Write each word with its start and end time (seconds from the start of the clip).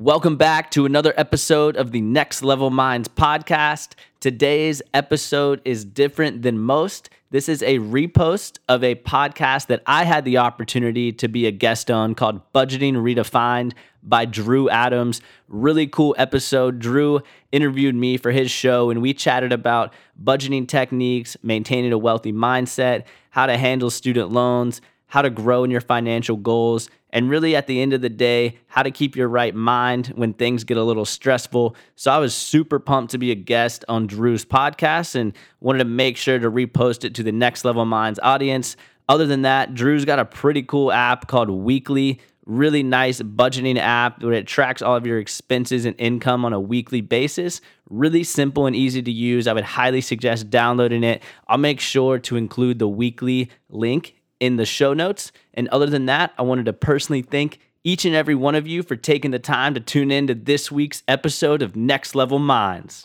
Welcome 0.00 0.36
back 0.36 0.70
to 0.70 0.86
another 0.86 1.12
episode 1.16 1.76
of 1.76 1.90
the 1.90 2.00
Next 2.00 2.44
Level 2.44 2.70
Minds 2.70 3.08
podcast. 3.08 3.94
Today's 4.20 4.80
episode 4.94 5.60
is 5.64 5.84
different 5.84 6.42
than 6.42 6.56
most. 6.56 7.10
This 7.32 7.48
is 7.48 7.64
a 7.64 7.80
repost 7.80 8.58
of 8.68 8.84
a 8.84 8.94
podcast 8.94 9.66
that 9.66 9.82
I 9.86 10.04
had 10.04 10.24
the 10.24 10.38
opportunity 10.38 11.10
to 11.14 11.26
be 11.26 11.46
a 11.46 11.50
guest 11.50 11.90
on 11.90 12.14
called 12.14 12.40
Budgeting 12.52 12.94
Redefined 12.94 13.72
by 14.04 14.24
Drew 14.24 14.70
Adams. 14.70 15.20
Really 15.48 15.88
cool 15.88 16.14
episode. 16.16 16.78
Drew 16.78 17.20
interviewed 17.50 17.96
me 17.96 18.18
for 18.18 18.30
his 18.30 18.52
show, 18.52 18.90
and 18.90 19.02
we 19.02 19.12
chatted 19.12 19.52
about 19.52 19.92
budgeting 20.22 20.68
techniques, 20.68 21.36
maintaining 21.42 21.92
a 21.92 21.98
wealthy 21.98 22.32
mindset, 22.32 23.02
how 23.30 23.46
to 23.46 23.56
handle 23.56 23.90
student 23.90 24.30
loans, 24.30 24.80
how 25.08 25.22
to 25.22 25.30
grow 25.30 25.64
in 25.64 25.72
your 25.72 25.80
financial 25.80 26.36
goals 26.36 26.88
and 27.10 27.30
really 27.30 27.56
at 27.56 27.66
the 27.66 27.80
end 27.80 27.92
of 27.92 28.00
the 28.00 28.08
day, 28.08 28.58
how 28.66 28.82
to 28.82 28.90
keep 28.90 29.16
your 29.16 29.28
right 29.28 29.54
mind 29.54 30.08
when 30.08 30.34
things 30.34 30.64
get 30.64 30.76
a 30.76 30.82
little 30.82 31.04
stressful. 31.04 31.74
So 31.96 32.10
I 32.10 32.18
was 32.18 32.34
super 32.34 32.78
pumped 32.78 33.12
to 33.12 33.18
be 33.18 33.30
a 33.30 33.34
guest 33.34 33.84
on 33.88 34.06
Drew's 34.06 34.44
podcast 34.44 35.14
and 35.14 35.32
wanted 35.60 35.78
to 35.78 35.84
make 35.86 36.16
sure 36.16 36.38
to 36.38 36.50
repost 36.50 37.04
it 37.04 37.14
to 37.14 37.22
the 37.22 37.32
Next 37.32 37.64
Level 37.64 37.84
Minds 37.84 38.20
audience. 38.22 38.76
Other 39.08 39.26
than 39.26 39.42
that, 39.42 39.74
Drew's 39.74 40.04
got 40.04 40.18
a 40.18 40.24
pretty 40.24 40.62
cool 40.62 40.92
app 40.92 41.28
called 41.28 41.48
Weekly. 41.48 42.20
Really 42.44 42.82
nice 42.82 43.20
budgeting 43.20 43.78
app 43.78 44.22
where 44.22 44.32
it 44.32 44.46
tracks 44.46 44.80
all 44.80 44.96
of 44.96 45.06
your 45.06 45.18
expenses 45.18 45.84
and 45.84 45.94
income 45.98 46.44
on 46.44 46.54
a 46.54 46.60
weekly 46.60 47.02
basis. 47.02 47.60
Really 47.90 48.24
simple 48.24 48.66
and 48.66 48.74
easy 48.74 49.02
to 49.02 49.10
use. 49.10 49.46
I 49.46 49.52
would 49.52 49.64
highly 49.64 50.00
suggest 50.00 50.48
downloading 50.48 51.04
it. 51.04 51.22
I'll 51.46 51.58
make 51.58 51.80
sure 51.80 52.18
to 52.20 52.36
include 52.36 52.78
the 52.78 52.88
weekly 52.88 53.50
link 53.68 54.14
in 54.40 54.56
the 54.56 54.66
show 54.66 54.94
notes. 54.94 55.32
And 55.54 55.68
other 55.68 55.86
than 55.86 56.06
that, 56.06 56.32
I 56.38 56.42
wanted 56.42 56.66
to 56.66 56.72
personally 56.72 57.22
thank 57.22 57.58
each 57.84 58.04
and 58.04 58.14
every 58.14 58.34
one 58.34 58.54
of 58.54 58.66
you 58.66 58.82
for 58.82 58.96
taking 58.96 59.30
the 59.30 59.38
time 59.38 59.74
to 59.74 59.80
tune 59.80 60.10
in 60.10 60.26
to 60.26 60.34
this 60.34 60.70
week's 60.70 61.02
episode 61.08 61.62
of 61.62 61.76
Next 61.76 62.14
Level 62.14 62.38
Minds. 62.38 63.04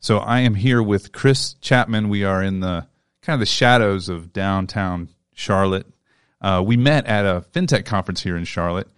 So 0.00 0.18
I 0.18 0.40
am 0.40 0.54
here 0.54 0.82
with 0.82 1.12
Chris 1.12 1.54
Chapman. 1.62 2.10
We 2.10 2.24
are 2.24 2.42
in 2.42 2.60
the 2.60 2.86
kind 3.24 3.34
of 3.34 3.40
the 3.40 3.46
shadows 3.46 4.08
of 4.08 4.32
downtown 4.32 5.08
Charlotte. 5.34 5.86
Uh, 6.40 6.62
we 6.64 6.76
met 6.76 7.06
at 7.06 7.24
a 7.24 7.44
fintech 7.52 7.86
conference 7.86 8.22
here 8.22 8.36
in 8.36 8.44
Charlotte, 8.44 8.88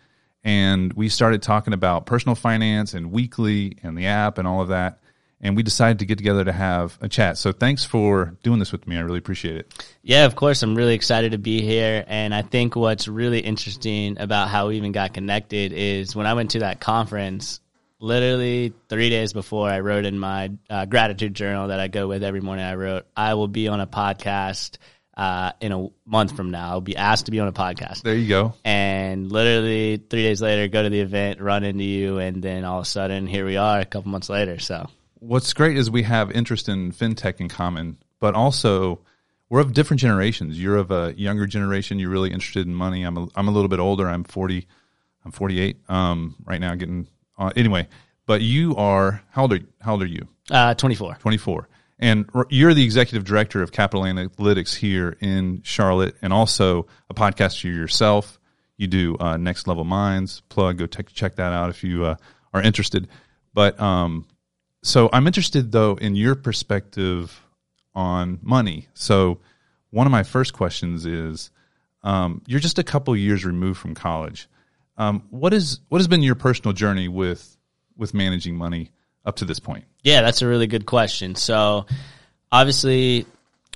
and 0.43 0.93
we 0.95 1.09
started 1.09 1.43
talking 1.43 1.73
about 1.73 2.07
personal 2.07 2.35
finance 2.35 2.93
and 2.93 3.13
weekly 3.13 3.79
and 3.83 3.97
the 3.97 4.07
app 4.07 4.39
and 4.39 4.49
all 4.49 4.61
of 4.61 4.69
that. 4.69 4.99
And 5.41 5.55
we 5.55 5.63
decided 5.63 5.99
to 5.99 6.07
get 6.07 6.17
together 6.17 6.45
to 6.45 6.53
have 6.53 6.99
a 7.03 7.09
chat. 7.09 7.37
So 7.37 7.53
thanks 7.53 7.85
for 7.85 8.35
doing 8.43 8.59
this 8.59 8.73
with 8.73 8.89
me. 8.89 8.97
I 8.97 9.01
really 9.01 9.19
appreciate 9.19 9.57
it. 9.57 9.87
Yeah, 10.03 10.25
of 10.25 10.35
course. 10.35 10.63
I'm 10.63 10.75
really 10.75 10.95
excited 10.95 11.33
to 11.33 11.39
be 11.39 11.61
here. 11.61 12.05
And 12.07 12.35
I 12.35 12.41
think 12.41 12.75
what's 12.75 13.07
really 13.07 13.41
interesting 13.41 14.19
about 14.19 14.49
how 14.49 14.69
we 14.69 14.79
even 14.79 14.93
got 14.93 15.13
connected 15.13 15.75
is 15.75 16.17
when 16.17 16.27
I 16.27 16.33
went 16.33 16.53
to 16.53 16.61
that 16.61 16.81
conference, 16.81 17.61
literally 17.99 18.73
three 18.89 19.11
days 19.11 19.33
before 19.33 19.69
I 19.69 19.81
wrote 19.81 20.05
in 20.05 20.19
my 20.19 20.51
uh, 20.69 20.87
gratitude 20.87 21.35
journal 21.35 21.69
that 21.69 21.81
I 21.81 21.89
go 21.89 22.09
with 22.09 22.23
every 22.23 22.41
morning. 22.41 22.65
I 22.65 22.75
wrote, 22.75 23.07
I 23.17 23.35
will 23.35 23.49
be 23.49 23.69
on 23.69 23.81
a 23.81 23.87
podcast 23.87 24.79
uh, 25.17 25.53
in 25.61 25.73
a 25.73 25.89
month 26.05 26.37
from 26.37 26.51
now. 26.51 26.71
I'll 26.71 26.81
be 26.81 26.97
asked 26.97 27.27
to 27.27 27.31
be 27.31 27.41
on 27.41 27.49
a 27.49 27.53
podcast. 27.53 28.03
There 28.03 28.15
you 28.15 28.29
go. 28.29 28.55
And 28.65 29.33
literally 29.33 29.97
three 29.97 30.23
days 30.23 30.43
later, 30.43 30.69
go 30.69 30.83
to 30.83 30.91
the 30.91 31.01
event, 31.01 31.41
run 31.41 31.65
into 31.65 31.85
you, 31.85 32.19
and 32.19 32.43
then 32.43 32.65
all 32.65 32.81
of 32.81 32.83
a 32.83 32.89
sudden, 32.89 33.27
here 33.27 33.47
we 33.47 33.57
are 33.57 33.81
a 33.81 33.87
couple 33.87 34.11
months 34.11 34.29
later. 34.29 34.59
So, 34.59 34.89
what's 35.15 35.53
great 35.55 35.79
is 35.79 35.91
we 35.91 36.03
have 36.03 36.31
interest 36.31 36.69
in 36.69 36.93
fintech 36.93 37.41
in 37.41 37.49
common, 37.49 37.97
but 38.21 38.35
also 38.35 39.01
we're 39.49 39.61
of 39.61 39.73
different 39.73 40.01
generations. 40.01 40.61
You're 40.61 40.77
of 40.77 40.91
a 40.91 41.15
younger 41.17 41.47
generation. 41.47 41.99
You're 41.99 42.11
really 42.11 42.33
interested 42.33 42.67
in 42.67 42.75
money. 42.75 43.03
I'm 43.03 43.17
a, 43.17 43.29
I'm 43.35 43.49
a 43.49 43.53
little 43.53 43.69
bit 43.69 43.81
older. 43.81 44.07
I'm 44.07 44.25
40. 44.25 44.67
I'm 45.25 45.33
48 45.33 45.79
um, 45.89 46.37
right 46.45 46.61
now, 46.61 46.75
getting 46.77 47.09
uh, 47.39 47.51
anyway, 47.57 47.89
but 48.27 48.41
you 48.41 48.75
are 48.77 49.23
how 49.31 49.43
old 49.43 49.53
are 49.53 49.61
how 49.81 49.93
old 49.93 50.03
are 50.03 50.07
you? 50.07 50.27
Uh, 50.51 50.75
24. 50.75 51.17
24. 51.21 51.69
And 51.99 52.29
you're 52.51 52.75
the 52.75 52.85
executive 52.85 53.25
director 53.25 53.63
of 53.63 53.73
Capital 53.73 54.03
Analytics 54.03 54.77
here 54.77 55.17
in 55.21 55.63
Charlotte, 55.63 56.15
and 56.21 56.33
also 56.33 56.87
a 57.09 57.15
podcaster 57.15 57.65
yourself. 57.65 58.39
You 58.77 58.87
do 58.87 59.17
uh, 59.19 59.39
Next 59.39 59.67
Level 59.67 59.85
Minds 59.85 60.43
plug. 60.51 60.77
Go 60.79 60.87
check 60.87 61.09
check 61.13 61.37
that 61.37 61.53
out 61.53 61.71
if 61.71 61.83
you 61.83 62.05
uh, 62.05 62.17
are 62.53 62.61
interested. 62.61 63.09
But 63.55 63.81
um, 63.81 64.27
so 64.83 65.09
I'm 65.13 65.27
interested 65.27 65.73
though 65.73 65.95
in 65.95 66.15
your 66.15 66.35
perspective 66.35 67.43
on 67.95 68.39
money. 68.43 68.89
So 68.93 69.41
one 69.91 70.07
of 70.07 70.11
my 70.11 70.23
first 70.23 70.53
questions 70.53 71.07
is, 71.07 71.51
um, 72.03 72.43
you're 72.47 72.61
just 72.61 72.79
a 72.79 72.85
couple 72.85 73.17
years 73.17 73.45
removed 73.45 73.81
from 73.81 73.95
college. 73.95 74.49
Um, 74.99 75.25
what 75.31 75.53
is 75.53 75.81
what 75.89 75.99
has 75.99 76.09
been 76.09 76.23
your 76.23 76.35
personal 76.35 76.73
journey 76.73 77.09
with 77.09 77.57
with 77.97 78.15
managing 78.15 78.57
money 78.57 78.93
up 79.25 79.37
to 79.37 79.45
this 79.45 79.59
point? 79.59 79.85
Yeah, 80.03 80.23
that's 80.23 80.43
a 80.43 80.47
really 80.47 80.67
good 80.67 80.87
question. 80.87 81.35
So, 81.35 81.87
obviously, 82.51 83.27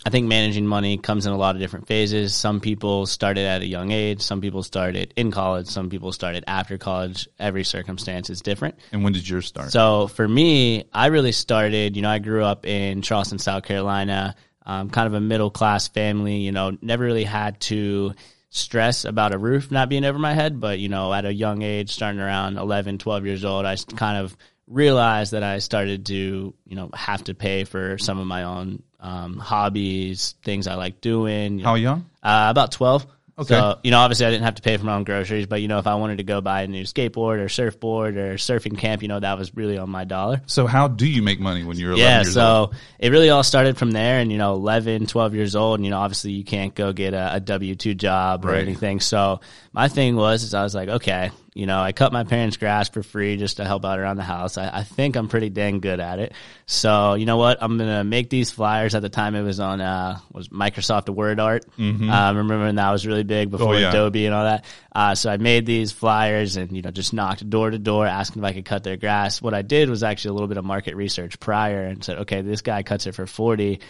I 0.04 0.10
think 0.10 0.28
managing 0.28 0.66
money 0.66 0.96
comes 0.96 1.26
in 1.26 1.32
a 1.32 1.36
lot 1.36 1.56
of 1.56 1.60
different 1.60 1.86
phases. 1.86 2.34
Some 2.34 2.60
people 2.60 3.04
started 3.06 3.44
at 3.44 3.60
a 3.60 3.66
young 3.66 3.90
age. 3.90 4.22
Some 4.22 4.40
people 4.40 4.62
started 4.62 5.12
in 5.16 5.30
college. 5.30 5.66
Some 5.66 5.90
people 5.90 6.12
started 6.12 6.44
after 6.46 6.78
college. 6.78 7.28
Every 7.38 7.64
circumstance 7.64 8.30
is 8.30 8.40
different. 8.40 8.76
And 8.92 9.04
when 9.04 9.12
did 9.12 9.28
yours 9.28 9.46
start? 9.46 9.72
So 9.72 10.06
for 10.06 10.26
me, 10.26 10.84
I 10.92 11.06
really 11.06 11.32
started. 11.32 11.96
You 11.96 12.02
know, 12.02 12.10
I 12.10 12.18
grew 12.18 12.44
up 12.44 12.64
in 12.64 13.02
Charleston, 13.02 13.38
South 13.38 13.64
Carolina. 13.64 14.36
Um, 14.64 14.88
kind 14.88 15.06
of 15.06 15.14
a 15.14 15.20
middle 15.20 15.50
class 15.50 15.88
family. 15.88 16.36
You 16.36 16.52
know, 16.52 16.78
never 16.80 17.04
really 17.04 17.24
had 17.24 17.60
to 17.62 18.14
stress 18.50 19.04
about 19.04 19.32
a 19.32 19.38
roof 19.38 19.70
not 19.70 19.88
being 19.88 20.04
over 20.04 20.18
my 20.18 20.34
head. 20.34 20.60
But, 20.60 20.78
you 20.78 20.88
know, 20.88 21.12
at 21.12 21.24
a 21.24 21.32
young 21.32 21.62
age, 21.62 21.90
starting 21.90 22.20
around 22.20 22.58
11, 22.58 22.98
12 22.98 23.26
years 23.26 23.44
old, 23.44 23.64
I 23.64 23.76
kind 23.96 24.18
of 24.18 24.36
realized 24.66 25.32
that 25.32 25.42
I 25.42 25.58
started 25.58 26.06
to, 26.06 26.54
you 26.66 26.76
know, 26.76 26.90
have 26.94 27.24
to 27.24 27.34
pay 27.34 27.64
for 27.64 27.98
some 27.98 28.18
of 28.18 28.26
my 28.26 28.44
own 28.44 28.82
um, 29.00 29.38
hobbies, 29.38 30.34
things 30.44 30.66
I 30.66 30.74
like 30.74 31.00
doing. 31.00 31.58
You 31.58 31.64
How 31.64 31.74
young? 31.74 32.06
Uh, 32.22 32.48
about 32.50 32.72
12. 32.72 33.06
Okay. 33.40 33.54
So, 33.54 33.78
you 33.82 33.90
know, 33.90 33.98
obviously 34.00 34.26
I 34.26 34.30
didn't 34.30 34.44
have 34.44 34.56
to 34.56 34.62
pay 34.62 34.76
for 34.76 34.84
my 34.84 34.94
own 34.94 35.04
groceries, 35.04 35.46
but, 35.46 35.62
you 35.62 35.68
know, 35.68 35.78
if 35.78 35.86
I 35.86 35.94
wanted 35.94 36.18
to 36.18 36.24
go 36.24 36.42
buy 36.42 36.62
a 36.62 36.66
new 36.66 36.84
skateboard 36.84 37.38
or 37.38 37.48
surfboard 37.48 38.18
or 38.18 38.34
surfing 38.34 38.76
camp, 38.76 39.00
you 39.00 39.08
know, 39.08 39.18
that 39.18 39.38
was 39.38 39.56
really 39.56 39.78
on 39.78 39.88
my 39.88 40.04
dollar. 40.04 40.42
So, 40.44 40.66
how 40.66 40.88
do 40.88 41.08
you 41.08 41.22
make 41.22 41.40
money 41.40 41.64
when 41.64 41.78
you're 41.78 41.92
11 41.92 42.04
yeah, 42.04 42.22
so 42.24 42.46
old? 42.46 42.74
it 42.98 43.10
really 43.10 43.30
all 43.30 43.42
started 43.42 43.78
from 43.78 43.92
there. 43.92 44.18
And, 44.18 44.30
you 44.30 44.36
know, 44.36 44.52
11, 44.52 45.06
12 45.06 45.34
years 45.34 45.56
old, 45.56 45.78
and, 45.78 45.86
you 45.86 45.90
know, 45.90 45.98
obviously 45.98 46.32
you 46.32 46.44
can't 46.44 46.74
go 46.74 46.92
get 46.92 47.14
a, 47.14 47.36
a 47.36 47.40
W 47.40 47.74
2 47.74 47.94
job 47.94 48.44
or 48.44 48.54
anything. 48.54 49.00
So, 49.00 49.40
my 49.72 49.88
thing 49.88 50.16
was, 50.16 50.42
is 50.42 50.52
I 50.52 50.62
was 50.62 50.74
like, 50.74 50.90
okay, 50.90 51.30
you 51.52 51.66
know, 51.66 51.80
I 51.80 51.90
cut 51.92 52.12
my 52.12 52.22
parents' 52.22 52.56
grass 52.56 52.88
for 52.88 53.02
free 53.02 53.36
just 53.36 53.56
to 53.56 53.64
help 53.64 53.84
out 53.84 53.98
around 53.98 54.16
the 54.18 54.22
house. 54.22 54.56
I, 54.56 54.70
I 54.78 54.82
think 54.84 55.16
I'm 55.16 55.28
pretty 55.28 55.50
dang 55.50 55.80
good 55.80 55.98
at 55.98 56.20
it. 56.20 56.32
So 56.66 57.14
you 57.14 57.26
know 57.26 57.38
what? 57.38 57.58
I'm 57.60 57.76
gonna 57.76 58.04
make 58.04 58.30
these 58.30 58.52
flyers. 58.52 58.94
At 58.94 59.02
the 59.02 59.08
time, 59.08 59.34
it 59.34 59.42
was 59.42 59.58
on 59.58 59.80
uh, 59.80 60.20
was 60.32 60.48
Microsoft 60.48 61.08
Word 61.08 61.40
Art. 61.40 61.64
Mm-hmm. 61.76 62.08
Um, 62.08 62.36
remember 62.36 62.64
when 62.66 62.76
that 62.76 62.90
was 62.90 63.04
really 63.06 63.24
big 63.24 63.50
before 63.50 63.74
oh, 63.74 63.78
yeah. 63.78 63.90
Adobe 63.90 64.26
and 64.26 64.34
all 64.34 64.44
that. 64.44 64.64
Uh, 64.94 65.14
so 65.14 65.30
I 65.30 65.38
made 65.38 65.66
these 65.66 65.90
flyers 65.90 66.56
and 66.56 66.74
you 66.76 66.82
know 66.82 66.92
just 66.92 67.12
knocked 67.12 67.48
door 67.48 67.70
to 67.70 67.78
door 67.78 68.06
asking 68.06 68.42
if 68.42 68.46
I 68.48 68.52
could 68.52 68.64
cut 68.64 68.84
their 68.84 68.96
grass. 68.96 69.42
What 69.42 69.54
I 69.54 69.62
did 69.62 69.90
was 69.90 70.04
actually 70.04 70.30
a 70.30 70.34
little 70.34 70.48
bit 70.48 70.56
of 70.56 70.64
market 70.64 70.94
research 70.94 71.40
prior 71.40 71.82
and 71.82 72.04
said, 72.04 72.18
okay, 72.20 72.42
this 72.42 72.62
guy 72.62 72.84
cuts 72.84 73.06
it 73.06 73.14
for 73.16 73.26
forty 73.26 73.80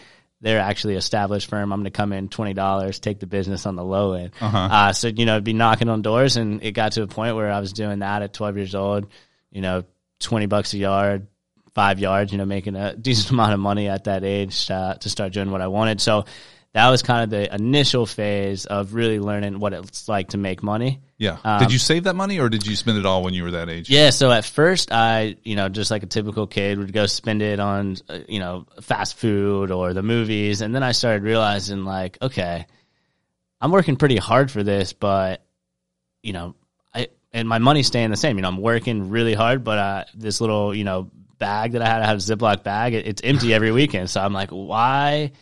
they're 0.40 0.60
actually 0.60 0.96
established 0.96 1.48
firm. 1.48 1.72
I'm 1.72 1.80
going 1.80 1.84
to 1.84 1.90
come 1.90 2.12
in 2.12 2.28
twenty 2.28 2.54
dollars, 2.54 2.98
take 2.98 3.20
the 3.20 3.26
business 3.26 3.66
on 3.66 3.76
the 3.76 3.84
low 3.84 4.14
end. 4.14 4.32
Uh-huh. 4.40 4.58
Uh, 4.58 4.92
so 4.92 5.08
you 5.08 5.26
know, 5.26 5.40
be 5.40 5.52
knocking 5.52 5.88
on 5.88 6.02
doors, 6.02 6.36
and 6.36 6.62
it 6.62 6.72
got 6.72 6.92
to 6.92 7.02
a 7.02 7.06
point 7.06 7.36
where 7.36 7.50
I 7.50 7.60
was 7.60 7.72
doing 7.72 8.00
that 8.00 8.22
at 8.22 8.32
12 8.32 8.56
years 8.56 8.74
old. 8.74 9.06
You 9.50 9.60
know, 9.60 9.84
twenty 10.18 10.46
bucks 10.46 10.72
a 10.74 10.78
yard, 10.78 11.26
five 11.74 11.98
yards. 11.98 12.32
You 12.32 12.38
know, 12.38 12.46
making 12.46 12.76
a 12.76 12.96
decent 13.00 13.30
amount 13.30 13.52
of 13.52 13.60
money 13.60 13.88
at 13.88 14.04
that 14.04 14.24
age 14.24 14.70
uh, 14.70 14.94
to 14.94 15.10
start 15.10 15.32
doing 15.32 15.50
what 15.50 15.60
I 15.60 15.66
wanted. 15.66 16.00
So 16.00 16.24
that 16.72 16.88
was 16.88 17.02
kind 17.02 17.24
of 17.24 17.30
the 17.30 17.54
initial 17.54 18.06
phase 18.06 18.66
of 18.66 18.94
really 18.94 19.18
learning 19.18 19.58
what 19.58 19.72
it's 19.72 20.08
like 20.08 20.28
to 20.28 20.38
make 20.38 20.62
money. 20.62 21.00
Yeah. 21.20 21.36
Um, 21.44 21.60
did 21.60 21.70
you 21.70 21.78
save 21.78 22.04
that 22.04 22.16
money 22.16 22.40
or 22.40 22.48
did 22.48 22.66
you 22.66 22.74
spend 22.74 22.98
it 22.98 23.06
all 23.06 23.22
when 23.22 23.34
you 23.34 23.44
were 23.44 23.52
that 23.52 23.68
age? 23.68 23.88
Yeah. 23.88 24.10
So 24.10 24.32
at 24.32 24.44
first, 24.44 24.90
I, 24.90 25.36
you 25.44 25.54
know, 25.54 25.68
just 25.68 25.90
like 25.90 26.02
a 26.02 26.06
typical 26.06 26.48
kid, 26.48 26.78
would 26.78 26.92
go 26.92 27.06
spend 27.06 27.42
it 27.42 27.60
on, 27.60 27.96
uh, 28.08 28.20
you 28.26 28.40
know, 28.40 28.66
fast 28.80 29.16
food 29.16 29.70
or 29.70 29.92
the 29.92 30.02
movies. 30.02 30.62
And 30.62 30.74
then 30.74 30.82
I 30.82 30.92
started 30.92 31.22
realizing, 31.22 31.84
like, 31.84 32.18
okay, 32.20 32.66
I'm 33.60 33.70
working 33.70 33.96
pretty 33.96 34.16
hard 34.16 34.50
for 34.50 34.62
this, 34.62 34.92
but, 34.92 35.44
you 36.22 36.32
know, 36.32 36.56
I, 36.92 37.08
and 37.32 37.48
my 37.48 37.58
money's 37.58 37.86
staying 37.86 38.10
the 38.10 38.16
same. 38.16 38.36
You 38.36 38.42
know, 38.42 38.48
I'm 38.48 38.60
working 38.60 39.10
really 39.10 39.34
hard, 39.34 39.62
but 39.62 39.78
uh, 39.78 40.04
this 40.14 40.40
little, 40.40 40.74
you 40.74 40.84
know, 40.84 41.10
bag 41.38 41.72
that 41.72 41.82
I 41.82 41.86
had, 41.86 42.02
I 42.02 42.06
had 42.06 42.16
a 42.16 42.20
Ziploc 42.20 42.64
bag, 42.64 42.94
it, 42.94 43.06
it's 43.06 43.22
empty 43.22 43.54
every 43.54 43.70
weekend. 43.70 44.10
So 44.10 44.20
I'm 44.20 44.32
like, 44.32 44.50
why? 44.50 45.32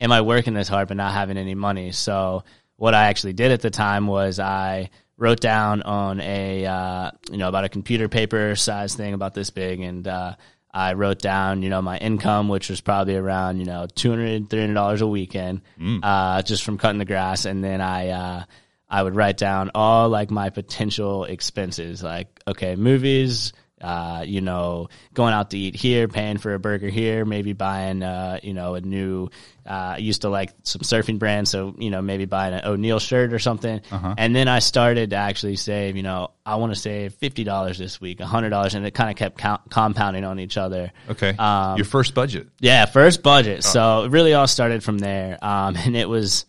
am 0.00 0.12
I 0.12 0.20
working 0.20 0.54
this 0.54 0.68
hard 0.68 0.88
but 0.88 0.96
not 0.96 1.12
having 1.12 1.36
any 1.36 1.54
money? 1.54 1.92
So 1.92 2.44
what 2.76 2.94
I 2.94 3.06
actually 3.06 3.32
did 3.32 3.52
at 3.52 3.60
the 3.60 3.70
time 3.70 4.06
was 4.06 4.38
I 4.38 4.90
wrote 5.18 5.40
down 5.40 5.82
on 5.82 6.20
a 6.20 6.66
uh, 6.66 7.10
you 7.30 7.38
know 7.38 7.48
about 7.48 7.64
a 7.64 7.68
computer 7.68 8.08
paper 8.08 8.54
size 8.56 8.94
thing 8.94 9.14
about 9.14 9.34
this 9.34 9.50
big, 9.50 9.80
and 9.80 10.06
uh, 10.06 10.34
I 10.72 10.92
wrote 10.94 11.18
down 11.18 11.62
you 11.62 11.70
know 11.70 11.82
my 11.82 11.98
income, 11.98 12.48
which 12.48 12.68
was 12.68 12.80
probably 12.80 13.16
around 13.16 13.58
you 13.58 13.66
know 13.66 13.86
200 13.94 14.50
300 14.50 14.74
dollars 14.74 15.00
a 15.00 15.06
weekend, 15.06 15.62
uh, 16.02 16.42
just 16.42 16.64
from 16.64 16.78
cutting 16.78 16.98
the 16.98 17.04
grass, 17.04 17.44
and 17.44 17.62
then 17.62 17.80
I. 17.80 18.08
Uh, 18.08 18.44
I 18.88 19.02
would 19.02 19.16
write 19.16 19.36
down 19.36 19.72
all 19.74 20.08
like 20.08 20.30
my 20.30 20.50
potential 20.50 21.24
expenses, 21.24 22.04
like 22.04 22.28
okay, 22.46 22.76
movies, 22.76 23.52
uh, 23.80 24.24
you 24.26 24.40
know, 24.40 24.88
going 25.12 25.34
out 25.34 25.50
to 25.50 25.58
eat 25.58 25.76
here, 25.76 26.08
paying 26.08 26.38
for 26.38 26.54
a 26.54 26.58
burger 26.58 26.88
here, 26.88 27.24
maybe 27.24 27.52
buying, 27.52 28.02
uh, 28.02 28.40
you 28.42 28.54
know, 28.54 28.74
a 28.74 28.80
new. 28.80 29.28
Uh, 29.66 29.94
I 29.94 29.96
used 29.98 30.22
to 30.22 30.28
like 30.28 30.52
some 30.62 30.80
surfing 30.82 31.18
brands, 31.18 31.50
so 31.50 31.74
you 31.76 31.90
know, 31.90 32.00
maybe 32.00 32.24
buying 32.24 32.54
an 32.54 32.62
O'Neill 32.64 33.00
shirt 33.00 33.32
or 33.32 33.38
something. 33.38 33.82
And 34.16 34.34
then 34.34 34.48
I 34.48 34.60
started 34.60 35.10
to 35.10 35.16
actually 35.16 35.56
save. 35.56 35.96
You 35.96 36.02
know, 36.04 36.30
I 36.44 36.56
want 36.56 36.72
to 36.72 36.80
save 36.80 37.14
fifty 37.14 37.44
dollars 37.44 37.76
this 37.76 38.00
week, 38.00 38.20
hundred 38.20 38.50
dollars, 38.50 38.74
and 38.74 38.86
it 38.86 38.92
kind 38.92 39.10
of 39.10 39.16
kept 39.16 39.70
compounding 39.70 40.24
on 40.24 40.38
each 40.38 40.56
other. 40.56 40.92
Okay. 41.10 41.34
Um, 41.36 41.76
Your 41.76 41.84
first 41.84 42.14
budget. 42.14 42.48
Yeah, 42.60 42.86
first 42.86 43.22
budget. 43.22 43.62
So 43.64 44.04
it 44.04 44.10
really 44.10 44.32
all 44.34 44.46
started 44.46 44.82
from 44.82 44.98
there. 44.98 45.36
Um, 45.42 45.76
and 45.84 45.96
it 45.96 46.08
was, 46.08 46.46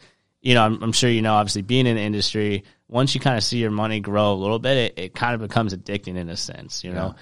you 0.47 0.53
know, 0.53 0.63
I'm, 0.63 0.81
I'm 0.81 0.91
sure 0.94 1.09
you 1.09 1.21
know, 1.21 1.33
obviously 1.33 1.61
being 1.61 1.88
in 1.88 1.97
the 1.97 2.01
industry, 2.01 2.63
once 2.88 3.13
you 3.13 3.19
kind 3.19 3.35
of 3.35 3.44
see 3.44 3.57
your 3.57 3.69
money 3.69 3.99
grow 3.99 4.31
a 4.31 4.33
little 4.33 4.59
bit, 4.59 4.77
it, 4.77 4.94
it 4.97 5.13
kind 5.13 5.35
of 5.35 5.41
becomes 5.41 5.75
addicting 5.75 6.15
in 6.15 6.29
a 6.29 6.38
sense, 6.38 6.85
you 6.85 6.94
know? 6.94 7.15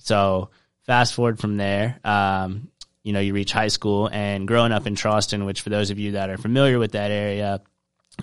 So 0.00 0.50
fast 0.80 1.14
forward 1.14 1.38
from 1.38 1.58
there, 1.58 2.00
um, 2.02 2.70
you 3.04 3.12
know, 3.12 3.20
you 3.20 3.34
reach 3.34 3.52
high 3.52 3.68
school 3.68 4.10
and 4.12 4.48
growing 4.48 4.72
up 4.72 4.88
in 4.88 4.96
Charleston, 4.96 5.44
which 5.44 5.60
for 5.60 5.70
those 5.70 5.90
of 5.90 6.00
you 6.00 6.12
that 6.12 6.28
are 6.28 6.36
familiar 6.36 6.80
with 6.80 6.90
that 6.92 7.12
area, 7.12 7.60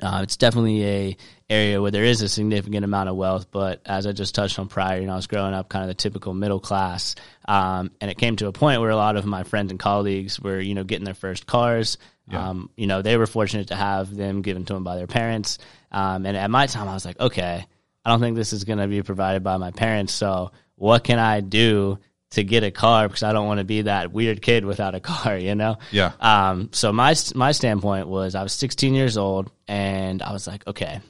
uh, 0.01 0.19
it's 0.23 0.35
definitely 0.35 0.85
a 0.85 1.17
area 1.49 1.81
where 1.81 1.91
there 1.91 2.03
is 2.03 2.21
a 2.21 2.27
significant 2.27 2.83
amount 2.83 3.07
of 3.07 3.15
wealth, 3.15 3.49
but 3.51 3.81
as 3.85 4.05
I 4.05 4.11
just 4.11 4.35
touched 4.35 4.59
on 4.59 4.67
prior, 4.67 4.99
you 4.99 5.07
know, 5.07 5.13
I 5.13 5.15
was 5.15 5.27
growing 5.27 5.53
up 5.53 5.69
kind 5.69 5.83
of 5.83 5.87
the 5.87 5.93
typical 5.93 6.33
middle 6.33 6.59
class, 6.59 7.15
um, 7.47 7.91
and 8.01 8.11
it 8.11 8.17
came 8.17 8.35
to 8.35 8.47
a 8.47 8.51
point 8.51 8.81
where 8.81 8.89
a 8.89 8.97
lot 8.97 9.15
of 9.15 9.25
my 9.25 9.43
friends 9.43 9.71
and 9.71 9.79
colleagues 9.79 10.37
were, 10.37 10.59
you 10.59 10.75
know, 10.75 10.83
getting 10.83 11.05
their 11.05 11.13
first 11.13 11.47
cars. 11.47 11.97
Um, 12.37 12.69
you 12.75 12.87
know, 12.87 13.01
they 13.01 13.17
were 13.17 13.27
fortunate 13.27 13.67
to 13.69 13.75
have 13.75 14.13
them 14.15 14.41
given 14.41 14.65
to 14.65 14.73
them 14.73 14.83
by 14.83 14.95
their 14.97 15.07
parents, 15.07 15.57
um, 15.91 16.25
and 16.25 16.35
at 16.37 16.49
my 16.51 16.67
time, 16.67 16.87
I 16.87 16.93
was 16.93 17.05
like, 17.05 17.19
okay, 17.19 17.65
I 18.05 18.09
don't 18.09 18.19
think 18.19 18.35
this 18.35 18.53
is 18.53 18.63
going 18.63 18.79
to 18.79 18.87
be 18.87 19.01
provided 19.01 19.43
by 19.43 19.57
my 19.57 19.71
parents, 19.71 20.13
so 20.13 20.51
what 20.75 21.03
can 21.03 21.19
I 21.19 21.41
do 21.41 21.99
to 22.31 22.43
get 22.43 22.63
a 22.63 22.69
car 22.71 23.07
because 23.07 23.23
I 23.23 23.33
don't 23.33 23.47
want 23.47 23.57
to 23.57 23.63
be 23.63 23.81
that 23.83 24.11
weird 24.11 24.41
kid 24.41 24.63
without 24.63 24.93
a 24.93 24.99
car, 25.11 25.35
you 25.37 25.55
know? 25.55 25.77
Yeah. 25.91 26.11
Um, 26.19 26.69
so 26.71 26.93
my 26.93 27.15
my 27.33 27.51
standpoint 27.51 28.07
was 28.07 28.35
I 28.35 28.43
was 28.43 28.53
16 28.53 28.93
years 28.93 29.17
old 29.17 29.51
and 29.67 30.21
I 30.21 30.31
was 30.31 30.45
like, 30.45 30.65
okay, 30.67 31.01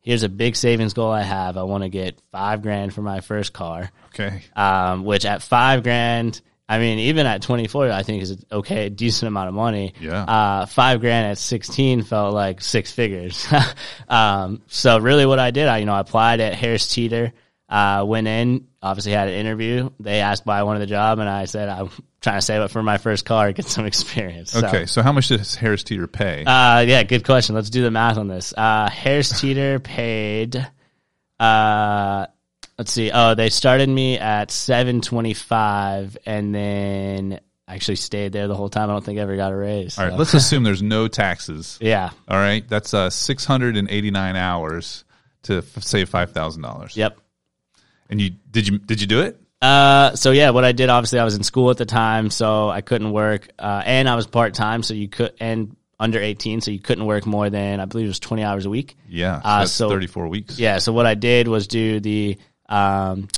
here's 0.00 0.24
a 0.24 0.28
big 0.28 0.56
savings 0.56 0.94
goal 0.94 1.12
I 1.12 1.22
have. 1.22 1.56
I 1.56 1.62
want 1.62 1.84
to 1.84 1.88
get 1.88 2.20
five 2.32 2.62
grand 2.62 2.92
for 2.92 3.02
my 3.02 3.20
first 3.20 3.52
car, 3.52 3.90
Okay. 4.14 4.42
um, 4.56 5.04
which 5.04 5.24
at 5.24 5.42
five 5.42 5.84
grand, 5.84 6.40
I 6.70 6.78
mean, 6.78 6.98
even 6.98 7.26
at 7.26 7.40
24, 7.42 7.90
I 7.90 8.02
think 8.02 8.22
is 8.22 8.44
okay, 8.52 8.86
a 8.86 8.90
decent 8.90 9.28
amount 9.28 9.48
of 9.48 9.54
money. 9.54 9.94
Yeah. 10.00 10.22
Uh, 10.22 10.66
five 10.66 11.00
grand 11.00 11.30
at 11.30 11.38
16 11.38 12.02
felt 12.02 12.34
like 12.34 12.60
six 12.60 12.92
figures. 12.92 13.46
um, 14.08 14.60
so 14.66 14.98
really 14.98 15.24
what 15.24 15.38
I 15.38 15.50
did, 15.50 15.66
I, 15.66 15.78
you 15.78 15.86
know, 15.86 15.94
I 15.94 16.00
applied 16.00 16.40
at 16.40 16.54
Harris 16.54 16.86
Teeter, 16.88 17.32
uh, 17.70 18.04
went 18.06 18.26
in, 18.28 18.66
obviously 18.82 19.12
had 19.12 19.28
an 19.28 19.34
interview. 19.34 19.88
They 19.98 20.20
asked 20.20 20.44
why 20.44 20.58
I 20.58 20.62
wanted 20.64 20.80
the 20.80 20.86
job 20.86 21.18
and 21.20 21.28
I 21.28 21.46
said, 21.46 21.70
I'm 21.70 21.88
trying 22.20 22.36
to 22.38 22.42
save 22.42 22.60
up 22.60 22.70
for 22.70 22.82
my 22.82 22.98
first 22.98 23.24
car, 23.24 23.50
get 23.52 23.64
some 23.64 23.86
experience. 23.92 24.50
So, 24.50 24.66
Okay. 24.66 24.84
So 24.84 25.00
how 25.02 25.12
much 25.12 25.28
does 25.28 25.54
Harris 25.54 25.84
Teeter 25.84 26.06
pay? 26.06 26.44
uh, 26.44 26.80
yeah, 26.80 27.02
good 27.02 27.24
question. 27.24 27.54
Let's 27.54 27.70
do 27.70 27.82
the 27.82 27.90
math 27.90 28.18
on 28.18 28.28
this. 28.28 28.52
Uh, 28.54 28.90
Harris 28.90 29.40
Teeter 29.40 29.78
paid, 29.80 30.68
uh, 31.40 32.26
let's 32.78 32.92
see. 32.92 33.10
Oh, 33.12 33.34
they 33.34 33.50
started 33.50 33.88
me 33.88 34.18
at 34.18 34.50
725 34.50 36.18
and 36.26 36.54
then 36.54 37.40
actually 37.66 37.96
stayed 37.96 38.32
there 38.32 38.48
the 38.48 38.54
whole 38.54 38.68
time. 38.68 38.88
I 38.88 38.92
don't 38.92 39.04
think 39.04 39.18
I 39.18 39.22
ever 39.22 39.36
got 39.36 39.52
a 39.52 39.56
raise. 39.56 39.98
All 39.98 40.04
right. 40.04 40.12
so- 40.12 40.16
Let's 40.18 40.34
assume 40.34 40.62
there's 40.62 40.82
no 40.82 41.08
taxes. 41.08 41.78
yeah. 41.82 42.10
All 42.28 42.38
right. 42.38 42.66
That's 42.68 42.94
uh, 42.94 43.10
689 43.10 44.36
hours 44.36 45.04
to 45.42 45.58
f- 45.58 45.82
save 45.82 46.08
five 46.08 46.32
thousand 46.32 46.62
dollars. 46.62 46.96
Yep. 46.96 47.20
And 48.10 48.20
you 48.20 48.30
did 48.50 48.66
you 48.66 48.78
did 48.78 49.00
you 49.00 49.06
do 49.06 49.20
it? 49.20 49.40
Uh, 49.60 50.14
so 50.14 50.30
yeah, 50.30 50.50
what 50.50 50.64
I 50.64 50.70
did, 50.72 50.88
obviously 50.88 51.18
I 51.18 51.24
was 51.24 51.34
in 51.34 51.42
school 51.42 51.70
at 51.70 51.76
the 51.78 51.84
time, 51.84 52.30
so 52.30 52.68
I 52.70 52.80
couldn't 52.80 53.10
work, 53.10 53.48
uh, 53.58 53.82
and 53.84 54.08
I 54.08 54.14
was 54.14 54.28
part-time, 54.28 54.84
so 54.84 54.94
you 54.94 55.08
could, 55.08 55.32
and 55.40 55.74
under 55.98 56.20
18, 56.20 56.60
so 56.60 56.70
you 56.70 56.78
couldn't 56.78 57.06
work 57.06 57.26
more 57.26 57.50
than, 57.50 57.80
I 57.80 57.84
believe 57.86 58.04
it 58.04 58.08
was 58.08 58.20
20 58.20 58.44
hours 58.44 58.66
a 58.66 58.70
week. 58.70 58.96
Yeah. 59.08 59.40
So 59.40 59.48
Uh, 59.48 59.66
so- 59.66 59.88
34 59.88 60.28
weeks. 60.28 60.60
Yeah. 60.60 60.78
So 60.78 60.92
what 60.92 61.06
I 61.06 61.14
did 61.14 61.48
was 61.48 61.66
do 61.66 61.98
the 61.98 62.38
um, 62.68 63.28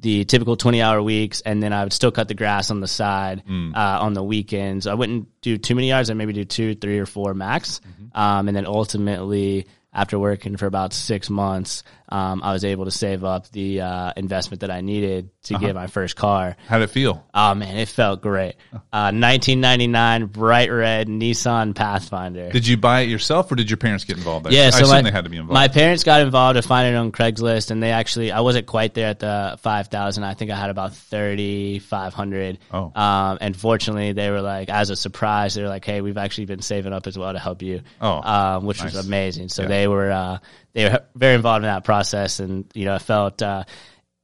the 0.00 0.24
typical 0.24 0.56
twenty 0.56 0.80
hour 0.82 1.02
weeks, 1.02 1.40
and 1.40 1.62
then 1.62 1.72
I 1.72 1.82
would 1.82 1.92
still 1.92 2.12
cut 2.12 2.28
the 2.28 2.34
grass 2.34 2.70
on 2.70 2.80
the 2.80 2.86
side 2.88 3.42
Mm. 3.48 3.74
uh, 3.76 3.98
on 4.00 4.12
the 4.14 4.22
weekends. 4.22 4.86
I 4.86 4.94
wouldn't 4.94 5.28
do 5.42 5.58
too 5.58 5.74
many 5.74 5.92
hours. 5.92 6.08
I'd 6.10 6.16
maybe 6.16 6.32
do 6.32 6.44
two, 6.44 6.74
three, 6.74 6.98
or 6.98 7.06
four 7.06 7.34
max, 7.34 7.80
Mm-hmm. 7.80 8.18
um, 8.20 8.48
and 8.48 8.56
then 8.56 8.66
ultimately. 8.66 9.66
After 9.90 10.18
working 10.18 10.58
for 10.58 10.66
about 10.66 10.92
six 10.92 11.30
months, 11.30 11.82
um, 12.08 12.42
I 12.42 12.52
was 12.52 12.64
able 12.64 12.84
to 12.86 12.90
save 12.90 13.24
up 13.24 13.48
the 13.50 13.80
uh, 13.82 14.12
investment 14.16 14.60
that 14.60 14.70
I 14.70 14.80
needed 14.80 15.30
to 15.44 15.54
Uh-huh. 15.54 15.66
get 15.66 15.74
my 15.74 15.86
first 15.86 16.16
car. 16.16 16.56
How 16.66 16.78
did 16.78 16.84
it 16.84 16.90
feel? 16.90 17.24
Oh 17.34 17.54
man, 17.54 17.76
it 17.76 17.88
felt 17.88 18.20
great. 18.22 18.54
Uh, 18.92 19.12
1999 19.12 20.26
bright 20.26 20.70
red 20.70 21.08
Nissan 21.08 21.74
Pathfinder. 21.74 22.50
Did 22.50 22.66
you 22.66 22.76
buy 22.76 23.00
it 23.00 23.08
yourself 23.08 23.50
or 23.50 23.54
did 23.56 23.70
your 23.70 23.76
parents 23.76 24.04
get 24.04 24.16
involved? 24.16 24.46
I, 24.46 24.50
Yeah, 24.50 24.66
I 24.66 24.70
so 24.70 24.78
assume 24.84 24.88
my, 24.90 25.02
they 25.02 25.10
had 25.10 25.24
to 25.24 25.30
be 25.30 25.36
involved. 25.36 25.54
My 25.54 25.68
parents 25.68 26.04
got 26.04 26.20
involved 26.22 26.56
to 26.60 26.66
find 26.66 26.94
it 26.94 26.96
on 26.98 27.12
Craigslist, 27.12 27.70
and 27.70 27.82
they 27.82 27.90
actually 27.90 28.32
I 28.32 28.40
wasn't 28.40 28.66
quite 28.66 28.94
there 28.94 29.08
at 29.08 29.18
the 29.18 29.58
five 29.62 29.88
thousand. 29.88 30.24
I 30.24 30.34
think 30.34 30.50
I 30.50 30.56
had 30.56 30.70
about 30.70 30.94
thirty 30.94 31.78
five 31.78 32.14
hundred. 32.14 32.58
Oh. 32.72 32.92
um, 32.94 33.38
and 33.40 33.56
fortunately, 33.56 34.12
they 34.12 34.30
were 34.30 34.40
like, 34.42 34.68
as 34.68 34.90
a 34.90 34.96
surprise, 34.96 35.54
they 35.54 35.62
were 35.62 35.68
like, 35.68 35.84
"Hey, 35.84 36.00
we've 36.00 36.18
actually 36.18 36.46
been 36.46 36.62
saving 36.62 36.92
up 36.92 37.06
as 37.06 37.18
well 37.18 37.32
to 37.32 37.38
help 37.38 37.62
you." 37.62 37.82
Oh, 38.00 38.22
um, 38.22 38.64
which 38.66 38.82
nice. 38.82 38.94
was 38.94 39.06
amazing. 39.06 39.48
So 39.48 39.62
Yeah. 39.62 39.68
they 39.68 39.88
were 39.88 40.10
uh, 40.10 40.38
they 40.72 40.84
were 40.84 41.00
very 41.14 41.34
involved 41.34 41.64
in 41.64 41.68
that 41.70 41.84
process, 41.84 42.40
and 42.40 42.64
you 42.74 42.84
know, 42.84 42.94
it 42.94 43.02
felt. 43.02 43.42
Uh, 43.42 43.64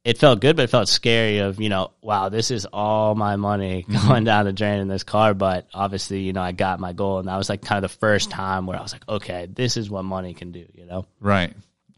it 0.03 0.19
felt 0.19 0.39
good, 0.39 0.55
but 0.55 0.65
it 0.65 0.69
felt 0.69 0.87
scary. 0.87 1.39
Of 1.39 1.59
you 1.59 1.67
know, 1.69 1.89
wow, 1.99 2.29
this 2.29 2.51
is 2.51 2.67
all 2.71 3.15
my 3.15 3.37
money 3.37 3.83
Mm-hmm. 3.89 4.07
going 4.07 4.23
down 4.23 4.45
the 4.45 4.53
drain 4.53 4.79
in 4.79 4.87
this 4.87 5.01
car. 5.01 5.33
But 5.33 5.67
obviously, 5.73 6.19
you 6.19 6.31
know, 6.31 6.43
I 6.43 6.51
got 6.51 6.79
my 6.79 6.93
goal, 6.93 7.17
and 7.17 7.27
that 7.27 7.37
was 7.37 7.49
like 7.49 7.63
kind 7.63 7.83
of 7.83 7.91
the 7.91 7.97
first 7.97 8.29
time 8.29 8.67
where 8.67 8.77
I 8.77 8.83
was 8.83 8.93
like, 8.93 9.01
okay, 9.09 9.47
this 9.51 9.77
is 9.77 9.89
what 9.89 10.03
money 10.05 10.35
can 10.35 10.51
do. 10.51 10.65
You 10.75 10.85
know. 10.85 11.05
right. 11.19 11.53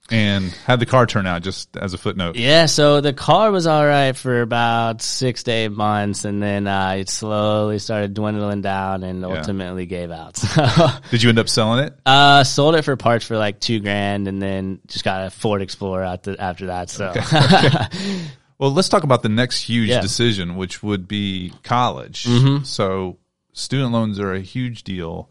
And 0.09 0.51
how'd 0.65 0.79
the 0.79 0.85
car 0.85 1.05
turn 1.05 1.27
out? 1.27 1.41
Just 1.43 1.75
as 1.75 1.93
a 1.93 1.97
footnote. 1.97 2.37
Yeah, 2.37 2.67
so 2.67 3.01
the 3.01 3.11
car 3.13 3.51
was 3.51 3.67
all 3.67 3.85
right 3.85 4.15
for 4.15 4.41
about 4.41 5.01
six 5.01 5.43
to 5.43 5.51
eight 5.51 5.71
months, 5.71 6.23
and 6.23 6.41
then 6.41 6.65
uh, 6.65 6.91
it 6.99 7.09
slowly 7.09 7.77
started 7.79 8.13
dwindling 8.13 8.61
down, 8.61 9.03
and 9.03 9.25
ultimately 9.25 9.85
gave 9.85 10.11
out. 10.11 10.37
So, 10.57 10.87
Did 11.11 11.23
you 11.23 11.29
end 11.29 11.39
up 11.39 11.49
selling 11.49 11.83
it? 11.85 11.93
uh, 12.05 12.43
sold 12.45 12.75
it 12.75 12.83
for 12.83 12.95
parts 12.95 13.25
for 13.25 13.37
like 13.37 13.59
two 13.59 13.79
grand, 13.81 14.27
and 14.29 14.41
then 14.41 14.79
just 14.87 15.03
got 15.03 15.25
a 15.27 15.29
Ford 15.29 15.61
Explorer 15.61 16.03
after 16.03 16.35
after 16.39 16.67
that. 16.67 16.89
So, 16.89 17.13
Well, 18.59 18.71
let's 18.71 18.89
talk 18.89 19.03
about 19.03 19.21
the 19.23 19.29
next 19.29 19.61
huge 19.61 19.89
Yeah. 19.89 20.01
decision, 20.01 20.55
which 20.55 20.81
would 20.81 21.07
be 21.07 21.53
college. 21.63 22.23
Mm-hmm. 22.23 22.63
So, 22.63 23.17
student 23.53 23.91
loans 23.91 24.19
are 24.19 24.33
a 24.33 24.39
huge 24.39 24.83
deal 24.83 25.29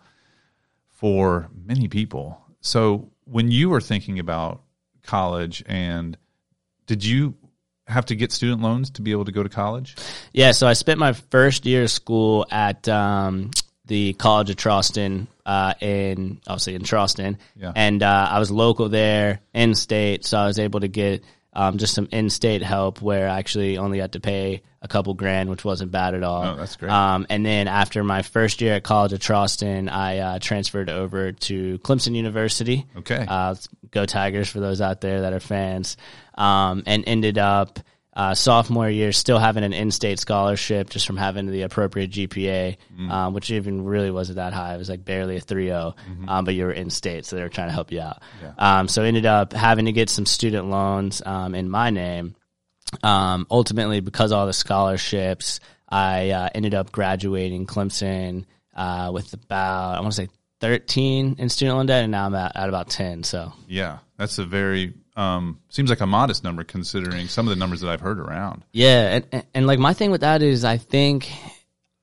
for 0.90 1.48
many 1.64 1.88
people. 1.88 2.40
So, 2.60 3.10
when 3.24 3.50
you 3.50 3.68
were 3.70 3.80
thinking 3.80 4.18
about 4.18 4.62
college, 5.06 5.62
and 5.66 6.16
did 6.86 7.04
you 7.04 7.34
have 7.86 8.06
to 8.06 8.16
get 8.16 8.32
student 8.32 8.62
loans 8.62 8.90
to 8.90 9.02
be 9.02 9.12
able 9.12 9.24
to 9.24 9.32
go 9.32 9.42
to 9.42 9.48
college? 9.48 9.96
yeah, 10.32 10.52
so 10.52 10.66
I 10.66 10.72
spent 10.72 10.98
my 10.98 11.12
first 11.12 11.64
year 11.66 11.84
of 11.84 11.90
school 11.90 12.46
at 12.50 12.88
um, 12.88 13.50
the 13.86 14.12
College 14.14 14.50
of 14.50 14.56
Charleston, 14.56 15.28
uh, 15.46 15.74
in 15.80 16.40
obviously 16.48 16.74
in 16.74 16.82
Charleston, 16.82 17.38
Yeah. 17.56 17.72
and 17.76 18.02
uh, 18.02 18.28
I 18.30 18.38
was 18.40 18.50
local 18.50 18.88
there, 18.88 19.40
in 19.54 19.74
state, 19.76 20.24
so 20.24 20.36
I 20.38 20.46
was 20.46 20.58
able 20.58 20.80
to 20.80 20.88
get 20.88 21.22
um, 21.56 21.78
just 21.78 21.94
some 21.94 22.06
in-state 22.12 22.62
help 22.62 23.00
where 23.00 23.28
I 23.28 23.38
actually 23.38 23.78
only 23.78 23.98
had 23.98 24.12
to 24.12 24.20
pay 24.20 24.62
a 24.82 24.88
couple 24.88 25.14
grand, 25.14 25.48
which 25.48 25.64
wasn't 25.64 25.90
bad 25.90 26.14
at 26.14 26.22
all. 26.22 26.44
Oh, 26.44 26.56
that's 26.56 26.76
great. 26.76 26.92
Um, 26.92 27.26
and 27.30 27.44
then 27.44 27.66
after 27.66 28.04
my 28.04 28.20
first 28.20 28.60
year 28.60 28.74
at 28.74 28.84
College 28.84 29.14
of 29.14 29.20
Charleston, 29.20 29.88
I 29.88 30.18
uh, 30.18 30.38
transferred 30.38 30.90
over 30.90 31.32
to 31.32 31.78
Clemson 31.78 32.14
University. 32.14 32.84
Okay. 32.98 33.24
Uh, 33.26 33.54
go 33.90 34.04
Tigers 34.04 34.50
for 34.50 34.60
those 34.60 34.82
out 34.82 35.00
there 35.00 35.22
that 35.22 35.32
are 35.32 35.40
fans. 35.40 35.96
Um, 36.34 36.82
and 36.86 37.02
ended 37.06 37.38
up 37.38 37.80
uh, 38.16 38.34
sophomore 38.34 38.88
year 38.88 39.12
still 39.12 39.38
having 39.38 39.62
an 39.62 39.74
in-state 39.74 40.18
scholarship 40.18 40.88
just 40.88 41.06
from 41.06 41.18
having 41.18 41.46
the 41.46 41.62
appropriate 41.62 42.10
GPA, 42.10 42.78
um, 43.10 43.34
which 43.34 43.50
even 43.50 43.84
really 43.84 44.10
wasn't 44.10 44.36
that 44.36 44.54
high. 44.54 44.74
It 44.74 44.78
was 44.78 44.88
like 44.88 45.04
barely 45.04 45.36
a 45.36 45.40
3.0, 45.40 45.94
um, 46.26 46.44
but 46.46 46.54
you 46.54 46.64
were 46.64 46.72
in-state, 46.72 47.26
so 47.26 47.36
they 47.36 47.42
were 47.42 47.50
trying 47.50 47.68
to 47.68 47.74
help 47.74 47.92
you 47.92 48.00
out. 48.00 48.22
Um, 48.56 48.88
so 48.88 49.02
ended 49.02 49.26
up 49.26 49.52
having 49.52 49.84
to 49.84 49.92
get 49.92 50.08
some 50.08 50.24
student 50.24 50.70
loans 50.70 51.20
um, 51.26 51.54
in 51.54 51.68
my 51.68 51.90
name. 51.90 52.34
Um, 53.02 53.46
ultimately, 53.50 54.00
because 54.00 54.32
all 54.32 54.46
the 54.46 54.54
scholarships, 54.54 55.60
I 55.86 56.30
uh, 56.30 56.48
ended 56.54 56.74
up 56.74 56.92
graduating 56.92 57.66
Clemson 57.66 58.46
uh, 58.74 59.10
with 59.12 59.34
about 59.34 59.96
I 59.96 60.00
want 60.00 60.14
to 60.14 60.22
say 60.22 60.28
13 60.60 61.36
in 61.38 61.48
student 61.50 61.76
loan 61.76 61.86
debt, 61.86 62.04
and 62.04 62.12
now 62.12 62.26
I'm 62.26 62.34
at, 62.34 62.56
at 62.56 62.68
about 62.68 62.88
10. 62.88 63.24
So 63.24 63.52
Yeah, 63.68 63.98
that's 64.16 64.38
a 64.38 64.44
very 64.44 64.94
um, 65.16 65.60
seems 65.70 65.88
like 65.88 66.00
a 66.00 66.06
modest 66.06 66.44
number 66.44 66.62
considering 66.62 67.26
some 67.26 67.48
of 67.48 67.50
the 67.50 67.58
numbers 67.58 67.80
that 67.80 67.88
I've 67.88 68.00
heard 68.00 68.20
around. 68.20 68.64
Yeah, 68.72 69.20
and, 69.32 69.44
and, 69.54 69.66
like 69.66 69.78
my 69.78 69.94
thing 69.94 70.10
with 70.10 70.20
that 70.20 70.42
is, 70.42 70.64
I 70.64 70.76
think, 70.76 71.32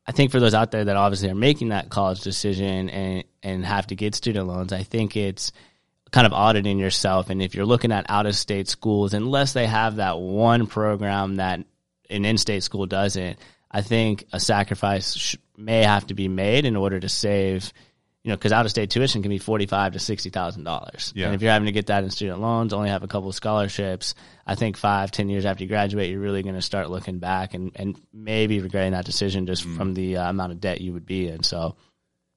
I 0.08 0.12
think 0.12 0.32
for 0.32 0.40
those 0.40 0.56
out 0.56 0.72
there 0.72 0.86
that 0.86 0.96
obviously 0.96 1.30
are 1.30 1.36
making 1.36 1.70
that 1.70 1.90
college 1.90 2.22
decision 2.22 2.90
and 2.90 3.24
and 3.44 3.66
have 3.66 3.88
to 3.88 3.96
get 3.96 4.16
student 4.16 4.48
loans, 4.48 4.74
I 4.74 4.84
think 4.84 5.16
it's 5.16 5.52
kind 6.12 6.26
of 6.26 6.34
auditing 6.34 6.80
yourself. 6.80 7.30
And 7.30 7.42
if 7.42 7.56
you're 7.56 7.66
looking 7.66 7.92
at 7.92 8.06
out 8.10 8.26
of 8.26 8.36
state 8.36 8.68
schools, 8.68 9.14
unless 9.14 9.54
they 9.54 9.68
have 9.68 9.98
that 9.98 10.20
one 10.20 10.68
program 10.68 11.36
that 11.36 11.60
an 12.10 12.26
in 12.26 12.38
state 12.38 12.64
school 12.64 12.86
doesn't, 12.86 13.38
I 13.70 13.82
think 13.82 14.26
a 14.32 14.40
sacrifice 14.40 15.16
sh- 15.16 15.36
may 15.58 15.84
have 15.84 16.08
to 16.08 16.14
be 16.14 16.28
made 16.28 16.66
in 16.66 16.76
order 16.76 17.00
to 17.00 17.10
save 17.10 17.74
you 18.24 18.30
know, 18.30 18.38
because 18.38 18.54
out 18.54 18.66
of 18.66 18.72
state 18.72 18.90
tuition 18.90 19.22
can 19.22 19.30
be 19.30 19.38
forty 19.38 19.66
five 19.66 19.94
to 19.94 20.00
sixty 20.00 20.30
thousand 20.30 20.64
dollars. 20.64 21.12
Yeah. 21.16 21.26
And 21.26 21.36
if 21.36 21.42
you're 21.42 21.52
having 21.52 21.66
to 21.66 21.72
get 21.74 21.88
that 21.88 22.04
in 22.04 22.10
student 22.10 22.40
loans, 22.40 22.74
only 22.74 22.90
have 22.90 23.04
a 23.04 23.08
couple 23.08 23.30
of 23.30 23.36
scholarships, 23.36 24.16
I 24.48 24.56
think 24.56 24.78
five, 24.78 25.12
ten 25.12 25.30
years 25.30 25.46
after 25.46 25.64
you 25.64 25.70
graduate, 25.70 26.10
you're 26.10 26.22
really 26.22 26.42
going 26.42 26.56
to 26.56 26.62
start 26.62 26.90
looking 26.90 27.20
back 27.20 27.54
and, 27.54 27.72
and 27.76 28.00
maybe 28.14 28.60
regretting 28.62 28.94
that 28.94 29.06
decision 29.06 29.46
just 29.46 29.64
from 29.64 29.94
the 29.94 30.18
uh, 30.18 30.30
amount 30.30 30.54
of 30.54 30.62
debt 30.62 30.80
you 30.80 30.94
would 30.94 31.06
be 31.06 31.28
in. 31.28 31.44
So 31.44 31.76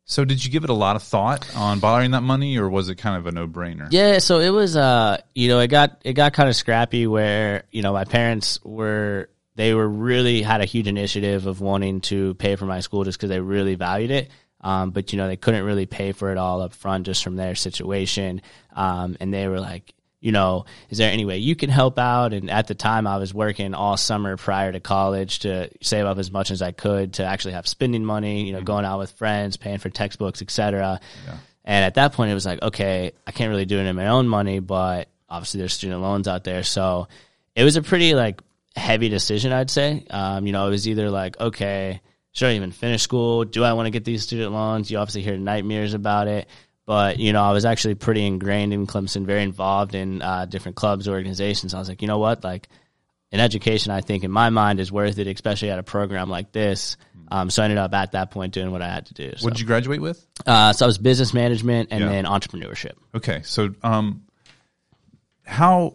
So, 0.08 0.24
did 0.24 0.44
you 0.44 0.50
give 0.50 0.64
it 0.64 0.70
a 0.70 0.74
lot 0.74 0.96
of 0.96 1.02
thought 1.02 1.46
on 1.56 1.80
borrowing 1.80 2.12
that 2.12 2.22
money, 2.22 2.58
or 2.58 2.68
was 2.68 2.88
it 2.88 2.96
kind 2.96 3.16
of 3.16 3.26
a 3.26 3.32
no 3.32 3.46
brainer? 3.48 3.88
Yeah, 3.90 4.18
so 4.18 4.40
it 4.40 4.50
was 4.50 4.76
uh 4.76 5.18
you 5.34 5.48
know, 5.48 5.60
it 5.60 5.68
got 5.68 6.00
it 6.04 6.14
got 6.14 6.32
kind 6.32 6.48
of 6.48 6.56
scrappy 6.56 7.06
where, 7.06 7.64
you 7.70 7.82
know, 7.82 7.92
my 7.92 8.04
parents 8.04 8.58
were 8.64 9.28
they 9.54 9.72
were 9.72 9.88
really 9.88 10.42
had 10.42 10.60
a 10.60 10.64
huge 10.64 10.86
initiative 10.86 11.46
of 11.46 11.60
wanting 11.60 12.02
to 12.02 12.34
pay 12.34 12.56
for 12.56 12.66
my 12.66 12.80
school 12.80 13.04
just 13.04 13.18
because 13.18 13.30
they 13.30 13.40
really 13.40 13.74
valued 13.74 14.10
it. 14.10 14.30
Um, 14.66 14.90
but 14.90 15.12
you 15.12 15.16
know, 15.16 15.28
they 15.28 15.36
couldn't 15.36 15.62
really 15.62 15.86
pay 15.86 16.10
for 16.10 16.32
it 16.32 16.38
all 16.38 16.60
up 16.60 16.74
front 16.74 17.06
just 17.06 17.22
from 17.22 17.36
their 17.36 17.54
situation. 17.54 18.42
Um, 18.74 19.16
and 19.20 19.32
they 19.32 19.46
were 19.46 19.60
like, 19.60 19.94
you 20.18 20.32
know, 20.32 20.64
is 20.90 20.98
there 20.98 21.12
any 21.12 21.24
way 21.24 21.38
you 21.38 21.54
can 21.54 21.70
help 21.70 22.00
out? 22.00 22.32
And 22.32 22.50
at 22.50 22.66
the 22.66 22.74
time, 22.74 23.06
I 23.06 23.18
was 23.18 23.32
working 23.32 23.74
all 23.74 23.96
summer 23.96 24.36
prior 24.36 24.72
to 24.72 24.80
college 24.80 25.38
to 25.40 25.70
save 25.82 26.04
up 26.04 26.18
as 26.18 26.32
much 26.32 26.50
as 26.50 26.62
I 26.62 26.72
could 26.72 27.12
to 27.14 27.24
actually 27.24 27.52
have 27.52 27.68
spending 27.68 28.04
money, 28.04 28.44
you 28.44 28.54
know, 28.54 28.60
going 28.60 28.84
out 28.84 28.98
with 28.98 29.12
friends, 29.12 29.56
paying 29.56 29.78
for 29.78 29.88
textbooks, 29.88 30.42
etc. 30.42 30.98
And 31.64 31.84
at 31.84 31.94
that 31.94 32.14
point, 32.14 32.32
it 32.32 32.34
was 32.34 32.46
like, 32.46 32.60
okay, 32.60 33.12
I 33.24 33.30
can't 33.30 33.50
really 33.50 33.66
do 33.66 33.78
it 33.78 33.86
in 33.86 33.94
my 33.94 34.08
own 34.08 34.26
money, 34.26 34.58
but 34.58 35.08
obviously 35.28 35.58
there's 35.58 35.74
student 35.74 36.02
loans 36.02 36.26
out 36.26 36.42
there, 36.42 36.64
so 36.64 37.06
it 37.54 37.62
was 37.62 37.76
a 37.76 37.82
pretty 37.82 38.14
like 38.14 38.42
heavy 38.74 39.08
decision, 39.08 39.52
I'd 39.52 39.70
say. 39.70 40.04
Um, 40.10 40.44
you 40.44 40.52
know, 40.52 40.66
it 40.66 40.70
was 40.70 40.88
either 40.88 41.08
like, 41.08 41.38
okay, 41.38 42.00
should 42.36 42.48
I 42.48 42.54
even 42.56 42.70
finish 42.70 43.00
school? 43.00 43.44
Do 43.44 43.64
I 43.64 43.72
want 43.72 43.86
to 43.86 43.90
get 43.90 44.04
these 44.04 44.22
student 44.22 44.52
loans? 44.52 44.90
You 44.90 44.98
obviously 44.98 45.22
hear 45.22 45.38
nightmares 45.38 45.94
about 45.94 46.28
it. 46.28 46.48
But, 46.84 47.18
you 47.18 47.32
know, 47.32 47.42
I 47.42 47.52
was 47.52 47.64
actually 47.64 47.94
pretty 47.94 48.26
ingrained 48.26 48.74
in 48.74 48.86
Clemson, 48.86 49.24
very 49.24 49.42
involved 49.42 49.94
in 49.94 50.20
uh, 50.20 50.44
different 50.44 50.76
clubs, 50.76 51.08
organizations. 51.08 51.72
I 51.72 51.78
was 51.78 51.88
like, 51.88 52.02
you 52.02 52.08
know 52.08 52.18
what? 52.18 52.44
Like, 52.44 52.68
an 53.32 53.40
education, 53.40 53.90
I 53.90 54.02
think, 54.02 54.22
in 54.22 54.30
my 54.30 54.50
mind, 54.50 54.78
is 54.80 54.92
worth 54.92 55.18
it, 55.18 55.26
especially 55.26 55.70
at 55.70 55.78
a 55.78 55.82
program 55.82 56.28
like 56.28 56.52
this. 56.52 56.96
Um, 57.28 57.48
so 57.50 57.62
I 57.62 57.64
ended 57.64 57.78
up 57.78 57.92
at 57.94 58.12
that 58.12 58.30
point 58.30 58.52
doing 58.52 58.70
what 58.70 58.82
I 58.82 58.88
had 58.88 59.06
to 59.06 59.14
do. 59.14 59.32
So, 59.36 59.44
What 59.44 59.54
did 59.54 59.60
you 59.60 59.66
graduate 59.66 60.00
with? 60.02 60.24
uh, 60.46 60.72
so 60.74 60.84
I 60.84 60.86
was 60.86 60.98
business 60.98 61.32
management 61.34 61.88
and 61.90 62.02
Yeah. 62.04 62.08
then 62.10 62.24
entrepreneurship. 62.26 62.92
Okay, 63.16 63.40
so 63.44 63.74
um, 63.82 64.22
how 65.44 65.94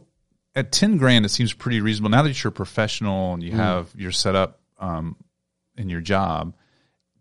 at 0.55 0.71
ten 0.71 0.97
grand 0.97 1.25
it 1.25 1.29
seems 1.29 1.53
pretty 1.53 1.81
reasonable. 1.81 2.09
Now 2.09 2.23
that 2.23 2.43
you're 2.43 2.49
a 2.49 2.53
professional 2.53 3.33
and 3.33 3.43
you 3.43 3.51
have 3.53 3.89
you're 3.95 4.11
set 4.11 4.35
up 4.35 4.59
um, 4.79 5.15
in 5.77 5.89
your 5.89 6.01
job, 6.01 6.53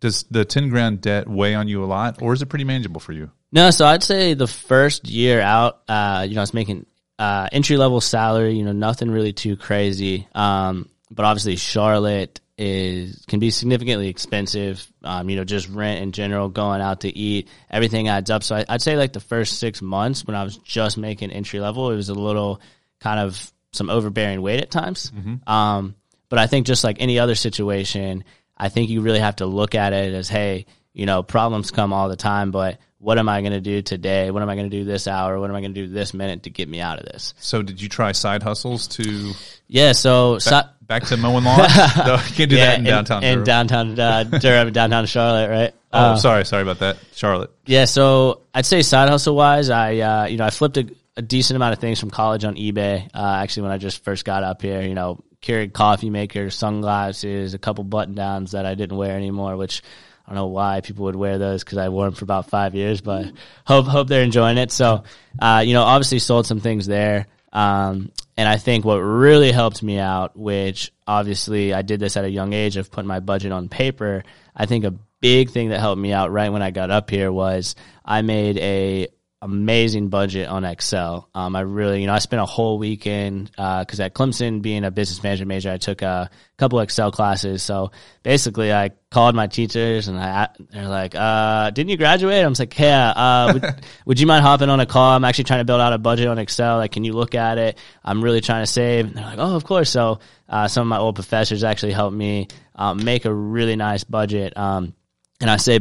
does 0.00 0.25
the 0.30 0.45
ten 0.45 0.69
grand 0.69 1.00
debt 1.00 1.28
weigh 1.28 1.54
on 1.54 1.69
you 1.69 1.85
a 1.85 1.87
lot, 1.87 2.23
or 2.23 2.33
is 2.33 2.42
it 2.42 2.47
pretty 2.47 2.64
manageable 2.64 3.00
for 3.00 3.12
you? 3.12 3.30
No, 3.52 3.71
so 3.71 3.87
I'd 3.87 4.02
say 4.02 4.35
the 4.35 4.47
first 4.47 5.09
year 5.09 5.40
out, 5.40 5.83
uh, 5.88 6.25
you 6.28 6.35
know, 6.35 6.40
I 6.40 6.42
was 6.42 6.54
making 6.54 6.87
uh, 7.19 7.49
entry 7.52 7.76
level 7.76 8.00
salary, 8.00 8.57
you 8.57 8.64
know, 8.64 8.73
nothing 8.73 9.11
really 9.11 9.33
too 9.33 9.57
crazy. 9.57 10.26
Um, 10.35 10.88
but 11.11 11.25
obviously, 11.25 11.57
Charlotte 11.57 12.40
is 12.57 13.25
can 13.26 13.40
be 13.40 13.50
significantly 13.50 14.09
expensive. 14.09 14.87
Um, 15.02 15.28
you 15.28 15.37
know, 15.37 15.45
just 15.45 15.69
rent 15.69 16.02
in 16.02 16.12
general, 16.12 16.49
going 16.49 16.80
out 16.80 17.00
to 17.00 17.09
eat, 17.09 17.49
everything 17.71 18.09
adds 18.09 18.30
up. 18.30 18.42
So 18.42 18.57
I, 18.57 18.64
I'd 18.69 18.83
say 18.83 18.97
like 18.97 19.12
the 19.12 19.21
first 19.21 19.59
six 19.59 19.83
months 19.83 20.25
when 20.25 20.37
I 20.37 20.45
was 20.45 20.57
just 20.59 20.97
making 20.99 21.30
entry 21.30 21.59
level, 21.59 21.90
it 21.90 21.97
was 21.97 22.09
a 22.11 22.14
little 22.14 22.61
kind 23.00 23.19
of 23.19 23.52
some 23.73 23.90
overbearing 23.90 24.42
weight 24.42 24.61
at 24.61 24.71
times. 24.71 25.11
Um, 25.47 25.95
but 26.28 26.38
I 26.38 26.47
think 26.47 26.66
just 26.66 26.85
like 26.85 26.99
any 27.00 27.19
other 27.19 27.35
situation, 27.35 28.25
I 28.61 28.69
think 28.69 28.90
you 28.90 29.00
really 29.00 29.21
have 29.21 29.37
to 29.37 29.47
look 29.47 29.75
at 29.75 29.93
it 29.93 30.12
as, 30.12 30.29
hey, 30.29 30.67
you 30.93 31.07
know, 31.07 31.23
problems 31.23 31.71
come 31.71 31.93
all 31.93 32.09
the 32.09 32.17
time, 32.17 32.50
but 32.50 32.79
what 32.99 33.19
am 33.19 33.29
I 33.29 33.40
going 33.40 33.52
to 33.55 33.61
do 33.61 33.81
today? 33.81 34.31
What 34.31 34.43
am 34.43 34.50
I 34.50 34.55
going 34.55 34.69
to 34.69 34.76
do 34.76 34.85
this 34.85 35.09
hour? 35.09 35.40
What 35.40 35.49
am 35.49 35.57
I 35.57 35.61
going 35.61 35.73
to 35.73 35.87
do 35.87 35.90
this 35.90 36.12
minute 36.12 36.43
to 36.43 36.50
get 36.50 36.69
me 36.69 36.81
out 36.81 36.99
of 36.99 37.07
this? 37.07 37.33
So 37.38 37.62
did 37.62 37.81
you 37.81 37.88
try 37.88 38.12
side 38.12 38.43
hustles 38.43 38.87
to 38.88 39.33
Yeah. 39.67 39.93
So, 39.93 40.38
so 40.38 40.61
back 40.83 41.05
to 41.05 41.17
mowing 41.17 41.45
lawns? 41.45 41.75
no, 41.97 42.14
you 42.17 42.35
can't 42.35 42.50
do 42.50 42.57
yeah, 42.57 42.67
that 42.67 42.79
in 42.79 42.85
downtown. 42.85 43.25
in, 43.25 43.33
Durham. 43.33 43.45
downtown 43.45 43.99
uh, 43.99 44.25
Durham, 44.25 44.73
downtown 44.73 45.07
Charlotte, 45.07 45.49
right? 45.49 45.75
oh, 45.95 45.99
Uh, 45.99 46.17
sorry, 46.17 46.45
sorry 46.45 46.62
about 46.62 46.81
that, 46.81 46.99
Charlotte. 47.14 47.50
Yeah, 47.64 47.87
so 47.87 48.43
I'd 48.52 48.67
say 48.67 48.83
side 48.83 49.09
hustle 49.09 49.35
wise, 49.35 49.71
I 49.71 49.97
uh, 49.99 50.26
you 50.26 50.37
know 50.37 50.45
I 50.45 50.50
flipped 50.50 50.76
a, 50.76 50.87
a 51.17 51.23
decent 51.23 51.57
amount 51.57 51.73
of 51.73 51.79
things 51.79 51.99
from 51.99 52.11
college 52.11 52.45
on 52.45 52.57
eBay. 52.57 53.09
Uh, 53.14 53.37
actually, 53.43 53.62
when 53.62 53.73
I 53.73 53.79
just 53.79 54.05
first 54.05 54.26
got 54.26 54.43
up 54.43 54.61
here, 54.61 54.83
you 54.83 54.95
know, 54.95 55.25
carried 55.40 55.73
coffee 55.73 56.11
makers, 56.11 56.54
sunglasses, 56.54 57.54
a 57.54 57.59
couple 57.59 57.85
button 57.85 58.14
downs 58.14 58.52
that 58.52 58.66
I 58.66 58.75
didn't 58.75 58.97
wear 58.97 59.16
anymore, 59.16 59.56
which 59.56 59.82
I 60.26 60.30
don't 60.30 60.37
know 60.37 60.47
why 60.47 60.80
people 60.80 61.06
would 61.06 61.16
wear 61.16 61.38
those 61.38 61.64
because 61.64 61.78
I 61.78 61.88
wore 61.88 62.04
them 62.04 62.14
for 62.14 62.25
about 62.25 62.50
five 62.50 62.75
years, 62.75 63.00
but 63.00 63.32
hope 63.66 63.87
hope 63.87 64.09
they're 64.09 64.23
enjoying 64.23 64.59
it. 64.59 64.70
So, 64.70 65.04
uh, 65.40 65.64
you 65.66 65.75
know, 65.75 65.82
obviously 65.82 66.18
sold 66.18 66.47
some 66.47 66.61
things 66.61 66.87
there. 66.87 67.26
Um, 67.52 68.12
and 68.37 68.49
I 68.49 68.56
think 68.56 68.85
what 68.85 68.99
really 68.99 69.52
helped 69.52 69.82
me 69.82 69.99
out, 69.99 70.37
which 70.37 70.92
obviously 71.06 71.75
I 71.75 71.82
did 71.82 72.00
this 72.00 72.16
at 72.16 72.25
a 72.25 72.30
young 72.30 72.52
age 72.52 72.76
of 72.76 72.90
putting 72.90 73.09
my 73.09 73.20
budget 73.20 73.52
on 73.52 73.68
paper. 73.68 74.23
I 74.54 74.66
think 74.66 74.85
a 74.85 74.94
big 75.20 75.50
thing 75.50 75.70
that 75.70 75.80
helped 75.80 76.00
me 76.00 76.12
out 76.12 76.30
right 76.30 76.50
when 76.50 76.62
I 76.62 76.70
got 76.70 76.90
up 76.90 77.11
here 77.11 77.30
was 77.30 77.75
I 78.04 78.23
made 78.23 78.56
a 78.59 79.09
amazing 79.42 80.09
budget 80.09 80.49
on 80.49 80.64
Excel. 80.64 81.28
Um, 81.35 81.56
I 81.56 81.61
really, 81.61 82.02
you 82.02 82.06
know, 82.06 82.12
I 82.12 82.18
spent 82.18 82.42
a 82.42 82.47
whole 82.47 82.78
weekend 82.78 83.50
because 83.50 83.99
at 83.99 84.14
Clemson, 84.14 84.61
being 84.61 84.85
a 84.85 84.90
business 84.90 85.23
management 85.23 85.49
major, 85.49 85.70
I 85.70 85.78
took 85.78 86.02
a 86.02 86.30
couple 86.59 86.78
Excel 86.80 87.11
classes. 87.11 87.62
So 87.62 87.90
basically, 88.23 88.73
I 88.73 88.90
called 89.11 89.35
my 89.35 89.47
teachers 89.47 90.09
and 90.09 90.18
I 90.18 90.49
they're 90.70 90.88
like, 90.88 91.14
uh, 91.14 91.70
"Didn't 91.70 91.90
you 91.90 91.97
graduate?" 91.97 92.44
I 92.44 92.49
was 92.49 92.59
like, 92.59 92.78
"Yeah." 92.78 93.11
Uh, 93.11 93.52
would, 93.54 93.85
would 94.04 94.20
you 94.20 94.26
mind 94.26 94.42
hopping 94.42 94.68
on 94.68 94.80
a 94.80 94.87
call? 94.87 95.12
I'm 95.12 95.25
actually 95.25 95.44
trying 95.44 95.61
to 95.61 95.64
build 95.64 95.80
out 95.80 95.92
a 95.92 95.99
budget 95.99 96.26
on 96.28 96.38
Excel. 96.38 96.76
Like, 96.76 96.92
can 96.92 97.04
you 97.04 97.14
look 97.14 97.35
at 97.35 97.56
it? 97.56 97.78
I'm 98.04 98.23
really 98.23 98.42
trying 98.42 98.62
to 98.62 98.70
save. 98.70 99.06
And 99.06 99.14
they're 99.14 99.25
like, 99.25 99.38
"Oh, 99.38 99.56
of 99.56 99.64
course." 99.64 99.88
So 99.90 100.20
uh, 100.49 100.68
some 100.68 100.82
of 100.82 100.88
my 100.88 100.99
old 100.99 101.14
professors 101.14 101.64
actually 101.64 101.92
helped 101.92 102.16
me 102.16 102.49
um, 102.75 103.04
make 103.04 103.25
a 103.25 103.32
really 103.32 103.76
nice 103.76 104.04
budget. 104.04 104.56
Um, 104.56 104.94
and 105.40 105.50
I 105.50 105.56
say 105.56 105.78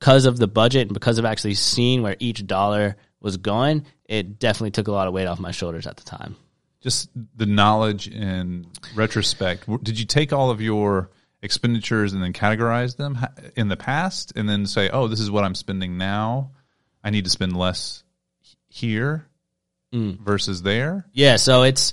because 0.00 0.24
of 0.24 0.38
the 0.38 0.48
budget 0.48 0.88
and 0.88 0.94
because 0.94 1.18
of 1.18 1.24
actually 1.24 1.54
seeing 1.54 2.02
where 2.02 2.16
each 2.18 2.46
dollar 2.46 2.96
was 3.20 3.36
going, 3.36 3.84
it 4.06 4.38
definitely 4.38 4.70
took 4.70 4.88
a 4.88 4.92
lot 4.92 5.06
of 5.06 5.12
weight 5.12 5.26
off 5.26 5.38
my 5.38 5.50
shoulders 5.50 5.86
at 5.86 5.96
the 5.96 6.04
time. 6.04 6.36
Just 6.80 7.10
the 7.36 7.46
knowledge 7.46 8.08
in 8.08 8.66
retrospect. 8.94 9.68
Did 9.84 10.00
you 10.00 10.06
take 10.06 10.32
all 10.32 10.50
of 10.50 10.62
your 10.62 11.10
expenditures 11.42 12.14
and 12.14 12.22
then 12.22 12.32
categorize 12.32 12.96
them 12.96 13.18
in 13.56 13.68
the 13.68 13.76
past, 13.76 14.32
and 14.34 14.48
then 14.48 14.66
say, 14.66 14.88
"Oh, 14.90 15.06
this 15.06 15.20
is 15.20 15.30
what 15.30 15.44
I'm 15.44 15.54
spending 15.54 15.98
now. 15.98 16.52
I 17.04 17.10
need 17.10 17.24
to 17.24 17.30
spend 17.30 17.56
less 17.56 18.02
here 18.68 19.26
mm. 19.92 20.18
versus 20.18 20.62
there." 20.62 21.06
Yeah, 21.12 21.36
so 21.36 21.62
it's 21.62 21.92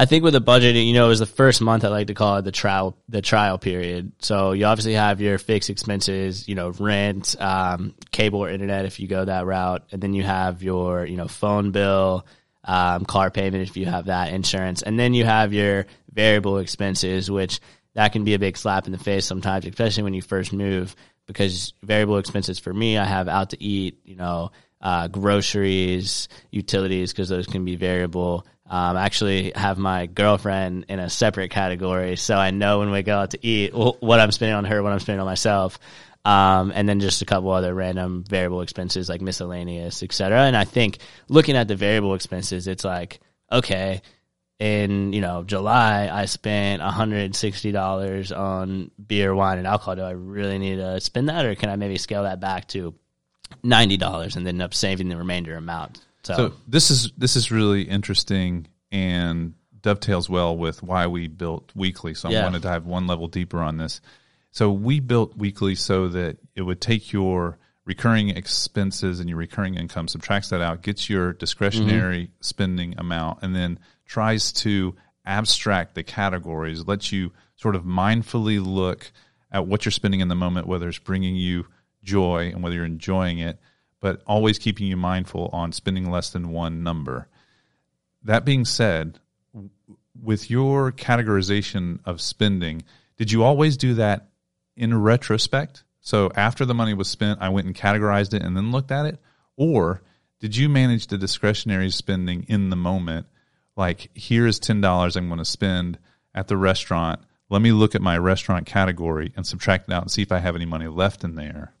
I 0.00 0.04
think 0.04 0.22
with 0.22 0.32
the 0.32 0.40
budget, 0.40 0.76
you 0.76 0.92
know, 0.92 1.06
it 1.06 1.08
was 1.08 1.18
the 1.18 1.26
first 1.26 1.60
month 1.60 1.84
I 1.84 1.88
like 1.88 2.06
to 2.06 2.14
call 2.14 2.36
it 2.36 2.42
the 2.42 2.52
trial 2.52 2.96
the 3.08 3.20
trial 3.20 3.58
period. 3.58 4.12
So 4.20 4.52
you 4.52 4.64
obviously 4.64 4.94
have 4.94 5.20
your 5.20 5.38
fixed 5.38 5.70
expenses, 5.70 6.46
you 6.46 6.54
know, 6.54 6.70
rent, 6.70 7.34
um, 7.40 7.94
cable 8.12 8.40
or 8.40 8.48
internet 8.48 8.84
if 8.84 9.00
you 9.00 9.08
go 9.08 9.24
that 9.24 9.44
route, 9.44 9.82
and 9.90 10.00
then 10.00 10.14
you 10.14 10.22
have 10.22 10.62
your 10.62 11.04
you 11.04 11.16
know 11.16 11.26
phone 11.26 11.72
bill, 11.72 12.26
um, 12.62 13.06
car 13.06 13.32
payment 13.32 13.68
if 13.68 13.76
you 13.76 13.86
have 13.86 14.06
that, 14.06 14.32
insurance, 14.32 14.82
and 14.82 14.98
then 15.00 15.14
you 15.14 15.24
have 15.24 15.52
your 15.52 15.86
variable 16.12 16.58
expenses, 16.58 17.28
which 17.28 17.58
that 17.94 18.12
can 18.12 18.22
be 18.22 18.34
a 18.34 18.38
big 18.38 18.56
slap 18.56 18.86
in 18.86 18.92
the 18.92 18.98
face 18.98 19.26
sometimes, 19.26 19.66
especially 19.66 20.04
when 20.04 20.14
you 20.14 20.22
first 20.22 20.52
move, 20.52 20.94
because 21.26 21.72
variable 21.82 22.18
expenses 22.18 22.60
for 22.60 22.72
me, 22.72 22.98
I 22.98 23.04
have 23.04 23.26
out 23.26 23.50
to 23.50 23.62
eat, 23.62 23.98
you 24.04 24.14
know, 24.14 24.52
uh, 24.80 25.08
groceries, 25.08 26.28
utilities, 26.50 27.12
because 27.12 27.28
those 27.28 27.46
can 27.46 27.64
be 27.64 27.76
variable. 27.76 28.46
Um, 28.68 28.96
I 28.96 29.04
actually 29.04 29.52
have 29.54 29.78
my 29.78 30.06
girlfriend 30.06 30.86
in 30.88 30.98
a 30.98 31.08
separate 31.08 31.50
category, 31.50 32.16
so 32.16 32.36
I 32.36 32.50
know 32.50 32.80
when 32.80 32.90
we 32.90 33.02
go 33.02 33.18
out 33.18 33.30
to 33.30 33.46
eat 33.46 33.72
what 33.74 34.20
I'm 34.20 34.30
spending 34.30 34.54
on 34.54 34.64
her, 34.66 34.82
what 34.82 34.92
I'm 34.92 35.00
spending 35.00 35.20
on 35.20 35.26
myself, 35.26 35.78
um, 36.24 36.72
and 36.74 36.88
then 36.88 37.00
just 37.00 37.22
a 37.22 37.24
couple 37.24 37.50
other 37.50 37.74
random 37.74 38.24
variable 38.28 38.60
expenses 38.60 39.08
like 39.08 39.22
miscellaneous, 39.22 40.02
et 40.02 40.12
cetera. 40.12 40.42
And 40.42 40.56
I 40.56 40.64
think 40.64 40.98
looking 41.28 41.56
at 41.56 41.68
the 41.68 41.76
variable 41.76 42.14
expenses, 42.14 42.66
it's 42.66 42.84
like 42.84 43.20
okay, 43.50 44.02
in 44.58 45.12
you 45.12 45.20
know 45.20 45.44
July 45.44 46.10
I 46.12 46.26
spent 46.26 46.82
$160 46.82 48.36
on 48.36 48.90
beer, 49.04 49.34
wine, 49.34 49.58
and 49.58 49.66
alcohol. 49.66 49.96
Do 49.96 50.02
I 50.02 50.10
really 50.10 50.58
need 50.58 50.76
to 50.76 51.00
spend 51.00 51.28
that, 51.28 51.46
or 51.46 51.54
can 51.54 51.70
I 51.70 51.76
maybe 51.76 51.96
scale 51.96 52.24
that 52.24 52.40
back 52.40 52.68
to 52.68 52.94
ninety 53.62 53.96
dollars 53.96 54.36
and 54.36 54.46
then 54.46 54.56
end 54.56 54.62
up 54.62 54.74
saving 54.74 55.08
the 55.08 55.16
remainder 55.16 55.56
amount? 55.56 56.00
So, 56.22 56.34
So 56.34 56.52
this 56.66 56.90
is 56.90 57.12
this 57.16 57.36
is 57.36 57.50
really 57.50 57.82
interesting 57.82 58.66
and 58.90 59.54
dovetails 59.80 60.28
well 60.28 60.56
with 60.56 60.82
why 60.82 61.06
we 61.06 61.28
built 61.28 61.70
weekly. 61.74 62.14
So 62.14 62.28
I 62.28 62.42
wanted 62.42 62.62
to 62.62 62.68
dive 62.68 62.86
one 62.86 63.06
level 63.06 63.28
deeper 63.28 63.60
on 63.60 63.76
this. 63.76 64.00
So 64.50 64.72
we 64.72 65.00
built 65.00 65.36
weekly 65.36 65.74
so 65.74 66.08
that 66.08 66.38
it 66.54 66.62
would 66.62 66.80
take 66.80 67.12
your 67.12 67.58
recurring 67.84 68.30
expenses 68.30 69.20
and 69.20 69.28
your 69.28 69.38
recurring 69.38 69.76
income, 69.76 70.08
subtracts 70.08 70.50
that 70.50 70.60
out, 70.60 70.82
gets 70.82 71.08
your 71.08 71.32
discretionary 71.32 72.24
mm-hmm. 72.24 72.32
spending 72.40 72.94
amount, 72.98 73.38
and 73.42 73.54
then 73.54 73.78
tries 74.04 74.52
to 74.52 74.94
abstract 75.24 75.94
the 75.94 76.02
categories, 76.02 76.86
lets 76.86 77.12
you 77.12 77.32
sort 77.56 77.76
of 77.76 77.84
mindfully 77.84 78.64
look 78.64 79.10
at 79.50 79.66
what 79.66 79.84
you're 79.84 79.92
spending 79.92 80.20
in 80.20 80.28
the 80.28 80.34
moment, 80.34 80.66
whether 80.66 80.88
it's 80.88 80.98
bringing 80.98 81.36
you 81.36 81.66
joy 82.08 82.50
and 82.52 82.62
whether 82.62 82.74
you're 82.74 82.84
enjoying 82.84 83.38
it, 83.38 83.60
but 84.00 84.22
always 84.26 84.58
keeping 84.58 84.86
you 84.86 84.96
mindful 84.96 85.50
on 85.52 85.72
spending 85.72 86.10
less 86.10 86.30
than 86.30 86.50
one 86.50 86.82
number. 86.82 87.28
That 88.24 88.44
being 88.44 88.64
said, 88.64 89.18
with 90.20 90.50
your 90.50 90.90
categorization 90.92 92.00
of 92.04 92.20
spending, 92.20 92.82
did 93.16 93.30
you 93.30 93.44
always 93.44 93.76
do 93.76 93.94
that 93.94 94.28
in 94.76 94.94
retrospect? 94.94 95.84
So 96.00 96.30
after 96.34 96.64
the 96.64 96.74
money 96.74 96.94
was 96.94 97.08
spent, 97.08 97.40
I 97.40 97.50
went 97.50 97.66
and 97.66 97.76
categorized 97.76 98.34
it 98.34 98.42
and 98.42 98.56
then 98.56 98.72
looked 98.72 98.90
at 98.90 99.06
it? 99.06 99.20
Or 99.56 100.02
did 100.40 100.56
you 100.56 100.68
manage 100.68 101.08
the 101.08 101.18
discretionary 101.18 101.90
spending 101.90 102.46
in 102.48 102.70
the 102.70 102.76
moment? 102.76 103.26
Like, 103.76 104.10
here 104.14 104.46
is 104.46 104.58
$10 104.60 105.16
I'm 105.16 105.28
going 105.28 105.38
to 105.38 105.44
spend 105.44 105.98
at 106.34 106.48
the 106.48 106.56
restaurant. 106.56 107.20
Let 107.50 107.62
me 107.62 107.72
look 107.72 107.94
at 107.94 108.02
my 108.02 108.18
restaurant 108.18 108.66
category 108.66 109.32
and 109.36 109.46
subtract 109.46 109.88
it 109.88 109.94
out 109.94 110.02
and 110.02 110.10
see 110.10 110.22
if 110.22 110.32
I 110.32 110.38
have 110.38 110.56
any 110.56 110.66
money 110.66 110.86
left 110.86 111.24
in 111.24 111.34
there. 111.34 111.72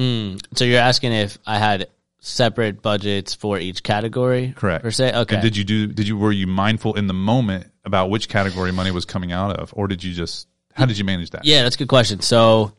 Mm, 0.00 0.40
so 0.56 0.64
you're 0.64 0.80
asking 0.80 1.12
if 1.12 1.36
I 1.46 1.58
had 1.58 1.88
separate 2.20 2.80
budgets 2.80 3.34
for 3.34 3.58
each 3.58 3.82
category, 3.82 4.54
Correct. 4.56 4.82
Per 4.82 4.90
se, 4.90 5.12
okay. 5.14 5.36
And 5.36 5.42
did 5.42 5.56
you 5.58 5.64
do? 5.64 5.86
Did 5.88 6.08
you 6.08 6.16
were 6.16 6.32
you 6.32 6.46
mindful 6.46 6.94
in 6.94 7.06
the 7.06 7.14
moment 7.14 7.66
about 7.84 8.08
which 8.08 8.28
category 8.28 8.72
money 8.72 8.90
was 8.90 9.04
coming 9.04 9.30
out 9.30 9.58
of, 9.58 9.72
or 9.76 9.88
did 9.88 10.02
you 10.02 10.14
just? 10.14 10.48
How 10.72 10.86
did 10.86 10.96
you 10.96 11.04
manage 11.04 11.30
that? 11.30 11.44
Yeah, 11.44 11.64
that's 11.64 11.74
a 11.74 11.78
good 11.78 11.88
question. 11.88 12.20
So 12.20 12.72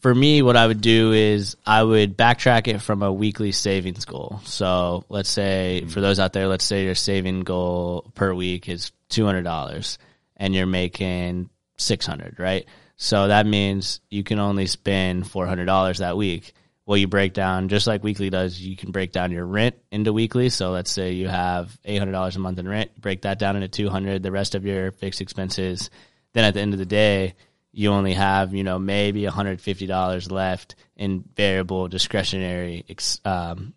for 0.00 0.12
me, 0.12 0.42
what 0.42 0.56
I 0.56 0.66
would 0.66 0.80
do 0.80 1.12
is 1.12 1.56
I 1.64 1.82
would 1.82 2.16
backtrack 2.16 2.66
it 2.66 2.80
from 2.80 3.02
a 3.02 3.12
weekly 3.12 3.52
savings 3.52 4.04
goal. 4.04 4.40
So 4.44 5.04
let's 5.08 5.28
say 5.28 5.84
for 5.88 6.00
those 6.00 6.18
out 6.18 6.32
there, 6.32 6.48
let's 6.48 6.64
say 6.64 6.84
your 6.84 6.94
saving 6.96 7.42
goal 7.42 8.10
per 8.16 8.34
week 8.34 8.68
is 8.68 8.90
two 9.10 9.24
hundred 9.26 9.42
dollars, 9.42 9.98
and 10.36 10.54
you're 10.56 10.66
making 10.66 11.50
six 11.76 12.04
hundred, 12.04 12.40
right? 12.40 12.66
So 13.02 13.28
that 13.28 13.46
means 13.46 14.00
you 14.10 14.22
can 14.22 14.38
only 14.38 14.66
spend 14.66 15.26
four 15.26 15.46
hundred 15.46 15.64
dollars 15.64 15.98
that 15.98 16.18
week. 16.18 16.52
Well, 16.84 16.98
you 16.98 17.08
break 17.08 17.32
down 17.32 17.68
just 17.68 17.86
like 17.86 18.04
weekly 18.04 18.28
does. 18.28 18.60
You 18.60 18.76
can 18.76 18.90
break 18.90 19.10
down 19.10 19.32
your 19.32 19.46
rent 19.46 19.76
into 19.90 20.12
weekly. 20.12 20.50
So 20.50 20.70
let's 20.70 20.90
say 20.90 21.12
you 21.12 21.26
have 21.26 21.78
eight 21.86 21.96
hundred 21.96 22.12
dollars 22.12 22.36
a 22.36 22.40
month 22.40 22.58
in 22.58 22.68
rent. 22.68 23.00
Break 23.00 23.22
that 23.22 23.38
down 23.38 23.56
into 23.56 23.68
two 23.68 23.88
hundred. 23.88 24.22
The 24.22 24.30
rest 24.30 24.54
of 24.54 24.66
your 24.66 24.92
fixed 24.92 25.22
expenses. 25.22 25.88
Then 26.34 26.44
at 26.44 26.52
the 26.52 26.60
end 26.60 26.74
of 26.74 26.78
the 26.78 26.84
day, 26.84 27.36
you 27.72 27.90
only 27.90 28.12
have 28.12 28.52
you 28.52 28.64
know 28.64 28.78
maybe 28.78 29.22
$150 29.22 30.30
left 30.30 30.74
in 30.96 31.24
variable 31.36 31.88
discretionary 31.88 32.84
ex, 32.88 33.18
um, 33.24 33.72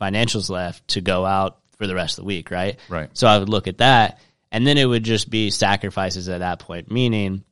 financials 0.00 0.48
left 0.48 0.88
to 0.88 1.02
go 1.02 1.26
out 1.26 1.58
for 1.76 1.86
the 1.86 1.94
rest 1.94 2.18
of 2.18 2.22
the 2.22 2.26
week 2.26 2.50
right 2.50 2.78
Right. 2.88 3.10
so 3.12 3.26
i 3.26 3.36
would 3.38 3.48
look 3.48 3.66
at 3.66 3.78
that 3.78 4.20
and 4.50 4.66
then 4.66 4.78
it 4.78 4.84
would 4.84 5.02
just 5.04 5.28
be 5.30 5.50
sacrifices 5.50 6.28
at 6.28 6.38
that 6.38 6.60
point 6.60 6.90
meaning 6.90 7.44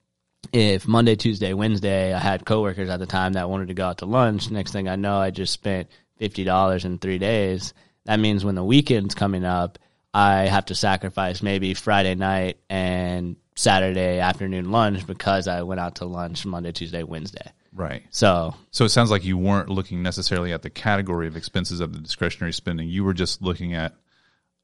if 0.53 0.87
monday 0.89 1.15
tuesday 1.17 1.53
wednesday 1.55 2.13
i 2.13 2.19
had 2.19 2.45
coworkers 2.45 2.89
at 2.91 2.99
the 2.99 3.07
time 3.07 3.35
that 3.35 3.49
wanted 3.49 3.69
to 3.69 3.75
go 3.75 3.87
out 3.87 3.99
to 3.99 4.07
lunch 4.07 4.51
next 4.51 4.73
thing 4.73 4.89
i 4.89 4.97
know 4.97 5.17
i 5.19 5.31
just 5.31 5.53
spent 5.53 5.89
$50 6.21 6.85
in 6.85 6.99
three 6.99 7.19
days 7.19 7.73
that 8.05 8.21
means 8.21 8.45
when 8.45 8.55
the 8.55 8.65
weekend's 8.65 9.15
coming 9.15 9.45
up 9.45 9.79
i 10.13 10.43
have 10.43 10.67
to 10.67 10.75
sacrifice 10.75 11.43
maybe 11.43 11.75
friday 11.75 12.15
night 12.15 12.59
and 12.69 13.37
saturday 13.55 14.19
afternoon 14.19 14.71
lunch 14.71 15.07
because 15.07 15.47
i 15.49 15.63
went 15.63 15.81
out 15.81 15.97
to 15.97 16.05
lunch 16.05 16.45
monday 16.47 16.73
tuesday 16.73 17.03
wednesday 17.03 17.53
Right. 17.73 18.03
so 18.11 18.57
So 18.73 18.85
it 18.85 18.89
sounds 18.89 19.13
like 19.13 19.25
you 19.25 19.39
weren't 19.39 19.69
looking 19.69 20.03
necessarily 20.03 20.53
at 20.53 20.63
the 20.63 20.71
category 20.71 21.29
of 21.29 21.37
expenses 21.37 21.79
of 21.79 21.93
the 21.93 22.01
discretionary 22.01 22.53
spending. 22.53 22.89
You 22.89 23.05
were 23.05 23.15
just 23.15 23.43
looking 23.43 23.75
at, 23.75 23.95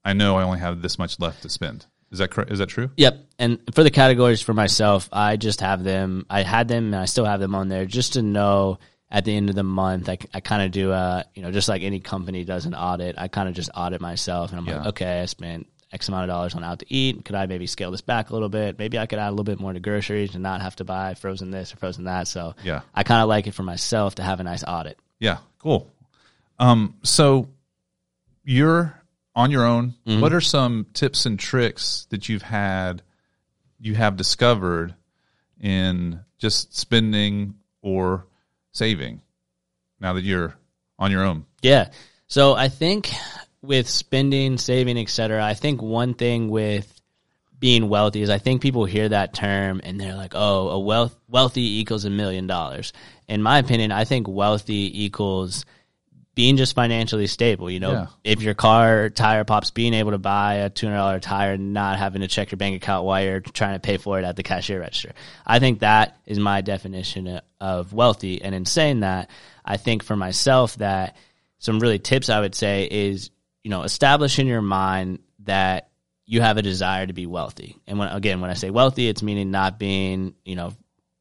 I 0.05 0.13
know 0.13 0.37
I 0.37 0.43
only 0.43 0.59
have 0.59 0.83
this 0.83 0.99
much 0.99 1.21
left 1.21 1.43
to 1.43 1.49
spend. 1.49 1.87
Is 2.11 2.19
that 2.19 2.31
correct? 2.31 2.53
Is 2.53 2.59
that 2.61 2.69
true? 2.69 2.91
Yep. 2.97 3.25
And 3.39 3.59
for 3.75 3.83
the 3.83 3.91
categories 3.91 4.41
for 4.41 4.55
myself, 4.55 5.09
I 5.13 5.37
just 5.37 5.61
have 5.61 5.83
them. 5.83 6.25
I 6.31 6.43
had 6.43 6.69
them 6.69 6.87
and 6.87 6.97
I 6.97 7.05
still 7.07 7.25
have 7.25 7.41
them 7.41 7.55
on 7.55 7.69
there 7.69 7.85
just 7.85 8.15
to 8.15 8.23
know 8.23 8.79
at 9.11 9.25
the 9.25 9.37
end 9.37 9.49
of 9.51 9.57
the 9.57 9.63
month. 9.65 10.09
I, 10.09 10.19
I 10.33 10.41
kind 10.41 10.63
of 10.63 10.71
do 10.71 10.93
a, 10.93 11.25
you 11.35 11.43
know, 11.43 11.51
just 11.51 11.69
like 11.69 11.83
any 11.83 12.01
company 12.01 12.45
does 12.45 12.65
an 12.67 12.75
audit, 12.75 13.17
I 13.19 13.29
kind 13.29 13.49
of 13.49 13.55
just 13.55 13.71
audit 13.75 14.01
myself 14.01 14.51
and 14.53 14.61
I'm 14.61 14.67
like, 14.67 14.87
okay, 14.89 15.21
I 15.21 15.27
spent 15.27 15.67
X 15.93 16.09
amount 16.09 16.25
of 16.25 16.29
dollars 16.29 16.55
on 16.55 16.65
out 16.65 16.81
to 16.81 16.87
eat. 16.89 17.25
Could 17.25 17.35
I 17.37 17.47
maybe 17.47 17.67
scale 17.67 17.91
this 17.91 18.01
back 18.01 18.31
a 18.31 18.33
little 18.33 18.49
bit? 18.49 18.79
Maybe 18.79 18.99
I 18.99 19.07
could 19.07 19.19
add 19.19 19.29
a 19.29 19.31
little 19.31 19.45
bit 19.45 19.61
more 19.61 19.73
to 19.73 19.81
groceries 19.81 20.35
and 20.35 20.43
not 20.43 20.61
have 20.61 20.77
to 20.77 20.85
buy 20.85 21.15
frozen 21.15 21.51
this 21.51 21.73
or 21.73 21.77
frozen 21.77 22.05
that. 22.05 22.29
So 22.29 22.55
Yeah. 22.65 22.81
I 22.95 23.03
kind 23.03 23.23
of 23.23 23.29
like 23.29 23.47
it 23.47 23.53
for 23.55 23.63
myself 23.63 24.17
to 24.17 24.23
have 24.23 24.41
a 24.41 24.45
nice 24.45 24.65
audit. 24.67 24.99
Yeah. 25.21 25.39
Cool. 25.59 25.91
Um, 26.59 26.95
so 27.03 27.49
you're 28.45 29.01
on 29.37 29.51
your 29.51 29.65
own. 29.65 29.95
Mm-hmm. 30.07 30.21
What 30.21 30.33
are 30.33 30.41
some 30.41 30.87
tips 30.95 31.27
and 31.27 31.39
tricks 31.39 32.07
that 32.11 32.29
you've 32.29 32.43
had, 32.43 33.03
you 33.79 33.95
have 33.95 34.17
discovered 34.17 34.95
in 35.61 36.21
just 36.39 36.77
spending 36.77 37.55
or 37.83 38.27
saving 38.73 39.21
now 40.01 40.15
that 40.15 40.25
you're 40.25 40.57
on 40.99 41.11
your 41.13 41.23
own? 41.23 41.45
Yeah. 41.63 41.91
So 42.27 42.55
I 42.55 42.69
think 42.69 43.13
with 43.63 43.89
spending, 43.89 44.57
saving, 44.57 44.99
etc., 44.99 45.45
I 45.45 45.55
think 45.55 45.83
one 45.83 46.15
thing 46.15 46.49
with 46.49 46.93
being 47.59 47.89
wealthy 47.89 48.23
is 48.23 48.31
I 48.31 48.39
think 48.39 48.63
people 48.63 48.85
hear 48.85 49.09
that 49.09 49.33
term 49.33 49.81
and 49.83 50.01
they're 50.01 50.15
like, 50.15 50.35
"Oh, 50.35 50.69
a 50.69 50.79
wealth 50.79 51.17
wealthy 51.29 51.79
equals 51.81 52.05
a 52.05 52.11
million 52.11 52.47
dollars." 52.47 52.93
In 53.29 53.43
my 53.43 53.59
opinion, 53.59 53.93
I 53.93 54.05
think 54.05 54.29
wealthy 54.29 55.05
equals 55.05 55.65
being 56.37 56.57
just 56.59 56.75
financially 56.75 57.27
stable. 57.27 57.69
You 57.69 57.81
know, 57.81 57.93
Yeah. 57.93 58.07
if 58.23 58.43
your 58.43 58.55
car 58.55 59.09
tire 59.11 59.43
pops, 59.43 59.71
being 59.73 59.95
able 59.95 60.13
to 60.13 60.19
buy 60.19 60.57
a 60.57 60.71
two 60.71 60.87
hundred 60.87 60.99
dollar 60.99 61.19
tire 61.19 61.55
and 61.55 61.73
not 61.73 61.99
having 61.99 62.21
to 62.21 62.29
check 62.29 62.53
your 62.53 62.59
bank 62.59 62.77
account 62.77 63.05
while 63.05 63.25
you're 63.25 63.41
trying 63.41 63.75
to 63.75 63.81
pay 63.81 63.97
for 63.97 64.19
it 64.21 64.25
at 64.25 64.37
the 64.37 64.45
cashier 64.45 64.79
register. 64.79 65.13
I 65.45 65.59
think 65.59 65.81
that 65.81 66.19
is 66.27 66.39
my 66.39 66.61
definition 66.61 67.41
of 67.61 67.93
wealthy. 67.93 68.43
And 68.43 68.55
in 68.55 68.67
saying 68.67 69.01
that, 69.01 69.31
I 69.65 69.79
think 69.79 70.05
for 70.05 70.15
myself 70.15 70.77
that 70.77 71.17
some 71.59 71.81
really 71.81 71.99
tips 71.99 72.29
I 72.29 72.39
would 72.39 72.55
say 72.55 72.87
is 72.89 73.31
you 73.65 73.71
know 73.71 73.83
establish 73.83 74.39
in 74.39 74.47
your 74.47 74.63
mind 74.63 75.21
that 75.41 75.89
you 76.27 76.43
have 76.43 76.59
a 76.59 76.63
desire 76.63 77.07
to 77.07 77.13
be 77.15 77.25
wealthy. 77.27 77.77
And 77.87 77.99
when 77.99 78.09
again, 78.09 78.43
when 78.43 78.51
I 78.51 78.55
say 78.55 78.69
wealthy, 78.71 79.09
it's 79.09 79.23
meaning 79.23 79.51
not 79.51 79.79
being 79.79 80.35
you 80.45 80.55
know 80.55 80.75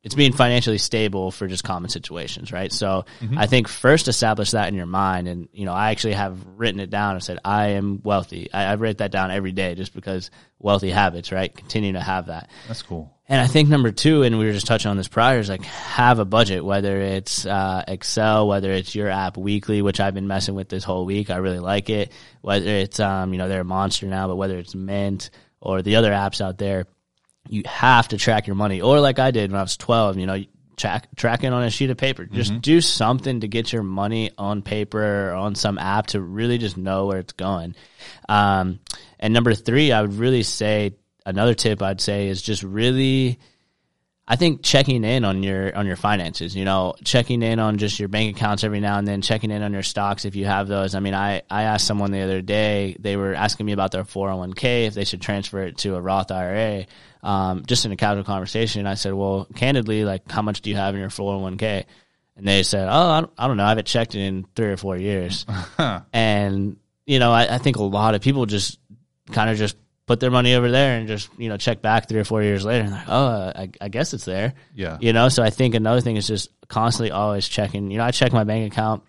it's 0.06 0.14
being 0.14 0.34
financially 0.34 0.78
stable 0.78 1.32
for 1.32 1.48
just 1.48 1.64
common 1.64 1.90
situations, 1.90 2.52
right? 2.52 2.72
So 2.72 3.06
I 3.36 3.48
think 3.48 3.68
first 3.68 4.08
establish 4.08 4.52
that 4.52 4.68
in 4.68 4.76
your 4.76 4.86
mind. 4.86 5.28
And, 5.28 5.50
you 5.52 5.66
know, 5.66 5.74
I 5.74 5.90
actually 5.90 6.14
have 6.14 6.38
written 6.58 6.80
it 6.80 6.92
down 6.92 7.16
and 7.16 7.24
said, 7.24 7.40
I 7.44 7.70
am 7.70 8.02
wealthy. 8.04 8.54
I, 8.54 8.66
I 8.66 8.76
write 8.76 9.00
that 9.00 9.10
down 9.10 9.32
every 9.32 9.52
day 9.52 9.74
just 9.74 9.96
because 9.96 10.30
wealthy 10.60 10.92
habits, 10.92 11.32
right? 11.32 11.54
Continue 11.54 11.94
to 11.94 12.02
have 12.02 12.28
that. 12.28 12.52
That's 12.68 12.84
cool. 12.84 13.12
And 13.28 13.42
I 13.42 13.48
think 13.48 13.68
number 13.68 13.92
two, 13.92 14.22
and 14.22 14.38
we 14.38 14.46
were 14.46 14.54
just 14.54 14.68
touching 14.68 14.92
on 14.92 14.98
this 14.98 15.08
prior, 15.08 15.40
is 15.40 15.50
like 15.50 15.64
have 15.64 16.20
a 16.20 16.26
budget, 16.26 16.64
whether 16.64 17.02
it's 17.02 17.48
uh, 17.48 17.84
Excel, 17.88 18.48
whether 18.48 18.72
it's 18.72 18.94
your 18.94 19.10
app 19.10 19.38
weekly, 19.38 19.82
which 19.82 20.00
I've 20.00 20.14
been 20.14 20.28
messing 20.28 20.54
with 20.54 20.70
this 20.70 20.84
whole 20.84 21.06
week. 21.06 21.32
I 21.32 21.38
really 21.38 21.58
like 21.58 21.90
it. 21.90 22.12
Whether 22.42 22.70
it's, 22.70 23.00
um, 23.00 23.34
you 23.34 23.40
know, 23.40 23.50
they're 23.50 23.62
a 23.62 23.66
monster 23.66 24.06
now, 24.06 24.28
but 24.28 24.36
whether 24.36 24.60
it's 24.60 24.76
Mint 24.76 25.32
or 25.60 25.82
the 25.82 25.96
other 25.96 26.12
apps 26.12 26.42
out 26.42 26.60
there, 26.60 26.86
you 27.50 27.64
have 27.66 28.08
to 28.10 28.18
track 28.18 28.48
your 28.48 28.56
money. 28.56 28.82
Or 28.82 29.00
like 29.00 29.20
I 29.20 29.32
did 29.32 29.52
when 29.52 29.60
I 29.60 29.64
was 29.64 29.78
12, 29.78 30.18
you 30.18 30.26
know, 30.26 30.44
track, 30.78 31.16
track 31.16 31.44
it 31.44 31.54
on 31.54 31.64
a 31.64 31.70
sheet 31.70 31.90
of 31.90 31.98
paper. 31.98 32.26
Just 32.26 32.62
do 32.62 32.82
something 32.82 33.42
to 33.42 33.48
get 33.48 33.72
your 33.72 33.84
money 33.84 34.32
on 34.38 34.62
paper 34.62 35.30
or 35.30 35.34
on 35.34 35.56
some 35.56 35.78
app 35.78 36.08
to 36.08 36.22
really 36.22 36.58
just 36.58 36.78
know 36.78 37.06
where 37.06 37.20
it's 37.20 37.34
going. 37.34 37.76
Um, 38.28 38.80
and 39.20 39.34
number 39.34 39.54
three, 39.54 39.92
I 39.92 40.02
would 40.02 40.14
really 40.14 40.44
say 40.44 40.96
another 41.26 41.54
tip 41.54 41.82
I'd 41.82 42.02
say 42.02 42.28
is 42.28 42.42
just 42.42 42.64
really 42.64 43.40
I 44.28 44.38
think 44.38 44.64
checking 44.64 45.04
in 45.04 45.24
on 45.24 45.44
your 45.44 45.76
on 45.76 45.86
your 45.86 45.96
finances, 45.96 46.56
you 46.56 46.66
know, 46.66 46.96
checking 47.04 47.44
in 47.44 47.60
on 47.60 47.78
just 47.78 48.00
your 48.00 48.08
bank 48.08 48.36
accounts 48.36 48.64
every 48.64 48.80
now 48.80 48.98
and 48.98 49.08
then, 49.08 49.22
checking 49.22 49.52
in 49.52 49.62
on 49.62 49.72
your 49.72 49.84
stocks 49.84 50.26
if 50.26 50.36
you 50.36 50.46
have 50.46 50.68
those. 50.68 50.96
I 50.96 51.00
mean, 51.00 51.14
I 51.14 51.44
I 51.50 51.64
asked 51.64 51.86
someone 51.86 52.12
the 52.12 52.22
other 52.22 52.42
day, 52.42 52.96
they 53.00 53.18
were 53.18 53.36
asking 53.36 53.68
me 53.68 53.72
about 53.72 53.92
their 53.92 54.04
401k 54.04 54.88
if 54.88 54.96
they 54.96 55.06
should 55.06 55.22
transfer 55.22 55.62
it 55.62 55.78
to 55.80 55.96
a 55.96 56.02
Roth 56.02 56.32
IRA. 56.32 56.88
Um, 57.22 57.66
just 57.68 57.86
in 57.86 57.92
a 57.92 57.96
casual 57.96 58.24
conversation, 58.24 58.88
I 58.88 58.96
said, 58.96 59.14
"Well, 59.14 59.48
candidly, 59.56 60.06
like 60.06 60.30
how 60.32 60.42
much 60.42 60.62
do 60.62 60.72
you 60.72 60.76
have 60.76 60.96
in 60.96 61.02
your 61.02 61.10
401k?" 61.10 61.86
And 62.36 62.48
they 62.48 62.64
said, 62.64 62.88
"Oh, 62.90 63.10
I 63.12 63.22
don't, 63.22 63.34
I 63.38 63.48
don't 63.48 63.58
know. 63.58 63.66
I 63.66 63.70
haven't 63.70 63.88
checked 63.88 64.16
it 64.16 64.22
in 64.22 64.48
3 64.56 64.66
or 64.68 64.78
4 64.78 64.98
years." 64.98 65.46
and 66.14 66.78
you 67.06 67.20
know, 67.20 67.32
I, 67.32 67.56
I 67.56 67.58
think 67.60 67.78
a 67.78 67.84
lot 67.84 68.16
of 68.16 68.22
people 68.22 68.48
just 68.48 68.80
kind 69.32 69.52
of 69.52 69.58
just 69.58 69.78
put 70.08 70.20
their 70.20 70.32
money 70.32 70.54
over 70.56 70.70
there 70.70 70.98
and 70.98 71.08
just 71.08 71.30
you 71.38 71.50
know 71.50 71.58
check 71.58 71.82
back 71.82 72.08
three 72.08 72.20
or 72.20 72.24
four 72.26 72.44
years 72.44 72.64
later 72.64 72.84
and 72.84 72.92
like 72.92 73.08
oh 73.08 73.52
I, 73.56 73.70
I 73.82 73.88
guess 73.90 74.14
it's 74.14 74.26
there 74.26 74.54
Yeah. 74.76 74.98
you 75.02 75.14
know 75.14 75.30
so 75.30 75.42
i 75.42 75.50
think 75.50 75.74
another 75.76 76.02
thing 76.02 76.16
is 76.16 76.28
just 76.28 76.50
constantly 76.68 77.12
always 77.12 77.48
checking 77.48 77.90
you 77.92 77.98
know 77.98 78.04
i 78.04 78.12
check 78.12 78.32
my 78.34 78.44
bank 78.44 78.72
account 78.72 79.04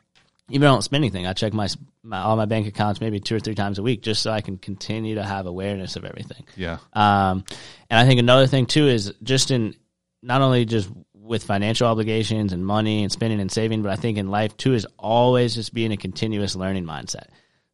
even 0.49 0.69
I 0.69 0.71
don't 0.71 0.83
spend 0.83 1.03
anything. 1.03 1.27
I 1.27 1.33
check 1.33 1.53
my, 1.53 1.67
my 2.05 2.21
all 2.21 2.37
my 2.37 2.45
bank 2.45 2.69
accounts 2.69 3.01
maybe 3.01 3.19
two 3.19 3.35
or 3.35 3.41
three 3.41 3.57
times 3.57 3.81
a 3.81 3.83
week 3.83 4.01
just 4.01 4.23
so 4.23 4.31
I 4.31 4.43
can 4.43 4.59
continue 4.59 5.17
to 5.17 5.25
have 5.25 5.47
awareness 5.47 5.97
of 5.97 6.05
everything. 6.05 6.45
Yeah. 6.55 6.79
Um, 6.93 7.45
and 7.91 7.99
I 7.99 8.07
think 8.07 8.21
another 8.21 8.47
thing 8.47 8.67
too 8.67 8.87
is 8.87 9.13
just 9.25 9.51
in 9.51 9.75
not 10.23 10.43
only 10.43 10.65
just 10.65 10.89
with 11.15 11.43
financial 11.43 11.89
obligations 11.89 12.53
and 12.53 12.65
money 12.65 13.03
and 13.03 13.11
spending 13.11 13.41
and 13.41 13.51
saving, 13.51 13.83
but 13.83 13.91
I 13.91 13.97
think 13.97 14.19
in 14.19 14.29
life 14.31 14.57
too 14.57 14.75
is 14.75 14.87
always 15.01 15.57
just 15.57 15.75
being 15.75 15.91
a 15.91 15.97
continuous 15.97 16.55
learning 16.55 16.85
mindset. 16.85 17.27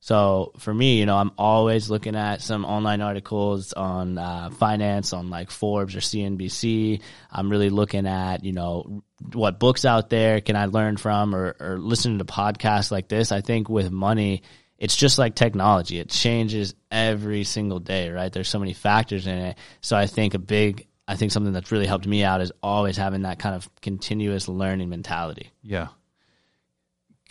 So 0.03 0.51
for 0.59 0.75
me, 0.75 0.99
you 0.99 1.07
know, 1.07 1.17
I'm 1.17 1.31
always 1.39 1.89
looking 1.89 2.17
at 2.17 2.43
some 2.43 2.65
online 2.65 3.01
articles 3.01 3.73
on 3.73 4.19
uh, 4.19 4.51
finance 4.51 5.13
on 5.13 5.31
like 5.31 5.53
Forbes 5.53 5.95
or 5.95 6.01
CNBC. 6.01 7.01
I'm 7.31 7.49
really 7.49 7.71
looking 7.71 8.09
at, 8.09 8.43
you 8.43 8.53
know, 8.53 9.05
what 9.33 9.61
books 9.61 9.85
out 9.85 10.11
there 10.11 10.41
can 10.41 10.57
I 10.57 10.67
learn 10.67 10.97
from 10.97 11.37
or, 11.37 11.55
or 11.61 11.79
listening 11.79 12.19
to 12.19 12.25
podcasts 12.25 12.91
like 12.91 13.07
this. 13.07 13.31
I 13.31 13.43
think 13.43 13.69
with 13.69 13.93
money, 13.93 14.43
it's 14.77 14.97
just 14.97 15.21
like 15.21 15.37
technology. 15.37 16.01
It 16.01 16.09
changes 16.09 16.75
every 16.91 17.45
single 17.45 17.79
day, 17.79 18.11
right? 18.11 18.33
There's 18.33 18.49
so 18.49 18.59
many 18.59 18.73
factors 18.73 19.29
in 19.29 19.39
it. 19.39 19.59
So 19.83 19.97
I 19.97 20.09
think 20.09 20.35
a 20.35 20.41
big, 20.41 20.89
I 21.07 21.15
think 21.15 21.31
something 21.31 21.53
that's 21.53 21.71
really 21.71 21.87
helped 21.87 22.09
me 22.09 22.25
out 22.25 22.41
is 22.41 22.51
always 22.61 22.97
having 22.97 23.23
that 23.23 23.39
kind 23.39 23.55
of 23.55 23.71
continuous 23.81 24.49
learning 24.49 24.89
mentality. 24.89 25.53
Yeah. 25.63 25.89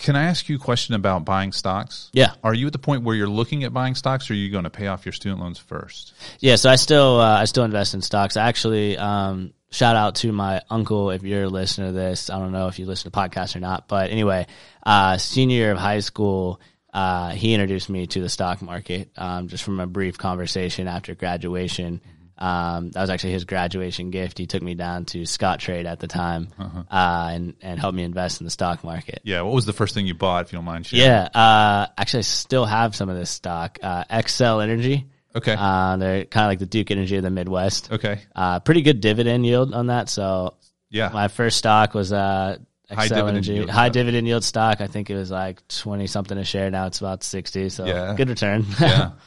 Can 0.02 0.16
I 0.16 0.24
ask 0.24 0.50
you 0.50 0.56
a 0.56 0.60
question 0.60 0.96
about 0.96 1.26
buying 1.26 1.52
stocks? 1.52 2.10
Yeah. 2.12 2.34
Are 2.44 2.56
you 2.56 2.66
at 2.66 2.74
the 2.74 2.80
point 2.80 3.04
where 3.04 3.16
you're 3.16 3.28
looking 3.28 3.64
at 3.66 3.72
buying 3.72 3.94
stocks 3.94 4.32
or 4.32 4.34
are 4.34 4.36
you 4.36 4.50
going 4.50 4.64
to 4.64 4.72
pay 4.72 4.88
off 4.88 5.06
your 5.06 5.14
student 5.14 5.40
loans 5.40 5.60
first? 5.60 6.16
Yeah, 6.40 6.56
so 6.56 6.72
I 6.72 6.76
still 6.76 7.20
uh, 7.20 7.40
I 7.40 7.46
still 7.46 7.64
invest 7.64 7.94
in 7.94 8.02
stocks. 8.02 8.36
Actually, 8.36 8.98
um, 8.98 9.54
shout 9.70 9.96
out 9.96 10.16
to 10.16 10.32
my 10.32 10.64
uncle 10.72 11.12
if 11.12 11.22
you're 11.22 11.44
a 11.44 11.50
listener 11.50 11.88
to 11.88 11.92
this. 11.92 12.32
I 12.32 12.40
don't 12.40 12.52
know 12.52 12.68
if 12.68 12.80
you 12.80 12.88
listen 12.88 13.12
to 13.12 13.18
podcasts 13.18 13.56
or 13.56 13.60
not, 13.60 13.88
but 13.88 14.10
anyway, 14.10 14.48
uh, 14.84 15.18
senior 15.18 15.56
year 15.56 15.72
of 15.72 15.78
high 15.78 16.00
school, 16.00 16.60
uh, 16.92 17.30
he 17.30 17.54
introduced 17.54 17.88
me 17.88 18.08
to 18.08 18.22
the 18.22 18.30
stock 18.30 18.64
market 18.64 19.12
um, 19.18 19.50
just 19.50 19.64
from 19.64 19.80
a 19.80 19.86
brief 19.86 20.18
conversation 20.18 20.88
after 20.88 21.14
graduation. 21.14 22.02
Um, 22.42 22.90
that 22.92 23.02
was 23.02 23.10
actually 23.12 23.34
his 23.34 23.46
graduation 23.46 24.10
gift. 24.10 24.38
He 24.40 24.48
took 24.48 24.64
me 24.64 24.74
down 24.74 25.06
to 25.06 25.20
Scottrade 25.22 25.86
at 25.86 26.00
the 26.00 26.08
time 26.08 26.48
uh 26.90 27.30
and 27.32 27.54
and 27.62 27.80
helped 27.80 27.96
me 27.96 28.04
invest 28.04 28.42
in 28.42 28.46
the 28.46 28.52
stock 28.52 28.84
market. 28.84 29.22
Yeah. 29.24 29.42
What 29.42 29.54
was 29.54 29.66
the 29.66 29.74
first 29.74 29.94
thing 29.94 30.08
you 30.08 30.16
bought, 30.16 30.46
if 30.46 30.52
you 30.52 30.58
don't 30.58 30.66
mind 30.66 30.88
sharing? 30.88 31.06
Yeah, 31.06 31.24
uh, 31.34 31.88
actually, 31.98 32.20
I 32.20 32.22
still 32.24 32.66
have 32.66 32.96
some 32.96 33.10
of 33.10 33.16
this 33.18 33.30
stock. 33.30 33.78
Uh, 33.84 34.04
Xcel 34.06 34.64
Energy. 34.64 35.06
Okay. 35.36 35.56
Uh, 35.58 35.98
they're 35.98 36.26
kind 36.26 36.46
of 36.46 36.50
like 36.50 36.60
the 36.60 36.66
Duke 36.66 36.90
Energy 36.92 37.16
of 37.16 37.24
the 37.24 37.30
Midwest. 37.30 37.92
okay. 37.92 38.20
Uh, 38.36 38.60
pretty 38.60 38.82
good 38.82 39.00
dividend 39.02 39.46
yield 39.46 39.74
on 39.74 39.88
that. 39.88 40.10
So 40.10 40.56
Yeah. 40.90 41.10
my 41.14 41.28
first 41.28 41.58
stock 41.58 41.94
was 41.94 42.12
uh, 42.12 42.58
High 42.90 43.08
dividend 43.08 43.30
Energy, 43.30 43.54
yield 43.54 43.70
high 43.70 43.88
dividend 43.88 44.28
yield 44.28 44.44
stock. 44.44 44.82
I 44.82 44.88
think 44.88 45.10
it 45.10 45.16
was 45.16 45.32
like 45.32 45.66
twenty 45.70 46.08
something 46.08 46.38
a 46.38 46.44
share. 46.44 46.70
Now 46.72 46.88
it's 46.88 47.00
about 47.00 47.24
sixty. 47.24 47.70
So 47.70 47.86
Yeah. 47.86 48.14
good 48.18 48.28
return. 48.30 48.66
yeah. 48.82 49.12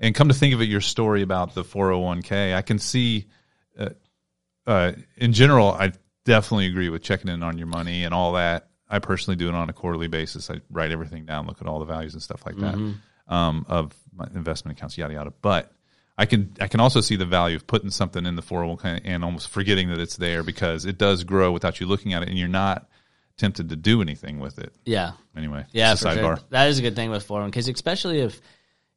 And 0.00 0.14
come 0.14 0.28
to 0.28 0.34
think 0.34 0.54
of 0.54 0.62
it, 0.62 0.68
your 0.68 0.80
story 0.80 1.22
about 1.22 1.54
the 1.54 1.62
401k, 1.62 2.54
I 2.54 2.62
can 2.62 2.78
see, 2.78 3.26
uh, 3.78 3.90
uh, 4.66 4.92
in 5.16 5.32
general, 5.34 5.72
I 5.72 5.92
definitely 6.24 6.66
agree 6.66 6.88
with 6.88 7.02
checking 7.02 7.30
in 7.30 7.42
on 7.42 7.58
your 7.58 7.66
money 7.66 8.04
and 8.04 8.14
all 8.14 8.32
that. 8.32 8.68
I 8.88 8.98
personally 8.98 9.36
do 9.36 9.48
it 9.48 9.54
on 9.54 9.68
a 9.68 9.72
quarterly 9.72 10.08
basis. 10.08 10.50
I 10.50 10.60
write 10.70 10.90
everything 10.90 11.26
down, 11.26 11.46
look 11.46 11.60
at 11.60 11.68
all 11.68 11.78
the 11.78 11.84
values 11.84 12.14
and 12.14 12.22
stuff 12.22 12.44
like 12.44 12.56
that 12.56 12.74
um, 13.28 13.64
of 13.68 13.94
my 14.12 14.26
investment 14.34 14.76
accounts, 14.78 14.98
yada 14.98 15.14
yada. 15.14 15.32
But 15.42 15.70
I 16.18 16.26
can 16.26 16.54
I 16.60 16.66
can 16.66 16.80
also 16.80 17.00
see 17.00 17.16
the 17.16 17.24
value 17.26 17.56
of 17.56 17.66
putting 17.66 17.90
something 17.90 18.26
in 18.26 18.36
the 18.36 18.42
401k 18.42 19.02
and 19.04 19.24
almost 19.24 19.48
forgetting 19.48 19.88
that 19.90 19.98
it's 20.00 20.16
there 20.16 20.42
because 20.42 20.84
it 20.86 20.98
does 20.98 21.24
grow 21.24 21.52
without 21.52 21.78
you 21.80 21.86
looking 21.86 22.14
at 22.14 22.22
it, 22.22 22.28
and 22.28 22.38
you're 22.38 22.48
not 22.48 22.88
tempted 23.36 23.68
to 23.70 23.76
do 23.76 24.02
anything 24.02 24.38
with 24.40 24.58
it. 24.58 24.74
yeah. 24.84 25.12
Anyway, 25.36 25.64
Yeah, 25.72 25.94
sidebar. 25.94 26.36
sure. 26.36 26.38
That 26.50 26.68
is 26.68 26.78
a 26.78 26.82
good 26.82 26.96
thing 26.96 27.10
with 27.10 27.26
401ks, 27.26 27.72
especially 27.72 28.20
if 28.20 28.40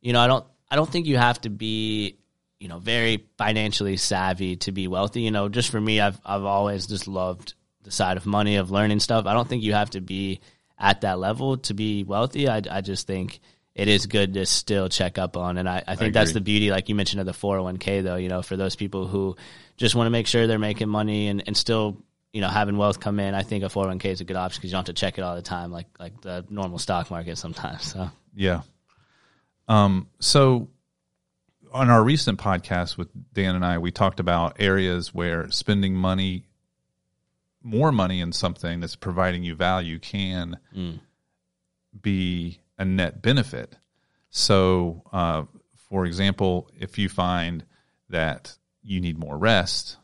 you 0.02 0.12
know 0.12 0.20
I 0.20 0.28
don't 0.28 0.46
I 0.74 0.76
don't 0.76 0.90
think 0.90 1.06
you 1.06 1.18
have 1.18 1.40
to 1.42 1.52
be 1.52 2.18
you 2.60 2.68
know 2.68 2.80
very 2.80 3.28
financially 3.38 3.96
savvy 3.96 4.56
to 4.56 4.72
be 4.72 4.88
wealthy. 4.88 5.22
You 5.22 5.30
know, 5.30 5.48
just 5.48 5.70
for 5.70 5.80
me, 5.80 6.02
I've 6.02 6.20
I've 6.26 6.46
always 6.46 6.88
just 6.88 7.08
loved 7.08 7.54
the 7.84 7.92
side 7.92 8.18
of 8.18 8.26
money 8.26 8.56
of 8.56 8.72
learning 8.72 9.00
stuff. 9.00 9.28
I 9.28 9.34
don't 9.34 9.48
think 9.48 9.62
you 9.62 9.74
have 9.74 9.92
to 9.92 10.02
be 10.02 10.40
at 10.80 11.02
that 11.02 11.20
level 11.20 11.58
to 11.58 11.76
be 11.76 12.04
wealthy. 12.04 12.50
I 12.50 12.64
I 12.72 12.82
just 12.82 13.06
think 13.06 13.40
it 13.76 13.88
is 13.88 14.08
good 14.08 14.34
to 14.34 14.48
still 14.48 14.90
check 14.90 15.20
up 15.20 15.38
on, 15.38 15.60
and 15.60 15.70
I, 15.70 15.84
I 15.88 15.96
think 15.96 16.16
that's 16.16 16.34
the 16.34 16.42
beauty, 16.42 16.72
like 16.72 16.90
you 16.90 16.96
mentioned, 16.96 17.20
of 17.20 17.28
the 17.28 17.34
401k 17.34 18.02
though. 18.02 18.16
You 18.16 18.30
know, 18.30 18.42
for 18.42 18.58
those 18.58 18.76
people 18.76 19.06
who 19.06 19.36
just 19.78 19.94
want 19.94 20.08
to 20.08 20.12
make 20.12 20.26
sure 20.26 20.48
they're 20.48 20.58
making 20.58 20.90
money 20.90 21.28
and, 21.28 21.44
and 21.46 21.56
still 21.56 22.02
you 22.32 22.42
know 22.42 22.50
having 22.50 22.78
wealth 22.78 23.00
come 23.00 23.20
in, 23.20 23.36
I 23.36 23.44
think 23.44 23.64
a 23.64 23.68
401k 23.68 24.06
is 24.06 24.22
a 24.22 24.24
good 24.24 24.38
option 24.38 24.60
because 24.60 24.72
you 24.72 24.74
don't 24.74 24.88
have 24.88 24.96
to 24.96 25.00
check 25.00 25.20
it 25.20 25.22
all 25.22 25.36
the 25.36 25.44
time, 25.44 25.72
like 25.72 25.86
like 26.00 26.20
the 26.22 26.44
normal 26.50 26.80
stock 26.80 27.12
market 27.12 27.38
sometimes. 27.38 27.84
So 27.84 28.10
Yeah. 28.34 28.62
Um, 29.67 30.08
so 30.19 30.69
on 31.71 31.89
our 31.89 32.04
recent 32.04 32.39
podcast 32.39 32.97
with 32.97 33.10
Dan 33.34 33.56
and 33.56 33.65
I, 33.65 33.78
we 33.80 33.91
talked 33.91 34.19
about 34.19 34.58
areas 34.60 35.13
where 35.13 35.49
spending 35.52 35.95
money, 35.95 36.45
more 37.63 37.91
money 37.91 38.19
in 38.19 38.32
something 38.32 38.80
that's 38.80 38.95
providing 38.95 39.43
you 39.43 39.56
value 39.56 39.99
can 39.99 40.60
be 41.99 42.60
a 42.78 42.86
net 42.86 43.21
benefit. 43.21 43.76
So, 44.30 45.04
uh, 45.12 45.43
for 45.89 46.06
example, 46.06 46.69
if 46.80 46.97
you 46.97 47.08
find 47.10 47.63
that 48.10 48.58
you 48.84 48.99
need 48.99 49.17
more 49.17 49.38
rest, 49.38 49.97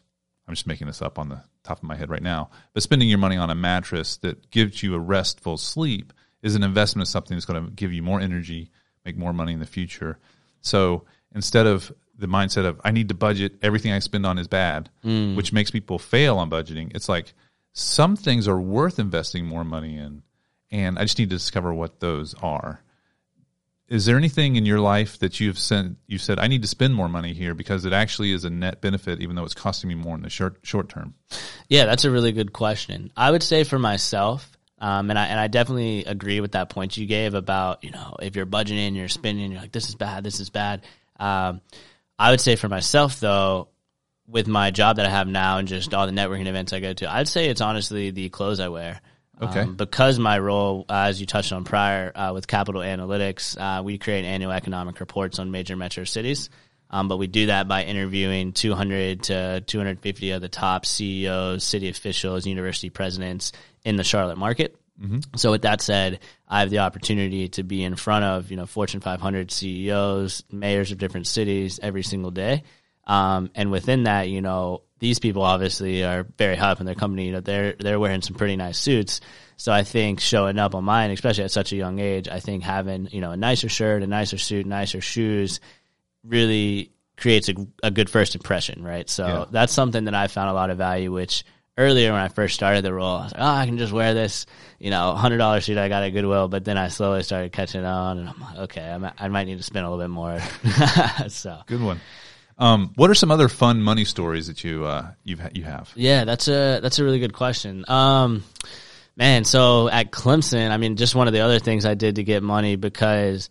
I'm 0.47 0.53
just 0.53 0.67
making 0.67 0.87
this 0.87 1.01
up 1.01 1.19
on 1.19 1.29
the 1.29 1.41
top 1.63 1.77
of 1.77 1.83
my 1.83 1.95
head 1.95 2.09
right 2.09 2.21
now, 2.23 2.49
but 2.73 2.81
spending 2.83 3.09
your 3.09 3.17
money 3.17 3.37
on 3.37 3.49
a 3.49 3.55
mattress 3.55 4.17
that 4.17 4.49
gives 4.49 4.81
you 4.81 4.95
a 4.95 4.99
restful 4.99 5.57
sleep 5.57 6.13
is 6.41 6.55
an 6.55 6.63
investment 6.63 7.07
in 7.07 7.11
something 7.11 7.35
that's 7.35 7.45
going 7.45 7.65
to 7.65 7.71
give 7.71 7.91
you 7.91 8.01
more 8.01 8.21
energy, 8.21 8.71
make 9.05 9.17
more 9.17 9.33
money 9.33 9.53
in 9.53 9.59
the 9.59 9.65
future. 9.65 10.17
So 10.61 11.05
instead 11.33 11.67
of 11.67 11.91
the 12.17 12.27
mindset 12.27 12.65
of 12.65 12.81
I 12.83 12.91
need 12.91 13.09
to 13.09 13.15
budget, 13.15 13.53
everything 13.61 13.91
I 13.91 13.99
spend 13.99 14.25
on 14.25 14.37
is 14.37 14.47
bad, 14.47 14.89
mm. 15.03 15.35
which 15.35 15.53
makes 15.53 15.71
people 15.71 15.99
fail 15.99 16.37
on 16.37 16.49
budgeting, 16.49 16.91
it's 16.95 17.09
like 17.09 17.33
some 17.73 18.15
things 18.15 18.47
are 18.47 18.59
worth 18.59 18.99
investing 18.99 19.45
more 19.45 19.63
money 19.63 19.97
in, 19.97 20.23
and 20.71 20.99
I 20.99 21.03
just 21.03 21.17
need 21.17 21.29
to 21.29 21.35
discover 21.35 21.73
what 21.73 21.99
those 21.99 22.33
are 22.35 22.81
is 23.89 24.05
there 24.05 24.17
anything 24.17 24.55
in 24.55 24.65
your 24.65 24.79
life 24.79 25.17
that 25.19 25.39
you've 25.39 25.57
sent 25.57 25.97
you 26.07 26.17
said 26.17 26.39
I 26.39 26.47
need 26.47 26.61
to 26.61 26.67
spend 26.67 26.95
more 26.95 27.09
money 27.09 27.33
here 27.33 27.53
because 27.53 27.85
it 27.85 27.93
actually 27.93 28.31
is 28.31 28.45
a 28.45 28.49
net 28.49 28.81
benefit 28.81 29.19
even 29.19 29.35
though 29.35 29.43
it's 29.43 29.55
costing 29.55 29.87
me 29.87 29.95
more 29.95 30.15
in 30.15 30.21
the 30.21 30.29
short 30.29 30.57
short 30.63 30.89
term? 30.89 31.15
Yeah, 31.67 31.85
that's 31.85 32.05
a 32.05 32.11
really 32.11 32.31
good 32.31 32.53
question. 32.53 33.11
I 33.17 33.31
would 33.31 33.43
say 33.43 33.63
for 33.63 33.79
myself, 33.79 34.57
um, 34.79 35.09
and 35.09 35.19
I 35.19 35.25
and 35.25 35.39
I 35.39 35.47
definitely 35.47 36.05
agree 36.05 36.39
with 36.39 36.53
that 36.53 36.69
point 36.69 36.97
you 36.97 37.05
gave 37.05 37.33
about 37.33 37.83
you 37.83 37.91
know 37.91 38.15
if 38.21 38.35
you're 38.35 38.45
budgeting, 38.45 38.95
you're 38.95 39.09
spending, 39.09 39.51
you're 39.51 39.61
like 39.61 39.71
this 39.71 39.89
is 39.89 39.95
bad, 39.95 40.23
this 40.23 40.39
is 40.39 40.49
bad. 40.49 40.81
Um, 41.19 41.61
I 42.17 42.31
would 42.31 42.41
say 42.41 42.55
for 42.55 42.69
myself 42.69 43.19
though, 43.19 43.67
with 44.27 44.47
my 44.47 44.71
job 44.71 44.97
that 44.97 45.05
I 45.05 45.09
have 45.09 45.27
now 45.27 45.57
and 45.57 45.67
just 45.67 45.93
all 45.93 46.05
the 46.05 46.13
networking 46.13 46.47
events 46.47 46.71
I 46.71 46.79
go 46.79 46.93
to, 46.93 47.11
I'd 47.11 47.27
say 47.27 47.49
it's 47.49 47.61
honestly 47.61 48.11
the 48.11 48.29
clothes 48.29 48.59
I 48.59 48.69
wear. 48.69 49.01
Okay. 49.41 49.61
Um, 49.61 49.75
because 49.75 50.19
my 50.19 50.37
role, 50.37 50.85
uh, 50.89 51.05
as 51.07 51.19
you 51.21 51.25
touched 51.25 51.53
on 51.53 51.63
prior, 51.63 52.11
uh, 52.13 52.31
with 52.33 52.45
Capital 52.45 52.81
Analytics, 52.81 53.57
uh, 53.57 53.81
we 53.83 53.97
create 53.97 54.25
annual 54.25 54.51
economic 54.51 54.99
reports 54.99 55.39
on 55.39 55.49
major 55.49 55.77
metro 55.77 56.03
cities. 56.03 56.49
Um, 56.89 57.07
but 57.07 57.17
we 57.17 57.27
do 57.27 57.45
that 57.45 57.67
by 57.67 57.83
interviewing 57.83 58.51
200 58.51 59.23
to 59.23 59.63
250 59.65 60.31
of 60.31 60.41
the 60.41 60.49
top 60.49 60.85
CEOs, 60.85 61.63
city 61.63 61.87
officials, 61.87 62.45
university 62.45 62.89
presidents 62.89 63.53
in 63.85 63.95
the 63.95 64.03
Charlotte 64.03 64.37
market. 64.37 64.75
So 65.37 65.51
with 65.51 65.61
that 65.61 65.79
said, 65.81 66.19
I 66.45 66.59
have 66.59 66.69
the 66.69 66.79
opportunity 66.79 67.47
to 67.49 67.63
be 67.63 67.85
in 67.85 67.95
front 67.95 68.25
of 68.25 68.51
you 68.51 68.57
know 68.57 68.65
Fortune 68.65 68.99
500 68.99 69.49
CEOs, 69.49 70.43
mayors 70.51 70.91
of 70.91 70.97
different 70.97 71.25
cities 71.27 71.79
every 71.81 72.03
single 72.03 72.31
day. 72.31 72.63
Um, 73.07 73.49
and 73.55 73.71
within 73.71 74.03
that, 74.03 74.27
you 74.29 74.41
know, 74.41 74.81
these 74.99 75.17
people 75.19 75.41
obviously 75.43 76.03
are 76.03 76.27
very 76.37 76.57
high 76.57 76.71
up 76.71 76.81
in 76.81 76.85
their 76.85 76.95
company. 76.95 77.27
You 77.27 77.31
know, 77.31 77.39
they're 77.39 77.75
they're 77.79 77.99
wearing 77.99 78.21
some 78.21 78.35
pretty 78.35 78.57
nice 78.57 78.77
suits. 78.77 79.21
So 79.55 79.71
I 79.71 79.83
think 79.83 80.19
showing 80.19 80.59
up 80.59 80.75
on 80.75 80.83
mine, 80.83 81.11
especially 81.11 81.45
at 81.45 81.51
such 81.51 81.71
a 81.71 81.77
young 81.77 81.99
age, 81.99 82.27
I 82.27 82.41
think 82.41 82.63
having 82.63 83.07
you 83.09 83.21
know 83.21 83.31
a 83.31 83.37
nicer 83.37 83.69
shirt, 83.69 84.03
a 84.03 84.07
nicer 84.07 84.37
suit, 84.37 84.65
nicer 84.65 84.99
shoes, 84.99 85.61
really 86.23 86.91
creates 87.17 87.49
a, 87.49 87.53
a 87.83 87.91
good 87.91 88.09
first 88.09 88.35
impression, 88.35 88.83
right? 88.83 89.09
So 89.09 89.25
Yeah. 89.27 89.45
that's 89.49 89.73
something 89.73 90.05
that 90.05 90.15
I 90.15 90.27
found 90.27 90.49
a 90.49 90.53
lot 90.53 90.69
of 90.69 90.77
value. 90.77 91.11
Which 91.11 91.45
earlier 91.79 92.11
when 92.11 92.21
I 92.21 92.27
first 92.27 92.53
started 92.53 92.83
the 92.83 92.93
role, 92.93 93.17
I 93.17 93.23
was 93.23 93.31
like, 93.31 93.41
oh, 93.41 93.45
I 93.45 93.65
can 93.65 93.77
just 93.77 93.93
wear 93.93 94.13
this, 94.13 94.45
you 94.77 94.91
know, 94.91 95.15
hundred 95.15 95.37
dollar 95.37 95.61
suit 95.61 95.77
I 95.77 95.89
got 95.89 96.03
at 96.03 96.09
Goodwill. 96.09 96.47
But 96.49 96.65
then 96.65 96.77
I 96.77 96.89
slowly 96.89 97.23
started 97.23 97.51
catching 97.51 97.85
on, 97.85 98.19
and 98.19 98.29
I'm 98.29 98.39
like, 98.39 98.57
okay, 98.57 98.91
I 98.91 98.97
might, 98.97 99.13
I 99.17 99.27
might 99.29 99.45
need 99.45 99.57
to 99.57 99.63
spend 99.63 99.85
a 99.85 99.89
little 99.89 100.03
bit 100.03 100.11
more. 100.11 100.39
so 101.29 101.61
Good 101.65 101.81
one. 101.81 101.99
Um, 102.59 102.91
what 102.95 103.09
are 103.09 103.15
some 103.15 103.31
other 103.31 103.47
fun 103.47 103.81
money 103.81 104.03
stories 104.03 104.47
that 104.47 104.63
you 104.65 104.83
uh, 104.83 105.11
you've 105.23 105.41
you 105.53 105.63
have? 105.63 105.91
Yeah, 105.95 106.25
that's 106.25 106.49
a 106.49 106.81
that's 106.81 106.99
a 106.99 107.03
really 107.05 107.19
good 107.19 107.33
question. 107.33 107.85
Um, 107.87 108.43
man, 109.15 109.45
so 109.45 109.87
at 109.87 110.11
Clemson, 110.11 110.69
I 110.69 110.77
mean, 110.77 110.97
just 110.97 111.15
one 111.15 111.27
of 111.27 111.33
the 111.33 111.39
other 111.39 111.59
things 111.59 111.85
I 111.85 111.93
did 111.93 112.15
to 112.15 112.23
get 112.23 112.43
money 112.43 112.75
because 112.75 113.49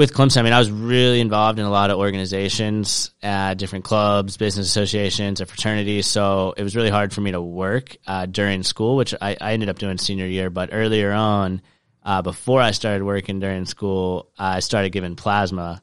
with 0.00 0.14
Clemson, 0.14 0.38
I 0.38 0.42
mean, 0.42 0.54
I 0.54 0.58
was 0.58 0.70
really 0.70 1.20
involved 1.20 1.58
in 1.58 1.66
a 1.66 1.70
lot 1.70 1.90
of 1.90 1.98
organizations, 1.98 3.10
uh, 3.22 3.52
different 3.52 3.84
clubs, 3.84 4.38
business 4.38 4.66
associations, 4.66 5.40
and 5.40 5.48
fraternities. 5.48 6.06
So 6.06 6.54
it 6.56 6.62
was 6.62 6.74
really 6.74 6.88
hard 6.88 7.12
for 7.12 7.20
me 7.20 7.32
to 7.32 7.40
work 7.42 7.98
uh, 8.06 8.24
during 8.24 8.62
school, 8.62 8.96
which 8.96 9.14
I, 9.20 9.36
I 9.38 9.52
ended 9.52 9.68
up 9.68 9.78
doing 9.78 9.98
senior 9.98 10.26
year. 10.26 10.48
But 10.48 10.70
earlier 10.72 11.12
on, 11.12 11.60
uh, 12.02 12.22
before 12.22 12.62
I 12.62 12.70
started 12.70 13.04
working 13.04 13.40
during 13.40 13.66
school, 13.66 14.30
I 14.38 14.60
started 14.60 14.90
giving 14.90 15.16
plasma. 15.16 15.82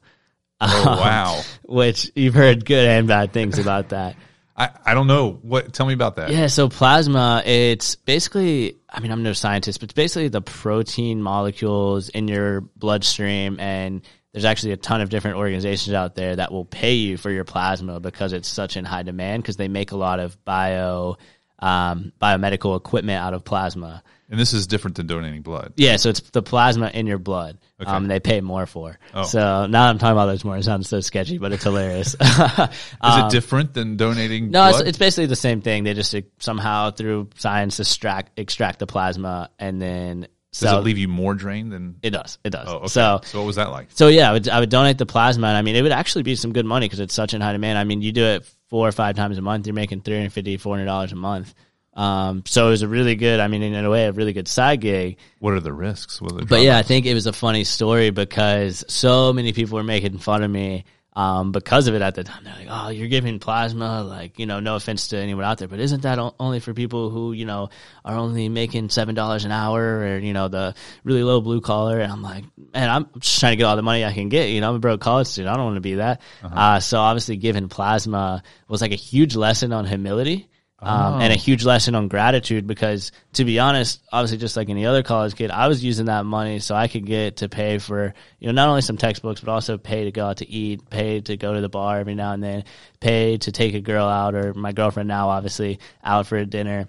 Oh 0.60 0.84
wow! 0.84 1.40
which 1.62 2.10
you've 2.16 2.34
heard 2.34 2.64
good 2.64 2.88
and 2.88 3.06
bad 3.06 3.32
things 3.32 3.60
about 3.60 3.90
that. 3.90 4.16
I, 4.58 4.70
I 4.84 4.94
don't 4.94 5.06
know 5.06 5.38
what. 5.42 5.72
Tell 5.72 5.86
me 5.86 5.94
about 5.94 6.16
that. 6.16 6.30
Yeah, 6.30 6.48
so 6.48 6.68
plasma, 6.68 7.42
it's 7.46 7.94
basically, 7.94 8.76
I 8.90 8.98
mean, 8.98 9.12
I'm 9.12 9.22
no 9.22 9.32
scientist, 9.32 9.78
but 9.78 9.84
it's 9.84 9.94
basically 9.94 10.28
the 10.28 10.42
protein 10.42 11.22
molecules 11.22 12.08
in 12.08 12.26
your 12.26 12.62
bloodstream. 12.62 13.60
And 13.60 14.02
there's 14.32 14.44
actually 14.44 14.72
a 14.72 14.76
ton 14.76 15.00
of 15.00 15.10
different 15.10 15.36
organizations 15.36 15.94
out 15.94 16.16
there 16.16 16.34
that 16.36 16.50
will 16.50 16.64
pay 16.64 16.94
you 16.94 17.16
for 17.16 17.30
your 17.30 17.44
plasma 17.44 18.00
because 18.00 18.32
it's 18.32 18.48
such 18.48 18.76
in 18.76 18.84
high 18.84 19.04
demand 19.04 19.44
because 19.44 19.56
they 19.56 19.68
make 19.68 19.92
a 19.92 19.96
lot 19.96 20.18
of 20.18 20.44
bio, 20.44 21.18
um, 21.58 22.12
biomedical 22.20 22.76
equipment 22.76 23.18
out 23.20 23.34
of 23.34 23.44
plasma. 23.44 24.02
And 24.30 24.38
this 24.38 24.52
is 24.52 24.66
different 24.66 24.96
than 24.96 25.06
donating 25.06 25.40
blood. 25.40 25.72
Yeah, 25.76 25.96
so 25.96 26.10
it's 26.10 26.20
the 26.20 26.42
plasma 26.42 26.90
in 26.92 27.06
your 27.06 27.18
blood. 27.18 27.56
Okay. 27.80 27.90
Um, 27.90 28.08
they 28.08 28.20
pay 28.20 28.42
more 28.42 28.66
for. 28.66 28.98
Oh. 29.14 29.22
So 29.22 29.66
now 29.66 29.88
I'm 29.88 29.98
talking 29.98 30.12
about 30.12 30.26
this 30.26 30.44
more. 30.44 30.56
It 30.56 30.64
sounds 30.64 30.86
so 30.88 31.00
sketchy, 31.00 31.38
but 31.38 31.52
it's 31.52 31.64
hilarious. 31.64 32.14
Is 32.20 32.20
it 32.20 33.30
different 33.30 33.72
than 33.72 33.96
donating 33.96 34.44
Um, 34.44 34.50
No, 34.50 34.68
it's, 34.68 34.80
it's 34.80 34.98
basically 34.98 35.26
the 35.26 35.36
same 35.36 35.62
thing. 35.62 35.84
They 35.84 35.94
just 35.94 36.14
uh, 36.14 36.20
somehow 36.40 36.90
through 36.90 37.30
science 37.36 37.80
extract 37.80 38.38
extract 38.38 38.80
the 38.80 38.86
plasma 38.86 39.50
and 39.58 39.80
then 39.80 40.28
Does 40.52 40.60
sell. 40.60 40.78
it 40.78 40.84
leave 40.84 40.98
you 40.98 41.08
more 41.08 41.34
drained 41.34 41.72
than? 41.72 41.96
It 42.02 42.10
does. 42.10 42.38
It 42.42 42.50
does. 42.50 42.68
Oh, 42.68 42.76
okay. 42.76 42.88
So 42.88 43.20
so 43.24 43.40
what 43.40 43.46
was 43.46 43.56
that 43.56 43.70
like? 43.70 43.88
so 43.90 44.08
yeah, 44.08 44.30
I 44.30 44.32
would, 44.32 44.48
I 44.48 44.60
would 44.60 44.70
donate 44.70 44.96
the 44.96 45.06
plasma, 45.06 45.46
and 45.46 45.56
I 45.56 45.62
mean, 45.62 45.76
it 45.76 45.82
would 45.82 45.92
actually 45.92 46.22
be 46.22 46.36
some 46.36 46.52
good 46.52 46.64
money 46.64 46.86
because 46.86 47.00
it's 47.00 47.14
such 47.14 47.34
in 47.34 47.40
high 47.40 47.52
demand. 47.52 47.78
I 47.78 47.84
mean, 47.84 48.00
you 48.00 48.12
do 48.12 48.24
it 48.24 48.50
four 48.68 48.88
or 48.88 48.92
five 48.92 49.16
times 49.16 49.36
a 49.38 49.42
month, 49.42 49.66
you're 49.66 49.74
making 49.74 50.00
350 50.02 50.56
400 50.56 50.84
dollars 50.86 51.12
a 51.12 51.16
month. 51.16 51.54
Um, 51.94 52.44
so 52.46 52.68
it 52.68 52.70
was 52.70 52.82
a 52.82 52.88
really 52.88 53.16
good. 53.16 53.40
I 53.40 53.48
mean, 53.48 53.62
in 53.62 53.74
a 53.74 53.90
way, 53.90 54.06
a 54.06 54.12
really 54.12 54.32
good 54.32 54.46
side 54.46 54.80
gig. 54.80 55.18
What 55.40 55.54
are 55.54 55.60
the 55.60 55.72
risks? 55.72 56.20
What 56.20 56.32
are 56.32 56.38
the 56.38 56.46
But 56.46 56.62
yeah, 56.62 56.78
I 56.78 56.82
think 56.82 57.06
it 57.06 57.14
was 57.14 57.26
a 57.26 57.32
funny 57.32 57.64
story 57.64 58.10
because 58.10 58.84
so 58.88 59.32
many 59.32 59.52
people 59.52 59.76
were 59.76 59.84
making 59.84 60.18
fun 60.18 60.44
of 60.44 60.50
me 60.50 60.84
um, 61.18 61.50
because 61.50 61.88
of 61.88 61.96
it 61.96 62.02
at 62.02 62.14
the 62.14 62.22
time. 62.22 62.44
They're 62.44 62.54
like, 62.54 62.68
"Oh, 62.70 62.90
you're 62.90 63.08
giving 63.08 63.40
plasma." 63.40 64.04
Like, 64.04 64.38
you 64.38 64.46
know, 64.46 64.60
no 64.60 64.76
offense 64.76 65.08
to 65.08 65.16
anyone 65.18 65.44
out 65.44 65.58
there, 65.58 65.66
but 65.66 65.80
isn't 65.80 66.02
that 66.02 66.20
o- 66.20 66.34
only 66.38 66.60
for 66.60 66.72
people 66.72 67.10
who 67.10 67.32
you 67.32 67.44
know 67.44 67.70
are 68.04 68.14
only 68.14 68.48
making 68.48 68.88
seven 68.90 69.16
dollars 69.16 69.44
an 69.44 69.50
hour 69.50 69.82
or 69.98 70.18
you 70.18 70.32
know 70.32 70.46
the 70.46 70.74
really 71.02 71.24
low 71.24 71.40
blue 71.40 71.60
collar? 71.60 71.98
And 71.98 72.12
I'm 72.12 72.22
like, 72.22 72.44
man, 72.72 72.88
I'm 72.88 73.08
just 73.18 73.40
trying 73.40 73.52
to 73.52 73.56
get 73.56 73.64
all 73.64 73.74
the 73.74 73.82
money 73.82 74.04
I 74.04 74.12
can 74.12 74.28
get. 74.28 74.50
You 74.50 74.60
know, 74.60 74.68
I'm 74.70 74.76
a 74.76 74.78
broke 74.78 75.00
college 75.00 75.26
student. 75.26 75.52
I 75.52 75.56
don't 75.56 75.66
want 75.66 75.76
to 75.76 75.80
be 75.80 75.94
that. 75.96 76.20
uh 76.44 76.78
so 76.78 77.00
obviously, 77.00 77.36
giving 77.36 77.68
plasma 77.68 78.44
was 78.68 78.80
like 78.80 78.92
a 78.92 78.96
huge 79.10 79.34
lesson 79.34 79.72
on 79.72 79.86
humility 79.86 80.48
um, 80.80 81.20
and 81.20 81.32
a 81.32 81.36
huge 81.36 81.64
lesson 81.64 81.94
on 81.94 82.06
gratitude 82.06 82.66
because 82.66 83.10
to 83.32 83.44
be 83.44 83.58
honest 83.58 84.00
obviously 84.12 84.38
just 84.38 84.56
like 84.56 84.68
any 84.68 84.86
other 84.86 85.02
college 85.02 85.34
kid 85.34 85.50
i 85.50 85.66
was 85.66 85.84
using 85.84 86.06
that 86.06 86.24
money 86.24 86.60
so 86.60 86.74
i 86.74 86.86
could 86.86 87.04
get 87.04 87.38
to 87.38 87.48
pay 87.48 87.78
for 87.78 88.14
you 88.38 88.46
know 88.46 88.52
not 88.52 88.68
only 88.68 88.80
some 88.80 88.96
textbooks 88.96 89.40
but 89.40 89.50
also 89.50 89.76
pay 89.76 90.04
to 90.04 90.12
go 90.12 90.26
out 90.26 90.36
to 90.36 90.48
eat 90.48 90.88
pay 90.88 91.20
to 91.20 91.36
go 91.36 91.52
to 91.52 91.60
the 91.60 91.68
bar 91.68 91.98
every 91.98 92.14
now 92.14 92.32
and 92.32 92.42
then 92.42 92.64
pay 93.00 93.36
to 93.38 93.50
take 93.50 93.74
a 93.74 93.80
girl 93.80 94.06
out 94.06 94.34
or 94.34 94.54
my 94.54 94.72
girlfriend 94.72 95.08
now 95.08 95.28
obviously 95.30 95.80
out 96.04 96.26
for 96.26 96.36
a 96.36 96.46
dinner 96.46 96.86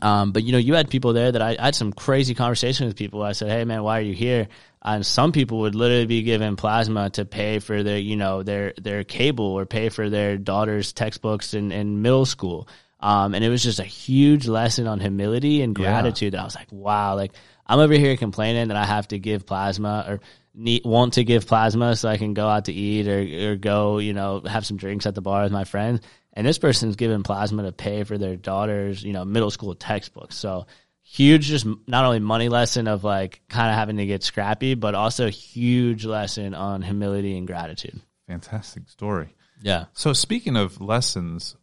um, 0.00 0.32
but 0.32 0.42
you 0.42 0.52
know, 0.52 0.58
you 0.58 0.74
had 0.74 0.88
people 0.88 1.12
there 1.12 1.30
that 1.30 1.42
I, 1.42 1.56
I 1.58 1.66
had 1.66 1.74
some 1.74 1.92
crazy 1.92 2.34
conversations 2.34 2.88
with 2.88 2.96
people. 2.96 3.22
I 3.22 3.32
said, 3.32 3.50
"Hey, 3.50 3.64
man, 3.64 3.82
why 3.82 3.98
are 3.98 4.02
you 4.02 4.14
here?" 4.14 4.48
And 4.80 5.04
some 5.04 5.32
people 5.32 5.60
would 5.60 5.74
literally 5.74 6.06
be 6.06 6.22
given 6.22 6.56
plasma 6.56 7.10
to 7.10 7.24
pay 7.24 7.58
for 7.58 7.82
their, 7.82 7.98
you 7.98 8.16
know, 8.16 8.42
their 8.42 8.72
their 8.80 9.04
cable 9.04 9.44
or 9.44 9.66
pay 9.66 9.90
for 9.90 10.08
their 10.08 10.38
daughter's 10.38 10.92
textbooks 10.92 11.54
in, 11.54 11.72
in 11.72 12.02
middle 12.02 12.24
school. 12.24 12.68
Um, 13.02 13.34
and 13.34 13.44
it 13.44 13.48
was 13.48 13.62
just 13.62 13.80
a 13.80 13.84
huge 13.84 14.46
lesson 14.46 14.86
on 14.86 15.00
humility 15.00 15.60
and 15.62 15.76
Yeah. 15.76 15.84
gratitude. 15.90 16.34
That 16.34 16.40
I 16.40 16.44
was 16.44 16.54
like, 16.54 16.70
wow, 16.70 17.16
like 17.16 17.32
I'm 17.66 17.80
over 17.80 17.94
here 17.94 18.16
complaining 18.16 18.68
that 18.68 18.76
I 18.76 18.84
have 18.86 19.08
to 19.08 19.18
give 19.18 19.44
plasma 19.44 20.04
or 20.08 20.20
need, 20.54 20.84
want 20.84 21.14
to 21.14 21.24
give 21.24 21.46
plasma 21.46 21.96
so 21.96 22.08
I 22.08 22.16
can 22.16 22.32
go 22.34 22.46
out 22.48 22.66
to 22.66 22.72
eat 22.72 23.08
or, 23.08 23.52
or 23.52 23.56
go, 23.56 23.98
you 23.98 24.12
know, 24.12 24.40
have 24.46 24.64
some 24.64 24.76
drinks 24.76 25.04
at 25.06 25.14
the 25.14 25.20
bar 25.22 25.42
with 25.42 25.52
my 25.52 25.64
friends. 25.64 26.00
And 26.32 26.46
this 26.46 26.58
person's 26.58 26.96
giving 26.96 27.22
plasma 27.24 27.64
to 27.64 27.72
pay 27.72 28.04
for 28.04 28.16
their 28.18 28.36
daughter's, 28.36 29.02
you 29.02 29.12
know, 29.12 29.24
middle 29.24 29.50
school 29.50 29.74
textbooks. 29.74 30.36
So 30.36 30.66
huge, 31.02 31.46
just 31.46 31.66
not 31.86 32.04
only 32.04 32.20
money 32.20 32.48
lesson 32.48 32.86
of 32.88 33.02
like 33.04 33.42
kind 33.48 33.68
of 33.70 33.74
having 33.76 33.96
to 33.96 34.06
get 34.06 34.22
scrappy, 34.22 34.74
but 34.74 34.94
also 34.94 35.28
huge 35.28 36.04
lesson 36.04 36.54
on 36.54 36.82
humility 36.82 37.36
and 37.36 37.46
gratitude. 37.46 38.00
fantastic 38.28 38.88
story. 38.88 39.34
Yeah. 39.60 39.86
So 39.92 40.12
speaking 40.12 40.56
of 40.56 40.80
lessons, 40.80 41.56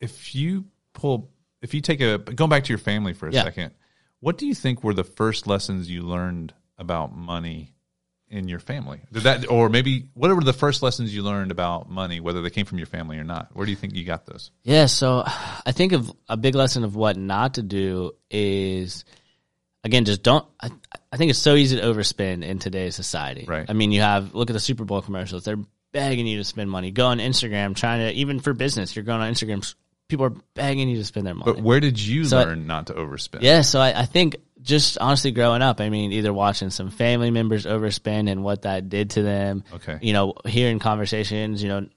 if 0.00 0.34
you 0.34 0.66
pull, 0.94 1.30
if 1.60 1.74
you 1.74 1.80
take 1.82 2.00
a 2.00 2.18
going 2.18 2.48
back 2.48 2.64
to 2.64 2.68
your 2.70 2.78
family 2.78 3.12
for 3.12 3.28
a 3.28 3.32
Yeah. 3.32 3.44
second, 3.44 3.72
what 4.20 4.38
do 4.38 4.46
you 4.46 4.54
think 4.54 4.82
were 4.82 4.94
the 4.94 5.04
first 5.04 5.46
lessons 5.46 5.90
you 5.90 6.02
learned 6.02 6.54
about 6.78 7.14
money 7.14 7.74
in 8.30 8.48
your 8.48 8.58
family? 8.58 9.00
Did 9.12 9.24
that, 9.24 9.50
or 9.50 9.68
maybe 9.68 10.08
what 10.14 10.34
were 10.34 10.42
the 10.42 10.52
first 10.54 10.82
lessons 10.82 11.14
you 11.14 11.22
learned 11.22 11.50
about 11.50 11.90
money, 11.90 12.20
whether 12.20 12.40
they 12.40 12.50
came 12.50 12.64
from 12.66 12.78
your 12.78 12.86
family 12.86 13.18
or 13.18 13.22
not? 13.24 13.50
Where 13.54 13.66
do 13.66 13.70
you 13.70 13.76
think 13.76 13.94
you 13.94 14.04
got 14.04 14.24
those? 14.26 14.50
Yeah, 14.62 14.86
so 14.86 15.22
I 15.26 15.72
think 15.72 15.92
of 15.92 16.10
a 16.28 16.36
big 16.36 16.54
lesson 16.54 16.84
of 16.84 16.96
what 16.96 17.16
not 17.16 17.54
to 17.54 17.62
do 17.62 18.12
is 18.30 19.04
again 19.84 20.04
just 20.06 20.22
don't 20.22 20.46
I, 20.58 20.70
I 21.12 21.16
think 21.18 21.30
it's 21.30 21.38
so 21.38 21.54
easy 21.54 21.76
to 21.76 21.82
overspend 21.82 22.42
in 22.44 22.58
today's 22.58 22.96
society. 22.96 23.44
Right. 23.46 23.66
I 23.68 23.72
mean, 23.74 23.92
you 23.92 24.00
have 24.00 24.34
look 24.34 24.48
at 24.50 24.54
the 24.54 24.60
Super 24.60 24.84
Bowl 24.84 25.02
commercials. 25.02 25.44
They're 25.44 25.58
begging 25.92 26.26
you 26.26 26.38
to 26.38 26.44
spend 26.44 26.70
money. 26.70 26.90
Go 26.90 27.06
on 27.06 27.18
Instagram 27.18 27.76
trying 27.76 28.00
to 28.08 28.12
even 28.14 28.40
for 28.40 28.52
business, 28.54 28.96
you're 28.96 29.04
going 29.04 29.20
on 29.20 29.32
Instagram 29.32 29.62
people 30.14 30.26
are 30.26 30.42
begging 30.54 30.88
you 30.88 30.96
to 30.96 31.04
spend 31.04 31.26
their 31.26 31.34
money. 31.34 31.52
But 31.52 31.62
where 31.62 31.80
did 31.80 31.98
you 32.00 32.24
So 32.24 32.38
I- 32.38 32.44
learn 32.44 32.66
not 32.66 32.86
to 32.86 32.92
overspend? 32.94 33.42
Yeah, 33.42 33.62
so 33.62 33.80
I, 33.80 34.00
I 34.02 34.04
think 34.06 34.36
just 34.62 34.96
honestly 34.98 35.30
growing 35.32 35.60
up, 35.60 35.80
I 35.80 35.88
mean, 35.90 36.12
either 36.12 36.32
watching 36.32 36.70
some 36.70 36.90
family 36.90 37.30
members 37.30 37.66
overspend 37.66 38.30
and 38.30 38.42
what 38.44 38.62
that 38.62 38.88
did 38.88 39.10
to 39.10 39.22
them. 39.22 39.64
Okay. 39.74 39.98
You 40.00 40.12
know, 40.12 40.34
hearing 40.46 40.78
conversations, 40.78 41.62
you 41.62 41.68
know, 41.68 41.88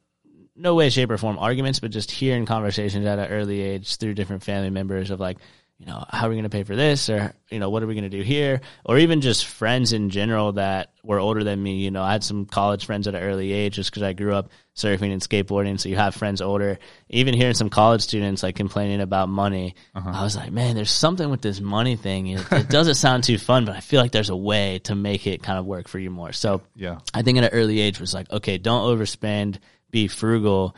no 0.55 0.73
way, 0.73 0.89
shape, 0.89 1.11
or 1.11 1.17
form 1.17 1.37
arguments, 1.37 1.79
but 1.79 1.91
just 1.91 2.09
hearing 2.09 2.45
conversations 2.47 3.05
at 3.05 3.19
an 3.19 3.27
early 3.29 3.61
age 3.61 3.97
through 3.97 4.15
different 4.15 4.43
family 4.43 4.71
members 4.71 5.11
of 5.11 5.19
like, 5.19 5.37
you 5.79 5.85
know, 5.85 6.03
how 6.09 6.25
are 6.25 6.29
we 6.29 6.35
going 6.35 6.43
to 6.43 6.49
pay 6.49 6.63
for 6.63 6.75
this? 6.75 7.07
Or, 7.07 7.33
you 7.51 7.59
know, 7.59 7.69
what 7.69 7.83
are 7.83 7.87
we 7.87 7.93
going 7.93 8.09
to 8.09 8.17
do 8.17 8.23
here? 8.23 8.61
Or 8.83 8.97
even 8.97 9.21
just 9.21 9.45
friends 9.45 9.93
in 9.93 10.09
general 10.09 10.53
that 10.53 10.91
were 11.03 11.19
older 11.19 11.43
than 11.43 11.61
me. 11.61 11.75
You 11.83 11.91
know, 11.91 12.01
I 12.01 12.13
had 12.13 12.23
some 12.23 12.47
college 12.47 12.85
friends 12.85 13.07
at 13.07 13.13
an 13.13 13.21
early 13.21 13.53
age 13.53 13.75
just 13.75 13.91
because 13.91 14.01
I 14.01 14.13
grew 14.13 14.33
up 14.33 14.49
surfing 14.75 15.13
and 15.13 15.21
skateboarding. 15.21 15.79
So 15.79 15.89
you 15.89 15.95
have 15.95 16.15
friends 16.15 16.41
older. 16.41 16.79
Even 17.09 17.35
hearing 17.35 17.53
some 17.53 17.69
college 17.69 18.01
students 18.01 18.41
like 18.41 18.55
complaining 18.55 19.01
about 19.01 19.29
money, 19.29 19.75
uh-huh. 19.93 20.11
I 20.15 20.23
was 20.23 20.35
like, 20.35 20.51
man, 20.51 20.75
there's 20.75 20.89
something 20.89 21.29
with 21.29 21.41
this 21.41 21.61
money 21.61 21.95
thing. 21.95 22.25
It, 22.25 22.51
it 22.51 22.69
doesn't 22.71 22.95
sound 22.95 23.23
too 23.23 23.37
fun, 23.37 23.65
but 23.65 23.75
I 23.75 23.81
feel 23.81 24.01
like 24.01 24.11
there's 24.11 24.31
a 24.31 24.35
way 24.35 24.79
to 24.85 24.95
make 24.95 25.27
it 25.27 25.43
kind 25.43 25.59
of 25.59 25.65
work 25.67 25.87
for 25.87 25.99
you 25.99 26.09
more. 26.09 26.33
So 26.33 26.63
Yeah. 26.75 26.99
I 27.13 27.21
think 27.21 27.37
at 27.37 27.43
an 27.43 27.51
early 27.53 27.79
age 27.81 27.99
was 27.99 28.15
like, 28.15 28.31
okay, 28.31 28.57
don't 28.57 28.97
overspend, 28.97 29.59
be 29.91 30.07
frugal. 30.07 30.75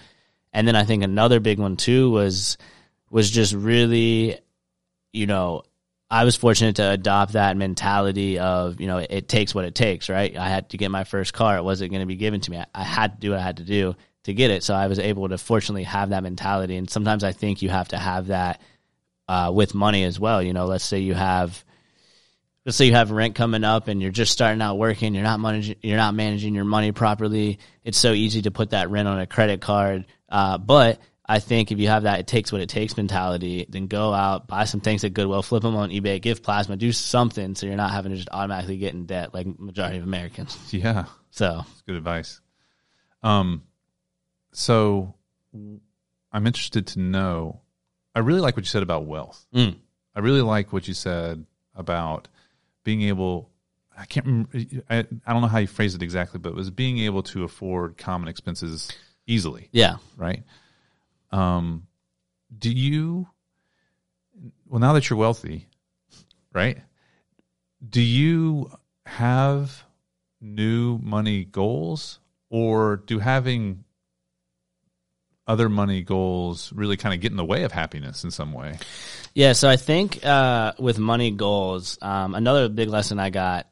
And 0.51 0.67
then 0.67 0.75
I 0.75 0.83
think 0.83 1.03
another 1.03 1.39
big 1.39 1.57
one 1.57 1.77
too 1.77 2.11
was 2.11 2.57
was 3.09 3.31
just 3.31 3.53
really, 3.53 4.37
you 5.13 5.27
know, 5.27 5.63
I 6.11 6.23
was 6.23 6.35
fortunate 6.35 6.77
to 6.77 6.89
adopt 6.89 7.33
that 7.33 7.55
mentality 7.55 8.39
of, 8.39 8.79
you 8.79 8.87
know, 8.87 8.97
it 8.97 9.27
takes 9.27 9.53
what 9.53 9.65
it 9.65 9.75
takes, 9.75 10.09
right? 10.09 10.35
I 10.35 10.49
had 10.49 10.69
to 10.69 10.77
get 10.77 10.89
my 10.89 11.03
first 11.03 11.33
car. 11.33 11.57
It 11.57 11.63
wasn't 11.63 11.91
going 11.91 12.01
to 12.01 12.07
be 12.07 12.15
given 12.15 12.41
to 12.41 12.51
me. 12.51 12.57
I, 12.57 12.65
I 12.73 12.83
had 12.83 13.15
to 13.15 13.19
do 13.19 13.31
what 13.31 13.39
I 13.39 13.43
had 13.43 13.57
to 13.57 13.63
do 13.63 13.95
to 14.23 14.33
get 14.33 14.49
it. 14.49 14.63
So 14.63 14.73
I 14.73 14.87
was 14.87 14.97
able 14.97 15.29
to 15.29 15.37
fortunately 15.37 15.83
have 15.83 16.09
that 16.09 16.23
mentality. 16.23 16.77
And 16.77 16.89
sometimes 16.89 17.23
I 17.23 17.31
think 17.31 17.61
you 17.61 17.69
have 17.69 17.89
to 17.89 17.97
have 17.97 18.27
that 18.27 18.61
uh, 19.27 19.51
with 19.53 19.75
money 19.75 20.03
as 20.03 20.19
well. 20.19 20.41
You 20.41 20.53
know, 20.53 20.65
let's 20.65 20.83
say 20.83 20.99
you 20.99 21.13
have 21.13 21.63
let's 22.65 22.77
say 22.77 22.85
you 22.85 22.93
have 22.93 23.11
rent 23.11 23.35
coming 23.35 23.63
up 23.63 23.87
and 23.87 24.01
you're 24.01 24.11
just 24.11 24.31
starting 24.31 24.61
out 24.61 24.77
working, 24.77 25.15
you're 25.15 25.23
not 25.23 25.39
managing, 25.39 25.77
you're 25.81 25.97
not 25.97 26.13
managing 26.13 26.53
your 26.53 26.65
money 26.65 26.91
properly. 26.91 27.59
It's 27.83 27.97
so 27.97 28.11
easy 28.13 28.43
to 28.43 28.51
put 28.51 28.71
that 28.71 28.89
rent 28.89 29.07
on 29.07 29.19
a 29.19 29.25
credit 29.25 29.61
card. 29.61 30.05
Uh, 30.27 30.57
but 30.57 30.99
I 31.29 31.37
think 31.37 31.71
if 31.71 31.77
you 31.77 31.87
have 31.89 32.03
that, 32.03 32.19
it 32.19 32.25
takes 32.25 32.51
what 32.51 32.59
it 32.59 32.69
takes 32.69 32.97
mentality, 32.97 33.67
then 33.69 33.85
go 33.85 34.11
out, 34.11 34.47
buy 34.47 34.63
some 34.63 34.81
things 34.81 35.03
at 35.03 35.13
Goodwill, 35.13 35.43
flip 35.43 35.61
them 35.61 35.75
on 35.75 35.91
eBay, 35.91 36.19
give 36.19 36.41
plasma, 36.41 36.75
do 36.75 36.91
something 36.91 37.53
so 37.53 37.67
you're 37.67 37.75
not 37.75 37.91
having 37.91 38.09
to 38.09 38.17
just 38.17 38.29
automatically 38.31 38.77
get 38.77 38.95
in 38.95 39.05
debt 39.05 39.31
like 39.31 39.45
majority 39.59 39.99
of 39.99 40.03
Americans. 40.03 40.57
Yeah. 40.71 41.05
So 41.29 41.57
That's 41.67 41.81
good 41.83 41.95
advice. 41.95 42.41
Um, 43.21 43.61
so 44.53 45.13
I'm 45.53 46.47
interested 46.47 46.87
to 46.87 46.99
know. 46.99 47.61
I 48.15 48.19
really 48.19 48.39
like 48.39 48.55
what 48.57 48.63
you 48.63 48.69
said 48.69 48.81
about 48.81 49.05
wealth. 49.05 49.45
Mm. 49.53 49.75
I 50.15 50.21
really 50.21 50.41
like 50.41 50.73
what 50.73 50.87
you 50.87 50.95
said 50.95 51.45
about 51.75 52.27
being 52.83 53.03
able. 53.03 53.51
I 53.95 54.05
can't. 54.05 54.25
Remember, 54.25 54.49
I, 54.89 55.05
I 55.27 55.33
don't 55.33 55.41
know 55.41 55.47
how 55.47 55.59
you 55.59 55.67
phrase 55.67 55.93
it 55.93 56.01
exactly, 56.01 56.39
but 56.39 56.49
it 56.49 56.55
was 56.55 56.71
being 56.71 56.97
able 56.99 57.21
to 57.23 57.43
afford 57.43 57.97
common 57.97 58.29
expenses 58.29 58.91
easily, 59.27 59.69
yeah, 59.71 59.97
right? 60.17 60.43
Um, 61.31 61.87
do 62.57 62.71
you? 62.71 63.27
Well, 64.67 64.79
now 64.79 64.93
that 64.93 65.09
you're 65.09 65.19
wealthy, 65.19 65.67
right? 66.53 66.79
Do 67.87 68.01
you 68.01 68.71
have 69.05 69.83
new 70.41 70.97
money 70.99 71.45
goals, 71.45 72.19
or 72.49 72.97
do 72.97 73.19
having 73.19 73.83
other 75.47 75.67
money 75.67 76.03
goals 76.03 76.71
really 76.73 76.95
kind 76.95 77.13
of 77.13 77.21
get 77.21 77.31
in 77.31 77.37
the 77.37 77.45
way 77.45 77.63
of 77.63 77.71
happiness 77.71 78.23
in 78.23 78.31
some 78.31 78.53
way? 78.53 78.77
Yeah, 79.33 79.53
so 79.53 79.67
I 79.67 79.77
think 79.77 80.23
uh, 80.23 80.73
with 80.77 80.99
money 80.99 81.31
goals, 81.31 81.97
um, 82.01 82.35
another 82.35 82.69
big 82.69 82.89
lesson 82.89 83.19
I 83.19 83.31
got 83.31 83.67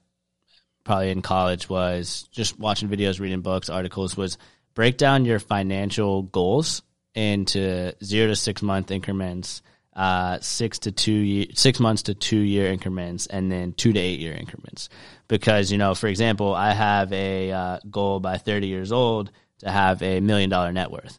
probably 0.83 1.11
in 1.11 1.21
college 1.21 1.69
was 1.69 2.27
just 2.31 2.57
watching 2.57 2.89
videos, 2.89 3.19
reading 3.19 3.41
books, 3.41 3.69
articles, 3.69 4.17
was 4.17 4.37
break 4.73 4.97
down 4.97 5.25
your 5.25 5.39
financial 5.39 6.23
goals 6.23 6.81
into 7.17 7.93
zero 8.03 8.27
to 8.27 8.35
six 8.35 8.61
month 8.61 8.91
increments, 8.91 9.63
uh, 9.95 10.37
six 10.39 10.77
to 10.79 10.91
two 10.91 11.11
year, 11.11 11.45
six 11.55 11.79
months 11.79 12.03
to 12.03 12.13
two 12.13 12.37
year 12.39 12.71
increments, 12.71 13.25
and 13.25 13.51
then 13.51 13.73
two 13.73 13.91
to 13.91 13.99
eight 13.99 14.19
year 14.19 14.33
increments. 14.33 14.89
Because 15.27 15.71
you 15.71 15.77
know, 15.79 15.95
for 15.95 16.07
example, 16.07 16.53
I 16.53 16.73
have 16.73 17.11
a 17.11 17.51
uh, 17.51 17.79
goal 17.89 18.19
by 18.19 18.37
thirty 18.37 18.67
years 18.67 18.91
old 18.91 19.31
to 19.59 19.69
have 19.71 20.03
a 20.03 20.19
million 20.19 20.49
dollar 20.51 20.71
net 20.71 20.91
worth. 20.91 21.17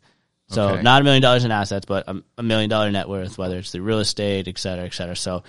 So 0.50 0.68
Okay. 0.70 0.82
not 0.82 1.00
a 1.02 1.04
million 1.04 1.20
dollars 1.22 1.44
in 1.44 1.50
assets, 1.50 1.84
but 1.84 2.08
a, 2.08 2.22
a 2.38 2.42
million 2.42 2.70
dollar 2.70 2.90
net 2.90 3.08
worth, 3.08 3.36
whether 3.36 3.58
it's 3.58 3.72
through 3.72 3.82
real 3.82 3.98
estate, 3.98 4.46
et 4.48 4.56
cetera, 4.58 4.86
et 4.86 4.94
cetera. 4.94 5.16
So 5.16 5.42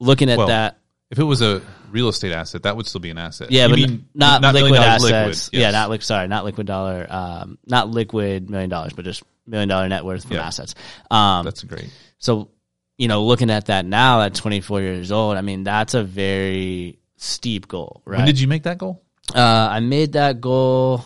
looking 0.00 0.30
at 0.30 0.38
Well, 0.38 0.46
that, 0.46 0.78
If 1.10 1.18
it 1.18 1.24
was 1.24 1.42
a 1.42 1.60
real 1.90 2.08
estate 2.08 2.32
asset, 2.32 2.62
that 2.62 2.76
would 2.76 2.86
still 2.86 3.00
be 3.00 3.10
an 3.10 3.18
asset. 3.18 3.50
yeah, 3.50 3.64
You 3.64 3.70
but 3.70 3.78
mean 3.80 3.90
n- 3.90 4.04
not, 4.14 4.54
liquid 4.54 4.80
assets. 4.80 5.48
liquid, 5.48 5.60
Yeah, 5.60 5.72
not 5.72 5.90
liquid. 5.90 6.04
Sorry, 6.06 6.28
not 6.28 6.44
liquid 6.44 6.66
dollar. 6.66 7.06
Um, 7.10 7.58
not 7.66 7.90
liquid 7.90 8.48
million 8.48 8.70
dollars, 8.70 8.92
but 8.94 9.04
just 9.04 9.22
million 9.48 9.68
dollar 9.68 9.88
net 9.88 10.04
worth 10.04 10.24
from 10.24 10.36
Yeah. 10.36 10.46
assets. 10.46 10.74
Um, 11.10 11.44
That's 11.44 11.62
great. 11.64 11.90
so, 12.18 12.50
you 12.96 13.08
know, 13.08 13.24
looking 13.24 13.50
at 13.50 13.66
that 13.66 13.84
now 13.86 14.22
at 14.22 14.34
24 14.34 14.80
years 14.80 15.10
old, 15.12 15.36
I 15.36 15.40
mean, 15.40 15.64
that's 15.64 15.94
a 15.94 16.02
very 16.04 16.98
steep 17.16 17.68
goal, 17.68 18.02
right? 18.04 18.18
When 18.18 18.26
did 18.26 18.40
you 18.40 18.48
make 18.48 18.64
that 18.64 18.78
goal? 18.78 19.02
Uh, 19.34 19.40
I 19.70 19.80
made 19.80 20.12
that 20.12 20.40
goal. 20.40 21.04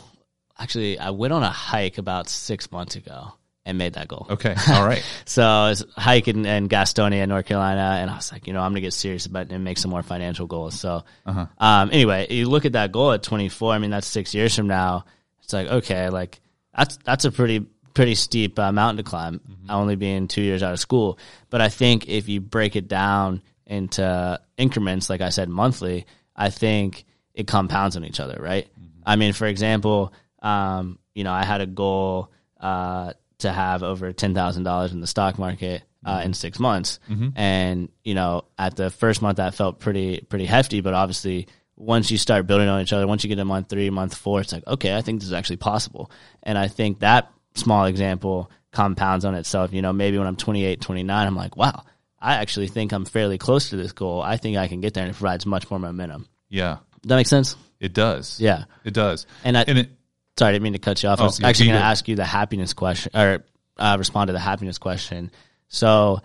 Actually, 0.58 0.98
I 0.98 1.10
went 1.10 1.32
on 1.32 1.42
a 1.42 1.50
hike 1.50 1.98
about 1.98 2.28
six 2.28 2.70
months 2.70 2.94
ago 2.96 3.32
and 3.64 3.78
made 3.78 3.94
that 3.94 4.08
goal. 4.08 4.26
Okay, 4.30 4.54
all 4.70 4.84
right. 4.86 5.02
So 5.24 5.42
I 5.42 5.68
was 5.70 5.84
hiking 5.96 6.44
in 6.44 6.68
Gastonia, 6.68 7.26
North 7.28 7.46
Carolina, 7.46 7.98
and 8.00 8.10
I 8.10 8.16
was 8.16 8.30
like, 8.32 8.46
you 8.46 8.52
know, 8.52 8.60
I'm 8.60 8.70
gonna 8.72 8.80
get 8.80 8.92
serious 8.92 9.26
about 9.26 9.46
it 9.46 9.52
and 9.52 9.64
make 9.64 9.78
some 9.78 9.90
more 9.90 10.02
financial 10.02 10.46
goals. 10.46 10.78
So, 10.78 11.04
Uh-huh. 11.26 11.46
um, 11.58 11.90
anyway, 11.92 12.26
you 12.30 12.48
look 12.48 12.64
at 12.64 12.72
that 12.72 12.92
goal 12.92 13.12
at 13.12 13.22
24. 13.22 13.72
I 13.72 13.78
mean, 13.78 13.90
that's 13.90 14.06
six 14.06 14.34
years 14.34 14.54
from 14.54 14.66
now. 14.68 15.04
It's 15.42 15.52
like, 15.52 15.68
okay, 15.68 16.08
like 16.10 16.40
that's 16.76 16.96
that's 17.04 17.24
a 17.24 17.32
pretty 17.32 17.66
pretty 17.94 18.14
steep 18.14 18.58
uh, 18.58 18.72
mountain 18.72 19.04
to 19.04 19.08
climb. 19.08 19.40
Only 19.68 19.96
being 19.96 20.28
two 20.28 20.42
years 20.42 20.62
out 20.62 20.72
of 20.72 20.80
school, 20.80 21.18
but 21.50 21.60
I 21.60 21.68
think 21.68 22.08
if 22.08 22.28
you 22.28 22.40
break 22.40 22.76
it 22.76 22.88
down 22.88 23.42
into 23.66 24.40
increments, 24.56 25.08
like 25.08 25.20
I 25.20 25.30
said, 25.30 25.48
monthly, 25.48 26.06
I 26.36 26.50
think 26.50 27.04
it 27.34 27.46
compounds 27.46 27.96
on 27.96 28.04
each 28.04 28.20
other, 28.20 28.38
right? 28.40 28.68
I 29.06 29.16
mean, 29.16 29.32
for 29.32 29.46
example, 29.46 30.12
um, 30.42 30.98
you 31.14 31.24
know, 31.24 31.32
I 31.32 31.44
had 31.44 31.60
a 31.60 31.66
goal 31.66 32.30
uh, 32.60 33.12
to 33.38 33.52
have 33.52 33.82
over 33.82 34.12
ten 34.12 34.34
thousand 34.34 34.64
dollars 34.64 34.92
in 34.92 35.00
the 35.00 35.06
stock 35.06 35.38
market 35.38 35.82
uh, 36.04 36.22
in 36.24 36.34
six 36.34 36.58
months, 36.58 36.98
and 37.36 37.88
you 38.04 38.14
know, 38.14 38.44
at 38.58 38.76
the 38.76 38.90
first 38.90 39.22
month 39.22 39.36
that 39.36 39.54
felt 39.54 39.78
pretty 39.78 40.20
pretty 40.28 40.46
hefty, 40.46 40.80
but 40.80 40.94
obviously. 40.94 41.46
Once 41.74 42.12
you 42.12 42.18
start 42.18 42.46
building 42.46 42.68
on 42.68 42.80
each 42.80 42.92
other, 42.92 43.06
once 43.08 43.24
you 43.24 43.28
get 43.28 43.36
to 43.36 43.44
month 43.44 43.68
three, 43.68 43.90
month 43.90 44.14
four, 44.14 44.40
it's 44.40 44.52
like, 44.52 44.64
okay, 44.68 44.94
I 44.94 45.00
think 45.00 45.18
this 45.18 45.26
is 45.26 45.32
actually 45.32 45.56
possible. 45.56 46.12
And 46.42 46.56
I 46.56 46.68
think 46.68 47.00
that 47.00 47.32
small 47.54 47.84
example 47.86 48.50
compounds 48.72 49.24
on 49.24 49.34
itself. 49.34 49.72
You 49.72 49.82
know, 49.82 49.92
maybe 49.92 50.18
when 50.18 50.26
I'm 50.26 50.36
28, 50.36 50.80
29, 50.80 51.26
I'm 51.26 51.36
like, 51.36 51.56
wow, 51.56 51.84
I 52.20 52.34
actually 52.34 52.68
think 52.68 52.92
I'm 52.92 53.04
fairly 53.04 53.38
close 53.38 53.70
to 53.70 53.76
this 53.76 53.92
goal. 53.92 54.22
I 54.22 54.36
think 54.36 54.56
I 54.56 54.68
can 54.68 54.80
get 54.80 54.94
there, 54.94 55.04
and 55.04 55.10
it 55.14 55.16
provides 55.18 55.44
much 55.46 55.70
more 55.70 55.78
momentum. 55.78 56.26
Yeah, 56.48 56.78
Does 57.02 57.08
that 57.08 57.16
makes 57.16 57.30
sense? 57.30 57.56
it 57.80 57.92
does. 57.94 58.38
Yeah. 58.40 58.64
it 58.84 58.94
does. 58.94 59.26
And 59.42 59.58
I, 59.58 59.62
And 59.66 59.78
it, 59.80 59.90
sorry, 60.38 60.50
I 60.50 60.52
didn't 60.52 60.62
mean 60.62 60.72
to 60.74 60.78
cut 60.78 61.02
you 61.02 61.08
off. 61.08 61.18
I 61.18 61.24
Oh, 61.24 61.26
was 61.26 61.42
actually 61.42 61.66
going 61.66 61.78
to 61.80 61.84
ask 61.84 62.06
you 62.06 62.14
the 62.14 62.24
happiness 62.24 62.74
question 62.74 63.10
or 63.14 63.44
uh, 63.76 63.96
respond 63.98 64.28
to 64.28 64.32
the 64.32 64.38
happiness 64.38 64.78
question. 64.78 65.32
So 65.68 66.20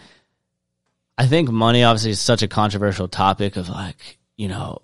I 1.17 1.25
think 1.25 1.49
money 1.49 1.83
obviously 1.83 2.11
is 2.11 2.19
such 2.21 2.43
a 2.43 2.47
controversial 2.47 3.07
topic 3.07 3.55
of 3.57 3.69
like, 3.69 4.19
you 4.35 4.49
know, 4.49 4.83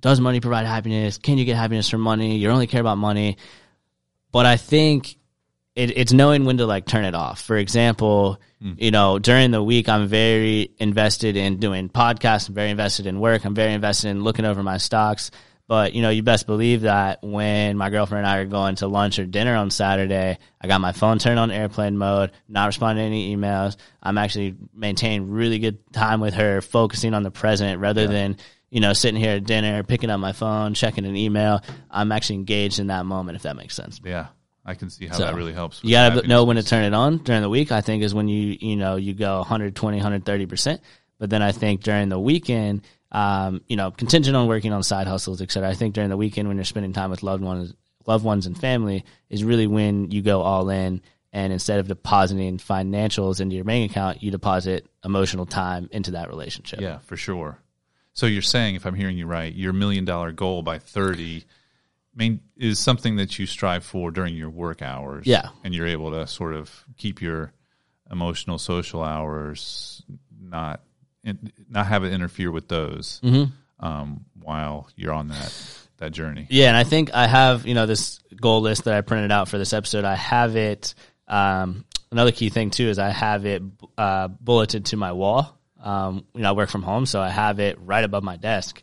does 0.00 0.20
money 0.20 0.38
provide 0.40 0.64
happiness? 0.66 1.18
Can 1.18 1.38
you 1.38 1.44
get 1.44 1.56
happiness 1.56 1.88
from 1.88 2.02
money? 2.02 2.36
You 2.36 2.50
only 2.50 2.66
care 2.68 2.80
about 2.80 2.96
money. 2.98 3.36
But 4.30 4.46
I 4.46 4.56
think 4.58 5.16
it, 5.80 5.96
it's 5.96 6.12
knowing 6.12 6.44
when 6.44 6.58
to 6.58 6.66
like 6.66 6.84
turn 6.86 7.04
it 7.04 7.14
off. 7.14 7.40
For 7.40 7.56
example, 7.56 8.38
hmm. 8.60 8.72
you 8.76 8.90
know, 8.90 9.18
during 9.18 9.50
the 9.50 9.62
week, 9.62 9.88
I'm 9.88 10.06
very 10.08 10.70
invested 10.78 11.36
in 11.36 11.58
doing 11.58 11.88
podcasts. 11.88 12.48
I'm 12.48 12.54
very 12.54 12.70
invested 12.70 13.06
in 13.06 13.18
work. 13.18 13.44
I'm 13.44 13.54
very 13.54 13.72
invested 13.72 14.08
in 14.08 14.22
looking 14.22 14.44
over 14.44 14.62
my 14.62 14.76
stocks. 14.76 15.30
But 15.66 15.94
you 15.94 16.02
know, 16.02 16.10
you 16.10 16.22
best 16.22 16.46
believe 16.46 16.82
that 16.82 17.22
when 17.22 17.78
my 17.78 17.90
girlfriend 17.90 18.26
and 18.26 18.30
I 18.30 18.38
are 18.38 18.44
going 18.44 18.74
to 18.76 18.88
lunch 18.88 19.18
or 19.18 19.24
dinner 19.24 19.54
on 19.56 19.70
Saturday, 19.70 20.36
I 20.60 20.66
got 20.66 20.80
my 20.80 20.92
phone 20.92 21.18
turned 21.18 21.38
on 21.38 21.50
airplane 21.50 21.96
mode, 21.96 22.32
not 22.48 22.66
responding 22.66 23.02
to 23.02 23.06
any 23.06 23.34
emails. 23.34 23.76
I'm 24.02 24.18
actually 24.18 24.56
maintaining 24.74 25.30
really 25.30 25.60
good 25.60 25.78
time 25.92 26.20
with 26.20 26.34
her, 26.34 26.60
focusing 26.60 27.14
on 27.14 27.22
the 27.22 27.30
present 27.30 27.80
rather 27.80 28.06
than 28.06 28.36
you 28.68 28.80
know 28.80 28.92
sitting 28.92 29.20
here 29.20 29.36
at 29.36 29.44
dinner, 29.44 29.82
picking 29.84 30.10
up 30.10 30.20
my 30.20 30.32
phone, 30.32 30.74
checking 30.74 31.06
an 31.06 31.16
email. 31.16 31.62
I'm 31.90 32.12
actually 32.12 32.36
engaged 32.36 32.80
in 32.80 32.88
that 32.88 33.06
moment, 33.06 33.36
if 33.36 33.42
that 33.44 33.56
makes 33.56 33.76
sense. 33.76 34.00
yeah, 34.04 34.26
I 34.70 34.74
can 34.74 34.88
see 34.88 35.06
how 35.06 35.16
So, 35.16 35.24
that 35.24 35.34
really 35.34 35.52
helps. 35.52 35.80
You 35.82 35.90
got 35.90 36.22
to 36.22 36.26
know 36.26 36.44
when 36.44 36.56
to 36.56 36.62
turn 36.62 36.84
it 36.84 36.94
on 36.94 37.18
during 37.18 37.42
the 37.42 37.48
week. 37.48 37.72
I 37.72 37.80
think 37.80 38.02
is 38.02 38.14
when 38.14 38.28
you 38.28 38.56
you 38.60 38.76
know 38.76 38.96
you 38.96 39.12
go 39.12 39.38
120, 39.38 39.96
130 39.98 40.46
percent. 40.46 40.80
But 41.18 41.28
then 41.28 41.42
I 41.42 41.52
think 41.52 41.82
during 41.82 42.08
the 42.08 42.18
weekend, 42.18 42.82
um, 43.12 43.62
you 43.68 43.76
know, 43.76 43.90
contingent 43.90 44.36
on 44.36 44.46
working 44.46 44.72
on 44.72 44.82
side 44.82 45.06
hustles, 45.06 45.42
et 45.42 45.50
cetera. 45.50 45.68
I 45.68 45.74
think 45.74 45.94
during 45.94 46.08
the 46.08 46.16
weekend 46.16 46.48
when 46.48 46.56
you're 46.56 46.64
spending 46.64 46.92
time 46.92 47.10
with 47.10 47.22
loved 47.22 47.42
ones, 47.42 47.74
loved 48.06 48.24
ones 48.24 48.46
and 48.46 48.58
family 48.58 49.04
is 49.28 49.44
really 49.44 49.66
when 49.66 50.10
you 50.10 50.22
go 50.22 50.40
all 50.40 50.70
in. 50.70 51.02
And 51.32 51.52
instead 51.52 51.78
of 51.78 51.86
depositing 51.86 52.58
financials 52.58 53.40
into 53.40 53.54
your 53.54 53.64
bank 53.64 53.90
account, 53.90 54.22
you 54.22 54.30
deposit 54.30 54.86
emotional 55.04 55.46
time 55.46 55.88
into 55.92 56.12
that 56.12 56.28
relationship. 56.28 56.80
Yeah, 56.80 56.98
for 56.98 57.16
sure. 57.16 57.58
So 58.14 58.26
you're 58.26 58.42
saying, 58.42 58.74
if 58.74 58.84
I'm 58.84 58.94
hearing 58.94 59.16
you 59.16 59.26
right, 59.26 59.54
your 59.54 59.72
million 59.72 60.04
dollar 60.04 60.32
goal 60.32 60.62
by 60.62 60.78
30 60.78 61.44
main, 62.14 62.40
is 62.56 62.78
something 62.78 63.16
that 63.16 63.38
you 63.38 63.46
strive 63.46 63.84
for 63.84 64.10
during 64.10 64.34
your 64.34 64.50
work 64.50 64.82
hours. 64.82 65.26
Yeah. 65.26 65.48
And 65.64 65.74
you're 65.74 65.86
able 65.86 66.10
to 66.12 66.26
sort 66.26 66.54
of 66.54 66.84
keep 66.96 67.20
your 67.22 67.52
emotional, 68.10 68.58
social 68.58 69.02
hours 69.02 70.02
not 70.40 70.80
not 71.68 71.86
have 71.86 72.02
it 72.04 72.12
interfere 72.12 72.50
with 72.50 72.66
those 72.68 73.20
Mm-hmm. 73.22 73.52
um, 73.86 74.24
while 74.42 74.88
you're 74.96 75.12
on 75.12 75.28
that 75.28 75.54
that 75.98 76.12
journey. 76.12 76.46
Yeah, 76.48 76.68
and 76.68 76.76
I 76.76 76.84
think 76.84 77.12
I 77.14 77.26
have 77.26 77.66
you 77.66 77.74
know 77.74 77.84
this 77.86 78.20
goal 78.40 78.62
list 78.62 78.84
that 78.84 78.94
I 78.94 79.02
printed 79.02 79.30
out 79.30 79.48
for 79.48 79.58
this 79.58 79.72
episode. 79.74 80.04
I 80.04 80.14
have 80.16 80.56
it. 80.56 80.94
Um, 81.28 81.84
another 82.10 82.32
key 82.32 82.48
thing 82.48 82.70
too 82.70 82.88
is 82.88 82.98
I 82.98 83.10
have 83.10 83.44
it 83.44 83.62
uh, 83.98 84.28
bulleted 84.28 84.86
to 84.86 84.96
my 84.96 85.12
wall. 85.12 85.56
Um, 85.82 86.24
you 86.34 86.40
know, 86.40 86.48
I 86.48 86.52
work 86.52 86.70
from 86.70 86.82
home, 86.82 87.04
so 87.06 87.20
I 87.20 87.28
have 87.28 87.60
it 87.60 87.78
right 87.80 88.02
above 88.04 88.22
my 88.22 88.36
desk. 88.36 88.82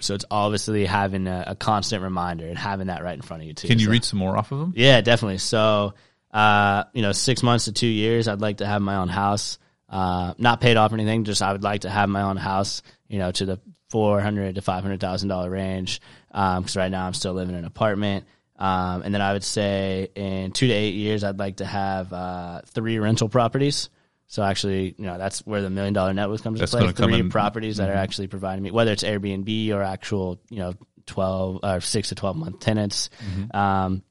So 0.00 0.14
it's 0.14 0.24
obviously 0.30 0.84
having 0.86 1.26
a, 1.26 1.44
a 1.48 1.54
constant 1.56 2.02
reminder 2.02 2.46
and 2.46 2.56
having 2.58 2.88
that 2.88 3.02
right 3.02 3.14
in 3.14 3.22
front 3.22 3.42
of 3.42 3.46
you 3.48 3.54
too. 3.54 3.68
Can 3.68 3.78
you 3.78 3.86
So- 3.86 3.90
read 3.92 4.04
some 4.04 4.18
more 4.18 4.36
off 4.36 4.52
of 4.52 4.58
them? 4.58 4.72
yeah, 4.76 5.00
definitely. 5.00 5.38
So, 5.38 5.94
uh, 6.32 6.84
you 6.92 7.02
know, 7.02 7.12
six 7.12 7.42
months 7.42 7.64
to 7.66 7.72
two 7.72 7.86
years, 7.86 8.28
I'd 8.28 8.40
like 8.40 8.58
to 8.58 8.66
have 8.66 8.82
my 8.82 8.96
own 8.96 9.08
house. 9.08 9.58
Uh, 9.88 10.34
not 10.36 10.60
paid 10.60 10.76
off 10.76 10.92
or 10.92 10.94
anything. 10.96 11.24
Just 11.24 11.40
I 11.40 11.52
would 11.52 11.62
like 11.62 11.80
to 11.82 11.90
have 11.90 12.08
my 12.10 12.22
own 12.22 12.36
house. 12.36 12.82
You 13.08 13.18
know, 13.18 13.30
to 13.32 13.46
the 13.46 13.58
four 13.88 14.20
hundred 14.20 14.56
to 14.56 14.60
five 14.62 14.82
hundred 14.82 15.00
thousand 15.00 15.30
dollar 15.30 15.48
range. 15.48 16.00
Because 16.28 16.76
right 16.76 16.90
now 16.90 17.06
I'm 17.06 17.14
still 17.14 17.32
living 17.32 17.54
in 17.54 17.60
an 17.60 17.64
apartment. 17.64 18.26
Um, 18.58 19.02
and 19.02 19.14
then 19.14 19.22
I 19.22 19.32
would 19.32 19.44
say 19.44 20.08
in 20.14 20.50
two 20.52 20.66
to 20.66 20.72
eight 20.74 20.94
years, 20.94 21.24
I'd 21.24 21.38
like 21.38 21.56
to 21.58 21.64
have 21.64 22.12
uh, 22.12 22.60
three 22.66 22.98
rental 22.98 23.28
properties. 23.30 23.88
So 24.28 24.42
actually, 24.42 24.94
you 24.98 25.06
know, 25.06 25.16
that's 25.16 25.40
where 25.46 25.62
the 25.62 25.70
million 25.70 25.94
dollar 25.94 26.12
net 26.12 26.28
worth 26.28 26.42
comes 26.42 26.60
That's 26.60 26.74
into 26.74 26.92
play. 26.92 27.20
Three 27.20 27.28
properties 27.30 27.78
that 27.78 27.88
are 27.88 27.94
actually 27.94 28.28
providing 28.28 28.62
me, 28.62 28.70
whether 28.70 28.92
it's 28.92 29.02
Airbnb 29.02 29.72
or 29.72 29.82
actual, 29.82 30.38
you 30.50 30.58
know, 30.58 30.74
twelve 31.06 31.60
or 31.62 31.80
six 31.80 32.10
to 32.10 32.14
twelve 32.14 32.36
month 32.36 32.60
tenants. 32.60 33.08
Um, 33.52 34.02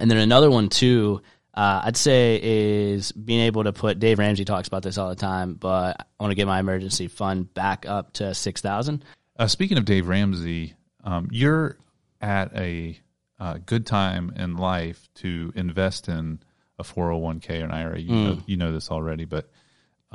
and 0.00 0.10
then 0.10 0.18
another 0.18 0.50
one 0.50 0.68
too, 0.68 1.20
uh, 1.52 1.82
I'd 1.84 1.96
say 1.96 2.40
is 2.40 3.10
being 3.10 3.40
able 3.40 3.64
to 3.64 3.72
put. 3.72 3.98
Dave 3.98 4.20
Ramsey 4.20 4.44
talks 4.44 4.68
about 4.68 4.84
this 4.84 4.98
all 4.98 5.08
the 5.08 5.16
time, 5.16 5.54
but 5.54 5.96
I 6.00 6.22
want 6.22 6.30
to 6.30 6.36
get 6.36 6.46
my 6.46 6.60
emergency 6.60 7.08
fund 7.08 7.52
back 7.52 7.86
up 7.86 8.12
to 8.14 8.34
six 8.34 8.60
thousand. 8.60 9.04
Uh, 9.36 9.48
speaking 9.48 9.78
of 9.78 9.84
Dave 9.84 10.06
Ramsey, 10.06 10.74
um, 11.02 11.28
you're 11.32 11.76
at 12.20 12.54
a 12.56 12.98
uh, 13.40 13.58
good 13.66 13.84
time 13.84 14.32
in 14.36 14.56
life 14.56 15.08
to 15.16 15.52
invest 15.56 16.08
in 16.08 16.38
a 16.78 16.82
401k 16.82 17.62
or 17.62 17.64
an 17.64 17.70
IRA. 17.70 17.98
You, 17.98 18.14
know, 18.14 18.38
you 18.46 18.56
know 18.56 18.72
this 18.72 18.90
already, 18.90 19.24
but 19.24 19.50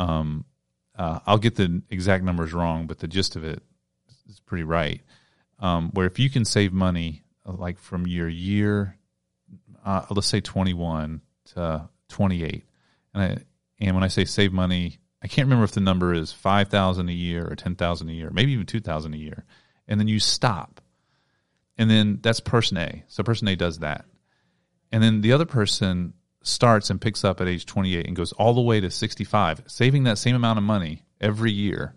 um, 0.02 0.46
uh, 0.96 1.20
I'll 1.26 1.38
get 1.38 1.56
the 1.56 1.82
exact 1.90 2.24
numbers 2.24 2.54
wrong, 2.54 2.88
but 2.88 3.00
the 3.00 3.08
gist 3.08 3.36
of 3.36 3.44
it 3.44 3.62
is 4.28 4.40
pretty 4.40 4.64
right. 4.64 5.02
Um, 5.60 5.92
where 5.94 6.08
if 6.08 6.18
you 6.18 6.30
can 6.30 6.44
save 6.44 6.74
money, 6.74 7.24
uh, 7.46 7.54
like 7.54 7.78
from 7.78 8.08
your 8.08 8.28
year, 8.28 8.98
uh, 9.86 10.06
let's 10.10 10.28
say 10.28 10.42
21 10.42 11.22
to 11.54 11.90
28, 12.10 12.66
and 13.14 13.24
I, 13.24 13.38
and 13.80 13.96
when 13.96 14.04
I 14.04 14.08
say 14.08 14.26
save 14.26 14.52
money, 14.52 14.98
I 15.24 15.28
can't 15.28 15.46
remember 15.46 15.66
if 15.66 15.72
the 15.72 15.82
number 15.82 16.14
is 16.14 16.32
five 16.32 16.70
thousand 16.70 17.10
a 17.10 17.14
year 17.14 17.48
or 17.48 17.56
ten 17.56 17.76
thousand 17.76 18.10
a 18.10 18.14
year, 18.14 18.32
maybe 18.32 18.54
even 18.54 18.66
two 18.66 18.80
thousand 18.80 19.14
a 19.14 19.18
year, 19.18 19.46
and 19.88 20.00
then 20.00 20.08
you 20.08 20.20
stop, 20.20 20.82
and 21.78 21.90
then 21.90 22.20
that's 22.24 22.40
person 22.40 22.78
A. 22.78 23.04
So 23.08 23.22
person 23.22 23.48
A 23.48 23.56
does 23.56 23.80
that, 23.80 24.06
and 24.92 25.04
then 25.04 25.22
the 25.22 25.34
other 25.34 25.46
person 25.46 26.14
starts 26.44 26.90
and 26.90 27.00
picks 27.00 27.24
up 27.24 27.42
at 27.42 27.48
age 27.48 27.66
28 27.66 28.08
and 28.08 28.16
goes 28.16 28.32
all 28.34 28.54
the 28.54 28.62
way 28.62 28.80
to 28.80 28.90
65, 28.90 29.64
saving 29.68 30.04
that 30.04 30.18
same 30.18 30.36
amount 30.36 30.58
of 30.58 30.64
money 30.64 31.04
every 31.20 31.52
year, 31.52 31.96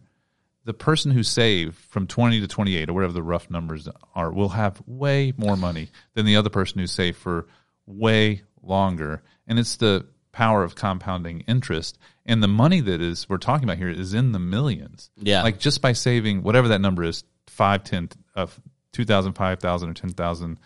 the 0.64 0.74
person 0.74 1.10
who 1.10 1.22
saved 1.22 1.76
from 1.76 2.06
20 2.06 2.40
to 2.40 2.48
28 2.48 2.88
or 2.88 2.92
whatever 2.92 3.12
the 3.12 3.22
rough 3.22 3.50
numbers 3.50 3.88
are 4.14 4.32
will 4.32 4.50
have 4.50 4.82
way 4.86 5.32
more 5.36 5.56
money 5.56 5.88
than 6.14 6.26
the 6.26 6.36
other 6.36 6.50
person 6.50 6.78
who 6.78 6.86
saved 6.86 7.16
for 7.16 7.46
way 7.86 8.42
longer. 8.62 9.22
And 9.46 9.58
it's 9.58 9.76
the 9.76 10.06
power 10.32 10.64
of 10.64 10.74
compounding 10.74 11.40
interest. 11.40 11.98
And 12.26 12.42
the 12.42 12.48
money 12.48 12.80
that 12.80 13.00
is 13.00 13.28
we're 13.28 13.36
talking 13.36 13.64
about 13.64 13.76
here 13.76 13.90
is 13.90 14.14
in 14.14 14.32
the 14.32 14.38
millions. 14.38 15.10
Yeah. 15.16 15.42
Like 15.42 15.58
just 15.58 15.82
by 15.82 15.92
saving 15.92 16.42
whatever 16.42 16.68
that 16.68 16.80
number 16.80 17.04
is, 17.04 17.24
five, 17.46 17.84
ten, 17.84 18.08
uh, 18.34 18.46
2,000, 18.92 19.34
5,000 19.34 19.88
or 19.88 19.94
10,000 19.94 20.58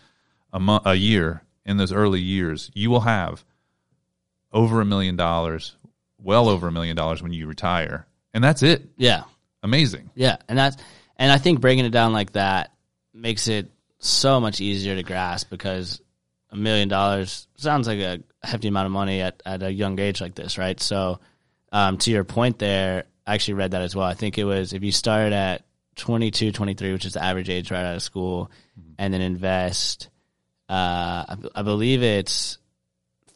a, 0.53 0.59
mo- 0.59 0.81
a 0.85 0.95
year 0.95 1.43
in 1.65 1.77
those 1.77 1.91
early 1.91 2.21
years, 2.21 2.71
you 2.73 2.89
will 2.89 3.01
have 3.01 3.43
over 4.51 4.81
a 4.81 4.85
million 4.85 5.15
dollars, 5.15 5.75
well 6.17 6.49
over 6.49 6.67
a 6.67 6.71
million 6.71 6.95
dollars 6.95 7.21
when 7.21 7.33
you 7.33 7.47
retire. 7.47 8.05
And 8.33 8.43
that's 8.43 8.63
it. 8.63 8.83
Yeah. 8.97 9.23
Amazing. 9.63 10.09
Yeah, 10.15 10.37
and 10.47 10.57
that's 10.57 10.77
and 11.17 11.31
I 11.31 11.37
think 11.37 11.59
breaking 11.59 11.85
it 11.85 11.89
down 11.89 12.13
like 12.13 12.33
that 12.33 12.71
makes 13.13 13.47
it 13.47 13.69
so 13.99 14.39
much 14.39 14.61
easier 14.61 14.95
to 14.95 15.03
grasp 15.03 15.49
because 15.49 16.01
a 16.49 16.55
million 16.55 16.87
dollars 16.87 17.47
sounds 17.57 17.87
like 17.87 17.99
a 17.99 18.19
hefty 18.41 18.69
amount 18.69 18.85
of 18.85 18.91
money 18.91 19.21
at, 19.21 19.41
at 19.45 19.61
a 19.61 19.71
young 19.71 19.99
age 19.99 20.21
like 20.21 20.35
this, 20.35 20.57
right? 20.57 20.79
So, 20.79 21.19
um, 21.71 21.97
to 21.99 22.11
your 22.11 22.23
point 22.23 22.57
there, 22.57 23.03
I 23.27 23.35
actually 23.35 23.55
read 23.55 23.71
that 23.71 23.81
as 23.81 23.95
well. 23.95 24.05
I 24.05 24.13
think 24.13 24.37
it 24.37 24.45
was 24.45 24.71
if 24.71 24.81
you 24.81 24.93
start 24.93 25.33
at 25.33 25.63
22, 25.97 26.53
23, 26.53 26.93
which 26.93 27.05
is 27.05 27.13
the 27.13 27.23
average 27.23 27.49
age 27.49 27.69
right 27.69 27.83
out 27.83 27.95
of 27.95 28.01
school, 28.01 28.49
and 28.97 29.13
then 29.13 29.21
invest, 29.21 30.09
uh, 30.69 31.35
I 31.53 31.61
believe 31.63 32.01
it's 32.01 32.58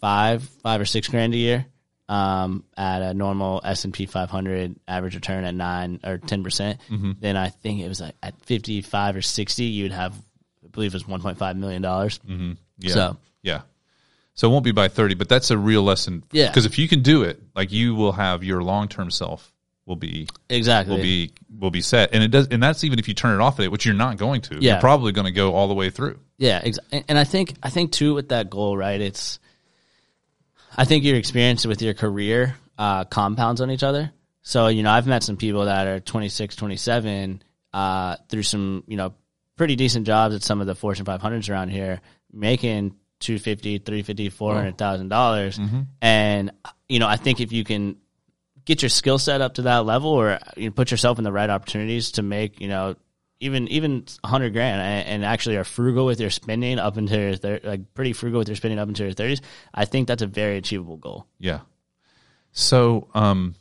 five, 0.03 0.43
five 0.61 0.81
or 0.81 0.85
six 0.85 1.07
grand 1.07 1.33
a 1.33 1.37
year 1.37 1.65
um, 2.09 2.65
at 2.75 3.01
a 3.01 3.13
normal 3.13 3.61
S 3.63 3.85
and 3.85 3.93
P 3.93 4.05
500 4.05 4.75
average 4.85 5.15
return 5.15 5.45
at 5.45 5.55
nine 5.55 5.99
or 6.03 6.17
ten 6.17 6.43
percent, 6.43 6.79
then 7.21 7.37
I 7.37 7.47
think 7.49 7.79
it 7.79 7.87
was 7.87 8.01
like 8.01 8.15
at 8.21 8.39
55 8.41 9.15
or 9.15 9.21
60, 9.21 9.63
you'd 9.63 9.93
have, 9.93 10.13
I 10.63 10.67
believe, 10.67 10.93
it 10.93 10.95
was 10.95 11.03
1.5 11.05 11.55
million 11.57 11.81
dollars. 11.81 12.19
Yeah. 12.79 12.93
So- 12.93 13.17
yeah. 13.41 13.61
So 14.35 14.49
it 14.49 14.51
won't 14.51 14.65
be 14.65 14.71
by 14.71 14.87
30, 14.87 15.13
but 15.13 15.29
that's 15.29 15.51
a 15.51 15.57
real 15.57 15.83
lesson. 15.83 16.23
Yeah. 16.31 16.47
Because 16.47 16.65
if 16.65 16.77
you 16.79 16.87
can 16.87 17.01
do 17.03 17.21
it, 17.23 17.39
like 17.55 17.71
you 17.71 17.93
will 17.93 18.13
have 18.13 18.43
your 18.43 18.63
long 18.63 18.87
term 18.87 19.11
self 19.11 19.51
will 19.85 19.95
be 19.95 20.27
Exactly. 20.49 20.95
will 20.95 21.03
be 21.03 21.31
will 21.59 21.69
be 21.71 21.81
set. 21.81 22.13
And 22.13 22.23
it 22.23 22.31
does 22.31 22.47
and 22.47 22.61
that's 22.63 22.83
even 22.83 22.97
if 22.99 23.07
you 23.07 23.13
turn 23.13 23.39
it 23.39 23.43
off 23.43 23.59
at 23.59 23.65
it, 23.65 23.71
which 23.71 23.85
you're 23.85 23.93
not 23.95 24.17
going 24.17 24.41
to. 24.41 24.55
Yeah. 24.59 24.71
You're 24.73 24.81
probably 24.81 25.11
going 25.11 25.25
to 25.25 25.31
go 25.31 25.53
all 25.53 25.67
the 25.67 25.73
way 25.75 25.89
through. 25.91 26.19
Yeah, 26.39 26.61
ex- 26.63 26.79
and 26.91 27.03
and 27.09 27.17
I 27.19 27.23
think 27.25 27.53
I 27.61 27.69
think 27.69 27.91
too 27.91 28.15
with 28.15 28.29
that 28.29 28.49
goal, 28.49 28.75
right? 28.75 28.99
It's 28.99 29.37
I 30.77 30.85
think 30.85 31.03
your 31.03 31.15
experience 31.15 31.65
with 31.65 31.81
your 31.81 31.93
career 31.93 32.55
uh, 32.77 33.03
compounds 33.05 33.61
on 33.61 33.71
each 33.71 33.83
other. 33.83 34.11
So 34.41 34.67
you 34.67 34.83
know, 34.83 34.91
I've 34.91 35.07
met 35.07 35.23
some 35.23 35.37
people 35.37 35.65
that 35.65 35.87
are 35.87 35.99
26, 35.99 36.55
27 36.55 37.43
uh, 37.73 38.15
through 38.29 38.43
some 38.43 38.83
you 38.87 38.97
know 38.97 39.13
pretty 39.55 39.75
decent 39.75 40.05
jobs 40.05 40.35
at 40.35 40.43
some 40.43 40.61
of 40.61 40.67
the 40.67 40.75
Fortune 40.75 41.05
500s 41.05 41.49
around 41.49 41.69
here, 41.69 42.01
making 42.31 42.95
250 43.19 43.79
350 43.79 44.29
400000 44.29 45.07
dollars. 45.09 45.59
And 46.01 46.51
you 46.89 46.99
know 46.99 47.07
i 47.07 47.15
think 47.15 47.39
if 47.39 47.51
you 47.51 47.63
can 47.63 47.95
get 48.65 48.81
your 48.81 48.89
skill 48.89 49.17
set 49.17 49.41
up 49.41 49.55
to 49.55 49.63
that 49.63 49.85
level 49.85 50.11
or 50.11 50.39
you 50.55 50.65
know, 50.65 50.71
put 50.71 50.91
yourself 50.91 51.17
in 51.17 51.23
the 51.23 51.31
right 51.31 51.49
opportunities 51.49 52.11
to 52.11 52.21
make 52.21 52.61
you 52.61 52.67
know 52.67 52.95
even 53.43 53.67
even 53.67 54.05
100 54.21 54.53
grand 54.53 54.81
and, 54.81 55.07
and 55.07 55.25
actually 55.25 55.57
are 55.57 55.63
frugal 55.63 56.05
with 56.05 56.17
their 56.17 56.29
spending 56.29 56.79
up 56.79 56.97
into 56.97 57.17
your 57.19 57.35
thir- 57.35 57.59
like 57.63 57.93
pretty 57.93 58.13
frugal 58.13 58.39
with 58.39 58.47
their 58.47 58.55
spending 58.55 58.79
up 58.79 58.87
into 58.87 59.03
their 59.03 59.27
30s 59.27 59.41
i 59.73 59.85
think 59.85 60.07
that's 60.07 60.21
a 60.23 60.27
very 60.27 60.57
achievable 60.57 60.97
goal 60.97 61.27
Yeah. 61.39 61.59
So, 62.55 63.07
um, 63.15 63.55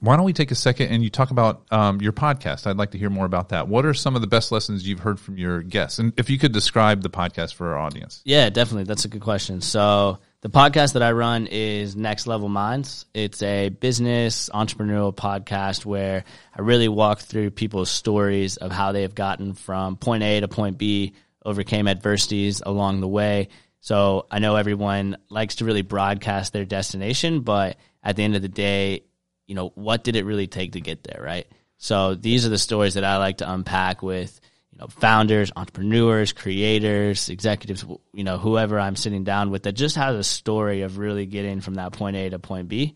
why 0.00 0.16
don't 0.16 0.24
we 0.24 0.32
take 0.32 0.50
a 0.50 0.54
second 0.56 0.88
and 0.88 1.02
you 1.02 1.10
talk 1.10 1.30
about 1.30 1.66
um, 1.70 2.00
your 2.00 2.12
podcast? 2.12 2.66
I'd 2.66 2.76
like 2.76 2.90
to 2.92 2.98
hear 2.98 3.10
more 3.10 3.26
about 3.26 3.50
that. 3.50 3.68
What 3.68 3.84
are 3.86 3.94
some 3.94 4.16
of 4.16 4.20
the 4.20 4.26
best 4.26 4.50
lessons 4.50 4.86
you've 4.86 5.00
heard 5.00 5.20
from 5.20 5.36
your 5.36 5.62
guests? 5.62 5.98
And 5.98 6.12
if 6.16 6.30
you 6.30 6.38
could 6.38 6.52
describe 6.52 7.02
the 7.02 7.10
podcast 7.10 7.54
for 7.54 7.68
our 7.68 7.78
audience. 7.78 8.22
Yeah, 8.24 8.48
definitely. 8.50 8.84
That's 8.84 9.04
a 9.04 9.08
good 9.08 9.20
question. 9.20 9.60
So, 9.60 10.18
the 10.42 10.48
podcast 10.48 10.94
that 10.94 11.02
I 11.02 11.12
run 11.12 11.46
is 11.46 11.94
Next 11.94 12.26
Level 12.26 12.48
Minds. 12.48 13.04
It's 13.12 13.42
a 13.42 13.68
business 13.68 14.48
entrepreneurial 14.48 15.14
podcast 15.14 15.84
where 15.84 16.24
I 16.56 16.62
really 16.62 16.88
walk 16.88 17.20
through 17.20 17.50
people's 17.50 17.90
stories 17.90 18.56
of 18.56 18.72
how 18.72 18.92
they 18.92 19.02
have 19.02 19.14
gotten 19.14 19.52
from 19.52 19.96
point 19.96 20.22
A 20.22 20.40
to 20.40 20.48
point 20.48 20.78
B, 20.78 21.12
overcame 21.44 21.86
adversities 21.86 22.62
along 22.64 23.00
the 23.00 23.08
way. 23.08 23.48
So, 23.82 24.26
I 24.30 24.38
know 24.38 24.56
everyone 24.56 25.18
likes 25.28 25.56
to 25.56 25.66
really 25.66 25.82
broadcast 25.82 26.52
their 26.52 26.64
destination, 26.64 27.40
but 27.40 27.76
at 28.02 28.16
the 28.16 28.24
end 28.24 28.34
of 28.34 28.42
the 28.42 28.48
day, 28.48 29.04
you 29.46 29.54
know, 29.54 29.72
what 29.74 30.04
did 30.04 30.16
it 30.16 30.24
really 30.24 30.46
take 30.46 30.72
to 30.72 30.80
get 30.80 31.02
there, 31.02 31.22
right? 31.22 31.46
So, 31.76 32.14
these 32.14 32.46
are 32.46 32.50
the 32.50 32.58
stories 32.58 32.94
that 32.94 33.04
I 33.04 33.18
like 33.18 33.38
to 33.38 33.50
unpack 33.50 34.02
with 34.02 34.40
you 34.72 34.78
know 34.78 34.86
founders 34.86 35.52
entrepreneurs 35.56 36.32
creators 36.32 37.28
executives 37.28 37.84
you 38.12 38.24
know 38.24 38.38
whoever 38.38 38.78
i'm 38.78 38.96
sitting 38.96 39.24
down 39.24 39.50
with 39.50 39.64
that 39.64 39.72
just 39.72 39.96
has 39.96 40.16
a 40.16 40.24
story 40.24 40.82
of 40.82 40.98
really 40.98 41.26
getting 41.26 41.60
from 41.60 41.74
that 41.74 41.92
point 41.92 42.16
a 42.16 42.30
to 42.30 42.38
point 42.38 42.68
b. 42.68 42.94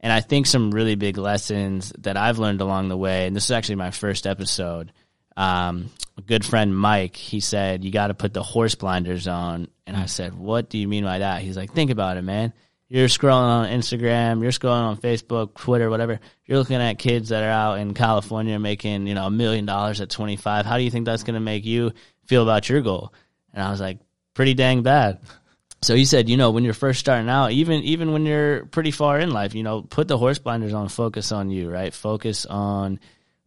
And 0.00 0.12
i 0.12 0.20
think 0.20 0.46
some 0.46 0.70
really 0.70 0.94
big 0.94 1.18
lessons 1.18 1.92
that 1.98 2.16
i've 2.16 2.38
learned 2.38 2.60
along 2.60 2.88
the 2.88 2.96
way 2.96 3.26
and 3.26 3.34
this 3.34 3.44
is 3.44 3.50
actually 3.50 3.76
my 3.76 3.90
first 3.90 4.26
episode 4.26 4.92
um, 5.38 5.90
a 6.16 6.22
good 6.22 6.44
friend 6.44 6.76
mike 6.76 7.16
he 7.16 7.40
said 7.40 7.84
you 7.84 7.90
got 7.90 8.08
to 8.08 8.14
put 8.14 8.32
the 8.32 8.42
horse 8.42 8.74
blinders 8.74 9.28
on. 9.28 9.68
And 9.86 9.96
i 9.96 10.06
said 10.06 10.34
what 10.34 10.70
do 10.70 10.78
you 10.78 10.88
mean 10.88 11.04
by 11.04 11.18
that? 11.20 11.42
He's 11.42 11.56
like 11.56 11.72
think 11.72 11.90
about 11.90 12.16
it 12.16 12.22
man 12.22 12.52
you're 12.88 13.08
scrolling 13.08 13.48
on 13.48 13.68
Instagram, 13.68 14.42
you're 14.42 14.52
scrolling 14.52 14.84
on 14.84 14.96
Facebook, 14.96 15.54
Twitter, 15.54 15.90
whatever. 15.90 16.20
You're 16.44 16.58
looking 16.58 16.76
at 16.76 16.98
kids 16.98 17.30
that 17.30 17.42
are 17.42 17.50
out 17.50 17.78
in 17.78 17.94
California 17.94 18.58
making, 18.58 19.06
you 19.06 19.14
know, 19.14 19.26
a 19.26 19.30
million 19.30 19.66
dollars 19.66 20.00
at 20.00 20.10
25. 20.10 20.66
How 20.66 20.76
do 20.76 20.84
you 20.84 20.90
think 20.90 21.04
that's 21.04 21.24
going 21.24 21.34
to 21.34 21.40
make 21.40 21.64
you 21.64 21.92
feel 22.26 22.42
about 22.42 22.68
your 22.68 22.82
goal? 22.82 23.12
And 23.52 23.62
I 23.62 23.70
was 23.70 23.80
like, 23.80 23.98
pretty 24.34 24.54
dang 24.54 24.82
bad. 24.82 25.20
So 25.82 25.94
he 25.94 26.04
said, 26.04 26.28
you 26.28 26.36
know, 26.36 26.52
when 26.52 26.64
you're 26.64 26.74
first 26.74 27.00
starting 27.00 27.28
out, 27.28 27.52
even 27.52 27.82
even 27.82 28.12
when 28.12 28.24
you're 28.24 28.66
pretty 28.66 28.90
far 28.90 29.18
in 29.18 29.30
life, 29.30 29.54
you 29.54 29.62
know, 29.62 29.82
put 29.82 30.08
the 30.08 30.18
horse 30.18 30.38
blinders 30.38 30.72
on, 30.72 30.88
focus 30.88 31.32
on 31.32 31.50
you, 31.50 31.70
right? 31.70 31.92
Focus 31.92 32.46
on 32.46 32.98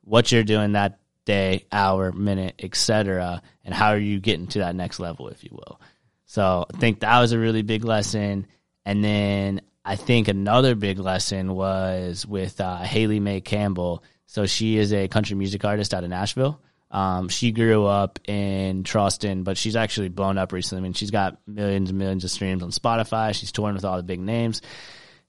what 0.04 0.32
you're 0.32 0.44
doing 0.44 0.74
that 0.74 1.00
day, 1.26 1.66
hour, 1.72 2.12
minute, 2.12 2.56
etc., 2.60 3.42
and 3.64 3.74
how 3.74 3.90
are 3.90 4.00
you 4.00 4.20
getting 4.20 4.48
to 4.48 4.60
that 4.60 4.76
next 4.76 5.00
level, 5.00 5.28
if 5.30 5.44
you 5.44 5.50
will. 5.52 5.80
So 6.26 6.66
I 6.74 6.78
think 6.78 7.00
that 7.00 7.20
was 7.20 7.32
a 7.32 7.40
really 7.40 7.62
big 7.62 7.84
lesson. 7.84 8.48
And 8.86 9.04
then 9.04 9.62
I 9.86 9.96
think 9.96 10.28
another 10.28 10.76
big 10.76 11.00
lesson 11.00 11.54
was 11.54 12.26
with 12.26 12.60
uh, 12.62 12.78
Haley 12.78 13.20
Mae 13.20 13.42
Campbell. 13.42 14.04
So 14.26 14.46
she 14.46 14.78
is 14.78 14.94
a 14.94 15.08
country 15.08 15.36
music 15.36 15.66
artist 15.66 15.94
out 15.94 16.04
of 16.04 16.10
Nashville. 16.10 16.62
Um, 16.92 17.30
she 17.30 17.52
grew 17.52 17.86
up 17.86 18.20
in 18.28 18.84
Charleston, 18.84 19.44
but 19.44 19.58
she's 19.58 19.76
actually 19.76 20.10
blown 20.10 20.38
up 20.38 20.52
recently. 20.52 20.82
I 20.82 20.84
mean, 20.84 20.94
she's 20.94 21.12
got 21.12 21.38
millions 21.46 21.90
and 21.90 22.00
millions 22.00 22.24
of 22.24 22.32
streams 22.32 22.64
on 22.64 22.72
Spotify. 22.72 23.34
She's 23.34 23.52
touring 23.52 23.76
with 23.76 23.86
all 23.86 23.98
the 23.98 24.04
big 24.04 24.20
names. 24.20 24.62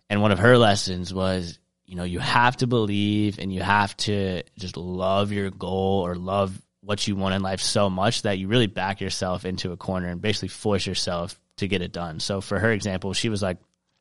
And 0.08 0.22
one 0.22 0.32
of 0.32 0.38
her 0.38 0.56
lessons 0.56 1.12
was, 1.12 1.58
you 1.84 1.96
know, 1.96 2.04
you 2.04 2.18
have 2.18 2.56
to 2.58 2.66
believe 2.66 3.38
and 3.38 3.52
you 3.52 3.62
have 3.62 3.96
to 3.98 4.42
just 4.58 4.76
love 4.76 5.32
your 5.32 5.50
goal 5.50 6.06
or 6.06 6.14
love 6.14 6.60
what 6.82 7.06
you 7.06 7.16
want 7.16 7.34
in 7.34 7.42
life 7.42 7.60
so 7.60 7.90
much 7.90 8.22
that 8.22 8.38
you 8.38 8.48
really 8.48 8.66
back 8.66 9.00
yourself 9.00 9.44
into 9.44 9.72
a 9.72 9.76
corner 9.76 10.08
and 10.08 10.20
basically 10.20 10.48
force 10.48 10.86
yourself 10.86 11.38
to 11.56 11.68
get 11.68 11.82
it 11.82 11.92
done. 11.92 12.20
So 12.20 12.40
for 12.40 12.58
her 12.58 12.72
example, 12.72 13.12
she 13.12 13.28
was 13.28 13.42
like, 13.42 13.58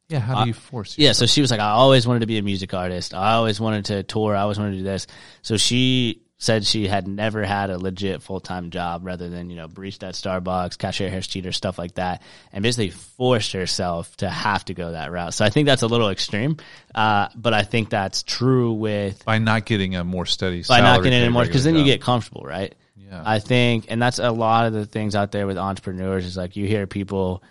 Yeah. 0.07 0.19
How 0.19 0.43
do 0.43 0.47
you 0.47 0.53
force 0.53 0.97
yeah, 0.97 1.11
so 1.11 1.25
she 1.25 1.41
was 1.41 1.51
like, 1.51 1.59
I 1.59 1.71
always 1.71 2.07
wanted 2.07 2.21
to 2.21 2.27
be 2.27 2.37
a 2.37 2.41
music 2.41 2.73
artist. 2.73 3.13
I 3.13 3.33
always 3.33 3.59
wanted 3.59 3.85
to 3.85 4.03
tour. 4.03 4.35
I 4.35 4.41
always 4.41 4.57
wanted 4.57 4.71
to 4.71 4.77
do 4.77 4.83
this. 4.83 5.07
So 5.41 5.57
she 5.57 6.21
said 6.41 6.65
she 6.65 6.87
had 6.87 7.05
never 7.05 7.43
had 7.43 7.69
a 7.69 7.77
legit 7.77 8.21
full 8.21 8.39
time 8.39 8.69
job 8.71 9.05
rather 9.05 9.29
than, 9.29 9.49
you 9.49 9.57
know, 9.57 9.67
barista 9.67 10.07
at 10.07 10.15
Starbucks, 10.15 10.77
cashier, 10.77 11.09
hair 11.09 11.19
cheater, 11.19 11.51
stuff 11.51 11.77
like 11.77 11.95
that. 11.95 12.21
And 12.53 12.63
basically 12.63 12.91
forced 12.91 13.51
herself 13.51 14.15
to 14.17 14.29
have 14.29 14.63
to 14.65 14.73
go 14.73 14.93
that 14.93 15.11
route. 15.11 15.33
So 15.33 15.43
I 15.43 15.49
think 15.49 15.65
that's 15.65 15.81
a 15.81 15.87
little 15.87 16.09
extreme. 16.09 16.55
Uh, 16.95 17.27
but 17.35 17.53
I 17.53 17.63
think 17.63 17.89
that's 17.89 18.23
true 18.23 18.71
with 18.71 19.23
by 19.25 19.37
not 19.37 19.65
getting 19.65 19.97
a 19.97 20.05
more 20.05 20.25
steady 20.25 20.63
by 20.67 20.79
not 20.79 21.03
getting 21.03 21.11
paid 21.11 21.23
anymore 21.25 21.43
because 21.43 21.65
then 21.65 21.73
regular 21.73 21.87
you 21.87 21.93
get 21.97 22.01
comfortable, 22.01 22.43
right? 22.43 22.73
Yeah. 22.95 23.21
I 23.25 23.39
think, 23.39 23.85
and 23.89 24.01
that's 24.01 24.19
a 24.19 24.31
lot 24.31 24.67
of 24.67 24.73
the 24.73 24.85
things 24.85 25.15
out 25.15 25.33
there 25.33 25.45
with 25.45 25.57
entrepreneurs 25.57 26.25
is 26.25 26.37
like 26.37 26.55
you 26.55 26.67
hear 26.67 26.87
people, 26.87 27.43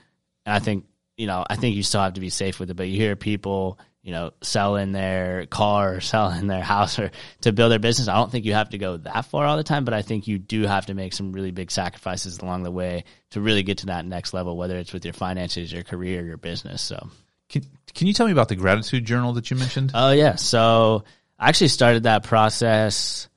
and 0.47 0.55
I 0.55 0.61
think 0.61 0.87
you 1.19 1.27
know, 1.27 1.45
I 1.49 1.57
think 1.57 1.77
you 1.77 1.83
still 1.83 2.01
have 2.01 2.15
to 2.15 2.21
be 2.21 2.31
safe 2.31 2.61
with 2.61 2.71
it, 2.71 2.75
but 2.75 2.89
you 2.89 2.97
hear 2.97 3.17
people, 3.17 3.79
you 4.09 4.15
know, 4.15 4.31
selling 4.41 4.93
their 4.93 5.45
car 5.45 5.97
or 5.97 6.01
selling 6.01 6.47
their 6.47 6.63
house 6.63 6.99
or 6.99 7.11
to 7.43 7.53
build 7.53 7.71
their 7.71 7.79
business. 7.79 8.09
I 8.09 8.15
don't 8.15 8.33
think 8.33 8.47
you 8.47 8.55
have 8.55 8.71
to 8.71 8.79
go 8.79 8.97
that 8.97 9.27
far 9.27 9.45
all 9.45 9.59
the 9.59 9.63
time, 9.63 9.85
but 9.85 9.93
I 9.93 10.01
think 10.01 10.27
you 10.27 10.39
do 10.39 10.63
have 10.63 10.87
to 10.87 10.95
make 10.95 11.13
some 11.13 11.31
really 11.31 11.51
big 11.51 11.71
sacrifices 11.71 12.39
along 12.39 12.63
the 12.63 12.71
way 12.71 13.05
to 13.33 13.43
really 13.43 13.63
get 13.63 13.79
to 13.79 13.87
that 13.87 14.07
next 14.07 14.33
level, 14.33 14.57
whether 14.57 14.79
it's 14.79 14.95
with 14.95 15.05
your 15.05 15.13
finances, 15.13 15.71
your 15.71 15.83
career, 15.83 16.25
your 16.25 16.39
business. 16.39 16.81
So. 16.81 17.11
Can, 17.51 17.67
can 17.95 18.07
you 18.07 18.15
tell 18.15 18.25
me 18.25 18.33
about 18.33 18.49
the 18.49 18.57
gratitude 18.57 19.05
journal 19.05 19.35
that 19.35 19.51
you 19.51 19.59
mentioned? 19.59 19.91
Oh 19.93 20.13
yeah. 20.13 20.37
So 20.37 21.05
I 21.39 21.51
actually 21.51 21.69
started 21.69 22.05
that 22.05 22.23
process 22.23 23.29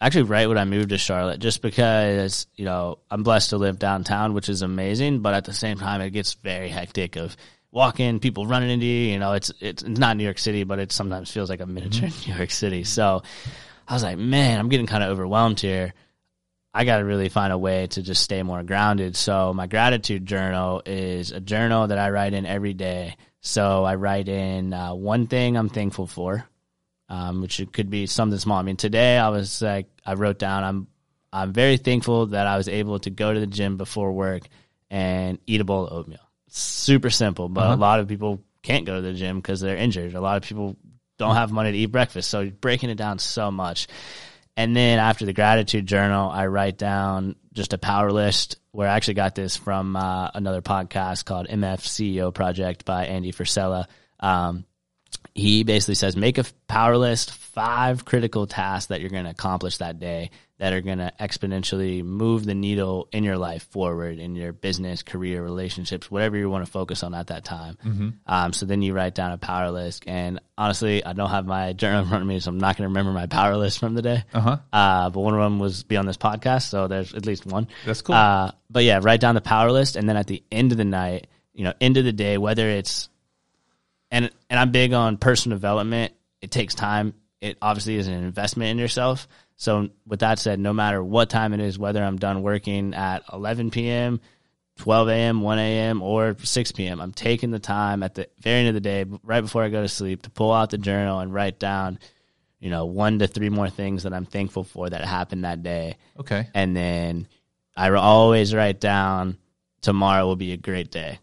actually 0.00 0.22
right 0.22 0.48
when 0.48 0.58
I 0.58 0.64
moved 0.64 0.90
to 0.90 0.98
Charlotte, 0.98 1.40
just 1.40 1.60
because 1.60 2.46
you 2.54 2.64
know 2.64 2.98
I'm 3.10 3.24
blessed 3.24 3.50
to 3.50 3.58
live 3.58 3.80
downtown, 3.80 4.32
which 4.32 4.48
is 4.48 4.62
amazing. 4.62 5.22
But 5.22 5.34
at 5.34 5.44
the 5.44 5.52
same 5.52 5.78
time, 5.78 6.00
it 6.00 6.10
gets 6.10 6.34
very 6.34 6.68
hectic 6.68 7.16
of 7.16 7.36
walking, 7.72 8.20
people 8.20 8.46
running 8.46 8.70
into 8.70 8.86
you. 8.86 9.12
You 9.12 9.18
know, 9.18 9.32
it's 9.32 9.52
it's 9.60 9.84
not 9.84 10.16
New 10.16 10.24
York 10.24 10.38
City, 10.38 10.64
but 10.64 10.78
it 10.78 10.92
sometimes 10.92 11.30
feels 11.30 11.50
like 11.50 11.60
a 11.60 11.66
miniature 11.66 12.08
New 12.26 12.34
York 12.34 12.50
City. 12.50 12.84
So 12.84 13.22
I 13.86 13.94
was 13.94 14.02
like, 14.02 14.18
man, 14.18 14.58
I'm 14.58 14.68
getting 14.68 14.86
kind 14.86 15.02
of 15.02 15.10
overwhelmed 15.10 15.60
here. 15.60 15.94
I 16.72 16.84
got 16.84 16.98
to 16.98 17.04
really 17.04 17.28
find 17.28 17.52
a 17.52 17.58
way 17.58 17.88
to 17.88 18.02
just 18.02 18.22
stay 18.22 18.44
more 18.44 18.62
grounded. 18.62 19.16
So 19.16 19.52
my 19.52 19.66
gratitude 19.66 20.24
journal 20.24 20.82
is 20.86 21.32
a 21.32 21.40
journal 21.40 21.88
that 21.88 21.98
I 21.98 22.10
write 22.10 22.32
in 22.32 22.46
every 22.46 22.74
day. 22.74 23.16
So 23.40 23.82
I 23.84 23.96
write 23.96 24.28
in 24.28 24.72
uh, 24.72 24.94
one 24.94 25.26
thing 25.26 25.56
I'm 25.56 25.68
thankful 25.68 26.06
for, 26.06 26.46
um, 27.08 27.40
which 27.40 27.58
it 27.58 27.72
could 27.72 27.90
be 27.90 28.06
something 28.06 28.38
small. 28.38 28.58
I 28.58 28.62
mean, 28.62 28.76
today 28.76 29.18
I 29.18 29.30
was 29.30 29.60
like, 29.60 29.88
I 30.06 30.14
wrote 30.14 30.38
down, 30.38 30.62
I'm 30.62 30.86
I'm 31.32 31.52
very 31.52 31.76
thankful 31.76 32.26
that 32.26 32.46
I 32.46 32.56
was 32.56 32.68
able 32.68 32.98
to 33.00 33.10
go 33.10 33.32
to 33.32 33.40
the 33.40 33.46
gym 33.46 33.76
before 33.76 34.12
work 34.12 34.42
and 34.90 35.38
eat 35.46 35.60
a 35.60 35.64
bowl 35.64 35.86
of 35.86 35.92
oatmeal. 35.92 36.29
Super 36.50 37.10
simple, 37.10 37.48
but 37.48 37.62
Uh-huh. 37.64 37.74
a 37.74 37.76
lot 37.76 38.00
of 38.00 38.08
people 38.08 38.42
can't 38.62 38.84
go 38.84 38.96
to 38.96 39.00
the 39.02 39.14
gym 39.14 39.36
because 39.36 39.60
they're 39.60 39.76
injured. 39.76 40.14
A 40.14 40.20
lot 40.20 40.36
of 40.36 40.42
people 40.42 40.76
don't 41.18 41.36
have 41.36 41.50
money 41.52 41.72
to 41.72 41.78
eat 41.78 41.86
breakfast. 41.86 42.28
So 42.28 42.50
breaking 42.50 42.90
it 42.90 42.96
down 42.96 43.18
so 43.18 43.50
much. 43.50 43.86
And 44.56 44.76
then 44.76 44.98
after 44.98 45.24
the 45.24 45.32
gratitude 45.32 45.86
journal, 45.86 46.28
I 46.28 46.46
write 46.46 46.76
down 46.76 47.36
just 47.52 47.72
a 47.72 47.78
power 47.78 48.10
list 48.12 48.58
where 48.72 48.88
I 48.88 48.94
actually 48.96 49.14
got 49.14 49.34
this 49.34 49.56
from 49.56 49.96
uh, 49.96 50.30
another 50.34 50.60
podcast 50.60 51.24
called 51.24 51.46
MF 51.48 51.80
CEO 51.80 52.34
Project 52.34 52.84
by 52.84 53.06
Andy 53.06 53.32
Frisella. 53.32 53.86
Um, 54.18 54.64
he 55.34 55.62
basically 55.62 55.94
says 55.94 56.16
make 56.16 56.38
a 56.38 56.44
power 56.68 56.96
list, 56.96 57.30
five 57.32 58.04
critical 58.04 58.46
tasks 58.46 58.86
that 58.88 59.00
you're 59.00 59.10
going 59.10 59.24
to 59.24 59.30
accomplish 59.30 59.78
that 59.78 59.98
day 59.98 60.30
that 60.60 60.74
are 60.74 60.82
going 60.82 60.98
to 60.98 61.10
exponentially 61.18 62.04
move 62.04 62.44
the 62.44 62.54
needle 62.54 63.08
in 63.12 63.24
your 63.24 63.38
life 63.38 63.62
forward 63.70 64.18
in 64.18 64.36
your 64.36 64.52
business, 64.52 65.02
career, 65.02 65.42
relationships, 65.42 66.10
whatever 66.10 66.36
you 66.36 66.50
want 66.50 66.66
to 66.66 66.70
focus 66.70 67.02
on 67.02 67.14
at 67.14 67.28
that 67.28 67.46
time. 67.46 67.78
Um, 68.26 68.52
so 68.52 68.66
then 68.66 68.82
you 68.82 68.92
write 68.92 69.14
down 69.14 69.32
a 69.32 69.38
power 69.38 69.70
list. 69.70 70.04
And 70.06 70.38
honestly, 70.58 71.02
I 71.02 71.14
don't 71.14 71.30
have 71.30 71.46
my 71.46 71.72
journal 71.72 72.02
in 72.02 72.08
front 72.10 72.20
of 72.20 72.28
me, 72.28 72.40
so 72.40 72.50
I'm 72.50 72.58
not 72.58 72.76
going 72.76 72.84
to 72.84 72.88
remember 72.88 73.10
my 73.10 73.24
power 73.24 73.56
list 73.56 73.78
from 73.78 73.94
the 73.94 74.02
day. 74.02 74.22
Uh 74.34 74.40
huh. 74.40 74.56
Uh, 74.70 75.08
but 75.08 75.20
one 75.20 75.32
of 75.32 75.40
them 75.40 75.58
was 75.60 75.82
be 75.82 75.96
on 75.96 76.04
this 76.04 76.18
podcast, 76.18 76.68
so 76.68 76.88
there's 76.88 77.14
at 77.14 77.24
least 77.24 77.46
one. 77.46 77.66
That's 77.86 78.02
cool. 78.02 78.14
Uh, 78.14 78.52
but 78.68 78.84
yeah, 78.84 79.00
write 79.02 79.20
down 79.20 79.34
the 79.34 79.40
power 79.40 79.72
list, 79.72 79.96
and 79.96 80.06
then 80.06 80.18
at 80.18 80.26
the 80.26 80.42
end 80.52 80.72
of 80.72 80.78
the 80.78 80.84
night, 80.84 81.28
you 81.54 81.64
know, 81.64 81.72
end 81.80 81.96
of 81.96 82.04
the 82.04 82.12
day, 82.12 82.36
whether 82.36 82.68
it's 82.68 83.08
and 84.10 84.30
and 84.50 84.60
I'm 84.60 84.72
big 84.72 84.92
on 84.92 85.16
personal 85.16 85.56
development. 85.56 86.12
It 86.42 86.50
takes 86.50 86.74
time. 86.74 87.14
It 87.40 87.56
obviously 87.62 87.96
is 87.96 88.08
an 88.08 88.14
investment 88.14 88.72
in 88.72 88.78
yourself. 88.78 89.26
So 89.60 89.90
with 90.06 90.20
that 90.20 90.38
said, 90.38 90.58
no 90.58 90.72
matter 90.72 91.04
what 91.04 91.28
time 91.28 91.52
it 91.52 91.60
is, 91.60 91.78
whether 91.78 92.02
I'm 92.02 92.16
done 92.16 92.40
working 92.40 92.94
at 92.94 93.24
11 93.30 93.70
p.m., 93.70 94.18
12 94.78 95.08
a.m., 95.10 95.42
1 95.42 95.58
a.m., 95.58 96.00
or 96.00 96.34
6 96.42 96.72
p.m., 96.72 96.98
I'm 96.98 97.12
taking 97.12 97.50
the 97.50 97.58
time 97.58 98.02
at 98.02 98.14
the 98.14 98.26
very 98.38 98.60
end 98.60 98.68
of 98.68 98.74
the 98.74 98.80
day, 98.80 99.04
right 99.22 99.42
before 99.42 99.62
I 99.62 99.68
go 99.68 99.82
to 99.82 99.88
sleep, 99.88 100.22
to 100.22 100.30
pull 100.30 100.50
out 100.50 100.70
the 100.70 100.78
journal 100.78 101.20
and 101.20 101.34
write 101.34 101.58
down, 101.58 101.98
you 102.58 102.70
know, 102.70 102.86
one 102.86 103.18
to 103.18 103.26
three 103.26 103.50
more 103.50 103.68
things 103.68 104.04
that 104.04 104.14
I'm 104.14 104.24
thankful 104.24 104.64
for 104.64 104.88
that 104.88 105.04
happened 105.04 105.44
that 105.44 105.62
day 105.62 105.98
Okay. 106.18 106.48
and 106.54 106.74
then 106.74 107.28
I 107.76 107.90
always 107.90 108.54
write 108.54 108.80
down 108.80 109.36
tomorrow 109.82 110.24
will 110.24 110.36
be 110.36 110.52
a 110.52 110.56
great 110.56 110.90
day 110.90 111.18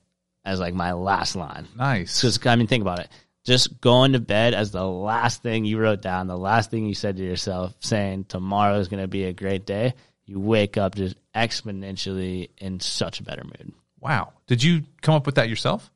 as 0.46 0.60
like 0.60 0.76
my 0.76 0.92
last 0.94 1.36
line. 1.36 1.68
Nice. 1.76 2.22
Because 2.22 2.46
I 2.46 2.56
mean, 2.56 2.68
think 2.68 2.84
about 2.84 3.00
it. 3.00 3.10
Just 3.48 3.80
going 3.80 4.12
to 4.12 4.20
bed 4.20 4.54
as 4.54 4.72
the 4.72 4.86
last 4.86 5.41
thing 5.41 5.64
you 5.64 5.80
wrote 5.80 6.02
down, 6.02 6.28
the 6.28 6.38
last 6.38 6.70
thing 6.70 6.86
you 6.86 6.93
said 6.93 7.16
to 7.16 7.24
yourself, 7.24 7.74
saying 7.80 8.26
tomorrow 8.26 8.78
is 8.78 8.89
going 8.89 9.02
to 9.02 9.08
be 9.08 9.24
a 9.24 9.32
great 9.32 9.66
day. 9.66 9.93
You 10.26 10.41
wake 10.41 10.76
up 10.76 10.95
just 10.95 11.16
exponentially 11.34 12.50
in 12.58 12.82
such 12.82 13.22
a 13.22 13.24
better 13.24 13.45
mood. 13.45 13.72
Wow. 14.02 14.34
Did 14.48 14.62
you 14.62 14.84
come 15.02 15.16
up 15.16 15.26
with 15.26 15.36
that 15.36 15.48
yourself? 15.48 15.89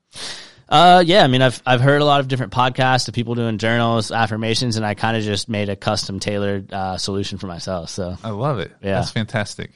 Uh, 0.70 1.04
yeah. 1.06 1.26
I 1.26 1.28
mean, 1.28 1.42
I've 1.42 1.62
I've 1.66 1.82
heard 1.82 2.02
a 2.02 2.06
lot 2.06 2.22
of 2.22 2.30
different 2.30 2.54
podcasts 2.54 3.10
of 3.10 3.14
people 3.14 3.36
doing 3.36 3.58
journals, 3.58 4.14
affirmations, 4.14 4.78
and 4.78 4.86
I 4.86 4.94
kind 4.94 5.18
of 5.18 5.24
just 5.24 5.50
made 5.50 5.68
a 5.68 5.76
custom 5.76 6.22
tailored 6.22 6.72
uh, 6.72 6.98
solution 6.98 7.38
for 7.38 7.48
myself. 7.48 7.90
So 7.90 8.18
I 8.24 8.30
love 8.30 8.60
it. 8.60 8.72
Yeah. 8.82 8.96
That's 8.96 9.12
fantastic. 9.12 9.72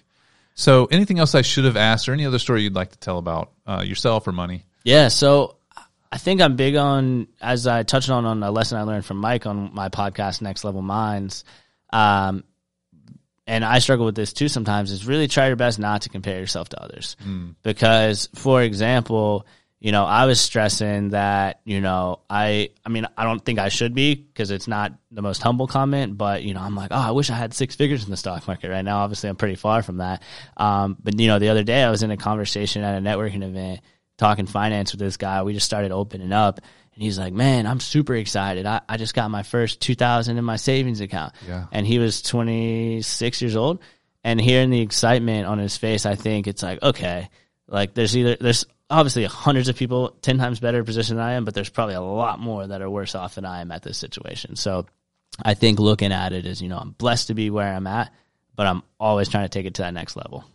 So, 0.53 0.85
anything 0.85 1.19
else 1.19 1.35
I 1.35 1.41
should 1.41 1.65
have 1.65 1.75
asked, 1.75 2.07
or 2.07 2.13
any 2.13 2.25
other 2.25 2.39
story 2.39 2.63
you'd 2.63 2.75
like 2.75 2.91
to 2.91 2.97
tell 2.97 3.17
about 3.17 3.51
uh, 3.67 3.83
yourself 3.85 4.25
or 4.25 4.31
money? 4.31 4.63
Yeah, 4.85 5.09
so 5.09 5.57
I 6.11 6.17
think 6.17 6.41
I'm 6.41 6.55
big 6.55 6.75
on, 6.75 7.27
as 7.41 7.67
I 7.67 7.83
touched 7.83 8.09
on 8.09 8.25
on 8.25 8.41
a 8.43 8.51
lesson 8.51 8.77
I 8.77 8.83
learned 8.83 9.05
from 9.05 9.17
Mike 9.17 9.45
on 9.45 9.73
my 9.73 9.89
podcast, 9.89 10.41
Next 10.41 10.63
Level 10.63 10.81
Minds. 10.81 11.43
Um, 11.91 12.43
and 13.47 13.63
I 13.63 13.79
struggle 13.79 14.05
with 14.05 14.15
this 14.15 14.33
too 14.33 14.47
sometimes, 14.47 14.91
is 14.91 15.05
really 15.05 15.27
try 15.27 15.47
your 15.47 15.55
best 15.55 15.77
not 15.77 16.03
to 16.03 16.09
compare 16.09 16.39
yourself 16.39 16.69
to 16.69 16.81
others. 16.81 17.15
Because, 17.63 18.29
for 18.33 18.61
example, 18.61 19.45
you 19.79 19.91
know, 19.91 20.03
I 20.05 20.25
was 20.25 20.41
stressing 20.41 21.09
that, 21.09 21.59
you 21.63 21.79
know, 21.79 22.21
I, 22.27 22.71
I 22.83 22.89
mean, 22.89 23.07
I 23.15 23.23
don't 23.23 23.43
think 23.43 23.59
I 23.59 23.69
should 23.69 23.93
be 23.93 24.15
because 24.15 24.49
it's 24.49 24.67
not 24.67 24.93
the 25.11 25.21
most 25.21 25.43
humble 25.43 25.67
comment, 25.67 26.17
but, 26.17 26.41
you 26.43 26.55
know, 26.55 26.61
I'm 26.61 26.75
like, 26.75 26.89
oh, 26.91 26.95
I 26.95 27.11
wish 27.11 27.29
I 27.29 27.35
had 27.35 27.53
six 27.53 27.75
figures 27.75 28.03
in 28.03 28.09
the 28.09 28.17
stock 28.17 28.47
market 28.47 28.69
right 28.69 28.83
now. 28.83 28.99
Obviously, 28.99 29.29
I'm 29.29 29.35
pretty 29.35 29.55
far 29.55 29.83
from 29.83 29.97
that. 29.97 30.23
Um, 30.57 30.97
but, 31.03 31.19
you 31.19 31.27
know, 31.27 31.37
the 31.37 31.49
other 31.49 31.63
day 31.63 31.83
I 31.83 31.91
was 31.91 32.01
in 32.01 32.09
a 32.09 32.17
conversation 32.17 32.83
at 32.83 32.97
a 32.97 33.01
networking 33.01 33.43
event 33.43 33.81
talking 34.17 34.45
finance 34.45 34.91
with 34.91 34.99
this 34.99 35.17
guy. 35.17 35.43
We 35.43 35.53
just 35.53 35.65
started 35.65 35.91
opening 35.91 36.31
up. 36.31 36.59
And 36.93 37.03
he's 37.03 37.19
like, 37.19 37.33
man, 37.33 37.67
I'm 37.67 37.81
super 37.81 38.15
excited. 38.15 38.65
I, 38.65 38.81
I 38.87 38.97
just 38.97 39.13
got 39.13 39.29
my 39.29 39.43
first 39.43 39.81
2000 39.81 40.37
in 40.37 40.45
my 40.45 40.55
savings 40.55 41.01
account. 41.01 41.33
Yeah. 41.45 41.65
And 41.71 41.85
he 41.85 41.99
was 41.99 42.21
26 42.21 43.41
years 43.41 43.55
old. 43.55 43.81
And 44.23 44.39
hearing 44.39 44.69
the 44.69 44.81
excitement 44.81 45.45
on 45.45 45.59
his 45.59 45.77
face, 45.77 46.05
I 46.05 46.15
think 46.15 46.47
it's 46.47 46.63
like, 46.63 46.81
okay, 46.81 47.29
like 47.67 47.93
there's 47.93 48.15
either, 48.15 48.37
there's 48.39 48.65
obviously 48.89 49.25
hundreds 49.25 49.67
of 49.67 49.75
people 49.75 50.15
10 50.21 50.37
times 50.37 50.59
better 50.59 50.83
position 50.83 51.17
than 51.17 51.25
I 51.25 51.33
am, 51.33 51.45
but 51.45 51.53
there's 51.53 51.69
probably 51.69 51.95
a 51.95 52.01
lot 52.01 52.39
more 52.39 52.65
that 52.65 52.81
are 52.81 52.89
worse 52.89 53.13
off 53.13 53.35
than 53.35 53.45
I 53.45 53.61
am 53.61 53.71
at 53.71 53.83
this 53.83 53.97
situation. 53.97 54.55
So 54.55 54.85
I 55.43 55.53
think 55.53 55.79
looking 55.79 56.11
at 56.11 56.33
it 56.33 56.45
is, 56.45 56.61
you 56.61 56.69
know, 56.69 56.77
I'm 56.77 56.91
blessed 56.91 57.27
to 57.27 57.33
be 57.33 57.49
where 57.49 57.73
I'm 57.73 57.87
at, 57.87 58.13
but 58.55 58.67
I'm 58.67 58.83
always 58.99 59.29
trying 59.29 59.45
to 59.45 59.49
take 59.49 59.65
it 59.65 59.75
to 59.75 59.81
that 59.81 59.93
next 59.93 60.15
level. 60.15 60.45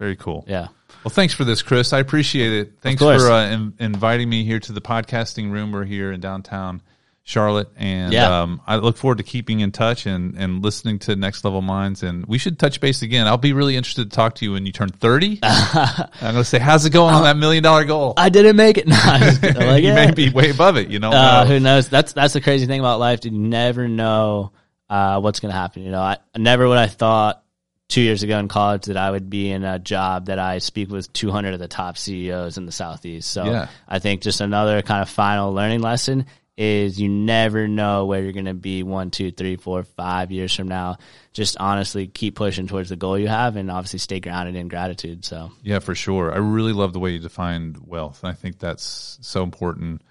Very 0.00 0.16
cool. 0.16 0.44
Yeah. 0.48 0.68
Well, 1.04 1.10
thanks 1.10 1.34
for 1.34 1.44
this, 1.44 1.60
Chris. 1.60 1.92
I 1.92 1.98
appreciate 1.98 2.52
it. 2.54 2.72
Thanks 2.80 3.00
for 3.02 3.12
uh, 3.12 3.50
in, 3.50 3.74
inviting 3.78 4.28
me 4.30 4.44
here 4.44 4.58
to 4.58 4.72
the 4.72 4.80
podcasting 4.80 5.52
room. 5.52 5.72
We're 5.72 5.84
here 5.84 6.10
in 6.10 6.20
downtown 6.20 6.80
Charlotte, 7.22 7.68
and 7.76 8.10
Yeah. 8.10 8.40
um, 8.42 8.62
I 8.66 8.76
look 8.76 8.96
forward 8.96 9.18
to 9.18 9.24
keeping 9.24 9.60
in 9.60 9.72
touch 9.72 10.06
and, 10.06 10.36
and 10.38 10.64
listening 10.64 11.00
to 11.00 11.16
Next 11.16 11.44
Level 11.44 11.60
Minds. 11.60 12.02
And 12.02 12.24
we 12.24 12.38
should 12.38 12.58
touch 12.58 12.80
base 12.80 13.02
again. 13.02 13.26
I'll 13.26 13.36
be 13.36 13.52
really 13.52 13.76
interested 13.76 14.10
to 14.10 14.16
talk 14.16 14.36
to 14.36 14.46
you 14.46 14.52
when 14.52 14.64
you 14.64 14.72
turn 14.72 14.88
30. 14.88 15.40
I'm 15.42 16.08
going 16.20 16.34
to 16.36 16.44
say, 16.44 16.58
how's 16.58 16.86
it 16.86 16.90
going 16.90 17.14
on 17.14 17.24
that 17.24 17.36
million 17.36 17.62
dollar 17.62 17.84
goal? 17.84 18.14
I 18.16 18.30
didn't 18.30 18.56
make 18.56 18.78
it. 18.78 18.86
No, 18.88 18.96
like, 18.96 19.42
you 19.82 19.88
yeah. 19.90 20.06
may 20.06 20.12
be 20.12 20.30
way 20.30 20.48
above 20.48 20.78
it, 20.78 20.88
you 20.88 20.98
know? 20.98 21.10
Uh, 21.10 21.44
who 21.44 21.60
knows? 21.60 21.90
That's 21.90 22.14
that's 22.14 22.32
the 22.32 22.40
crazy 22.40 22.64
thing 22.66 22.80
about 22.80 23.00
life. 23.00 23.22
You 23.24 23.32
never 23.32 23.86
know 23.86 24.52
uh, 24.88 25.20
what's 25.20 25.40
going 25.40 25.52
to 25.52 25.58
happen. 25.58 25.82
You 25.82 25.90
know, 25.90 26.00
I 26.00 26.16
never 26.36 26.66
would 26.66 26.78
I 26.78 26.86
thought 26.86 27.44
two 27.90 28.00
years 28.00 28.22
ago 28.22 28.38
in 28.38 28.48
college 28.48 28.86
that 28.86 28.96
I 28.96 29.10
would 29.10 29.28
be 29.28 29.50
in 29.50 29.64
a 29.64 29.78
job 29.78 30.26
that 30.26 30.38
I 30.38 30.58
speak 30.58 30.90
with 30.90 31.12
200 31.12 31.52
of 31.54 31.60
the 31.60 31.68
top 31.68 31.98
CEOs 31.98 32.56
in 32.56 32.64
the 32.64 32.72
southeast. 32.72 33.30
So 33.30 33.44
Yeah. 33.44 33.68
I 33.88 33.98
think 33.98 34.22
just 34.22 34.40
another 34.40 34.80
kind 34.80 35.02
of 35.02 35.10
final 35.10 35.52
learning 35.52 35.80
lesson 35.80 36.26
is 36.56 37.00
you 37.00 37.08
never 37.08 37.66
know 37.66 38.04
where 38.06 38.22
you're 38.22 38.32
going 38.32 38.44
to 38.44 38.54
be 38.54 38.82
one, 38.82 39.10
two, 39.10 39.30
three, 39.32 39.56
four, 39.56 39.82
five 39.82 40.30
years 40.30 40.54
from 40.54 40.68
now. 40.68 40.98
Just 41.32 41.56
honestly 41.58 42.06
keep 42.06 42.36
pushing 42.36 42.66
towards 42.66 42.90
the 42.90 42.96
goal 42.96 43.18
you 43.18 43.28
have, 43.28 43.56
and 43.56 43.70
obviously 43.70 43.98
stay 43.98 44.20
grounded 44.20 44.56
in 44.56 44.68
gratitude. 44.68 45.24
So 45.24 45.52
Yeah, 45.62 45.78
for 45.78 45.94
sure. 45.94 46.32
I 46.32 46.36
really 46.36 46.72
love 46.74 46.92
the 46.92 47.00
way 47.00 47.12
you 47.12 47.18
defined 47.18 47.78
wealth. 47.86 48.24
I 48.24 48.34
think 48.34 48.58
that's 48.58 49.18
so 49.22 49.42
important. 49.42 50.02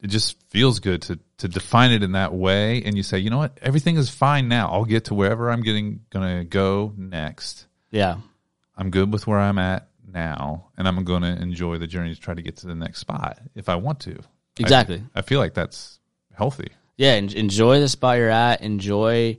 It 0.00 0.08
just 0.08 0.40
feels 0.50 0.80
good 0.80 1.02
to 1.02 1.18
to 1.38 1.48
define 1.48 1.90
it 1.90 2.02
in 2.02 2.12
that 2.12 2.32
way, 2.34 2.82
and 2.82 2.96
you 2.96 3.02
say, 3.02 3.18
you 3.18 3.30
know 3.30 3.38
what, 3.38 3.58
everything 3.62 3.96
is 3.96 4.08
fine 4.10 4.48
now. 4.48 4.68
I'll 4.70 4.84
get 4.84 5.06
to 5.06 5.14
wherever 5.14 5.50
I'm 5.50 5.62
getting 5.62 6.00
gonna 6.10 6.44
go 6.44 6.92
next. 6.96 7.66
yeah, 7.90 8.16
I'm 8.76 8.90
good 8.90 9.12
with 9.12 9.26
where 9.26 9.38
I'm 9.38 9.58
at 9.58 9.88
now, 10.06 10.68
and 10.76 10.88
I'm 10.88 11.04
going 11.04 11.22
to 11.22 11.28
enjoy 11.28 11.78
the 11.78 11.86
journey 11.86 12.14
to 12.14 12.20
try 12.20 12.34
to 12.34 12.42
get 12.42 12.56
to 12.58 12.66
the 12.66 12.74
next 12.74 13.00
spot 13.00 13.38
if 13.54 13.68
I 13.68 13.76
want 13.76 14.00
to. 14.00 14.18
Exactly. 14.58 15.02
I, 15.14 15.20
feel 15.22 15.38
like 15.38 15.52
that's 15.52 16.00
healthy. 16.32 16.68
yeah 16.96 17.10
en- 17.12 17.28
enjoy 17.34 17.80
the 17.80 17.88
spot 17.88 18.16
you're 18.16 18.30
at 18.30 18.62
enjoy 18.62 19.36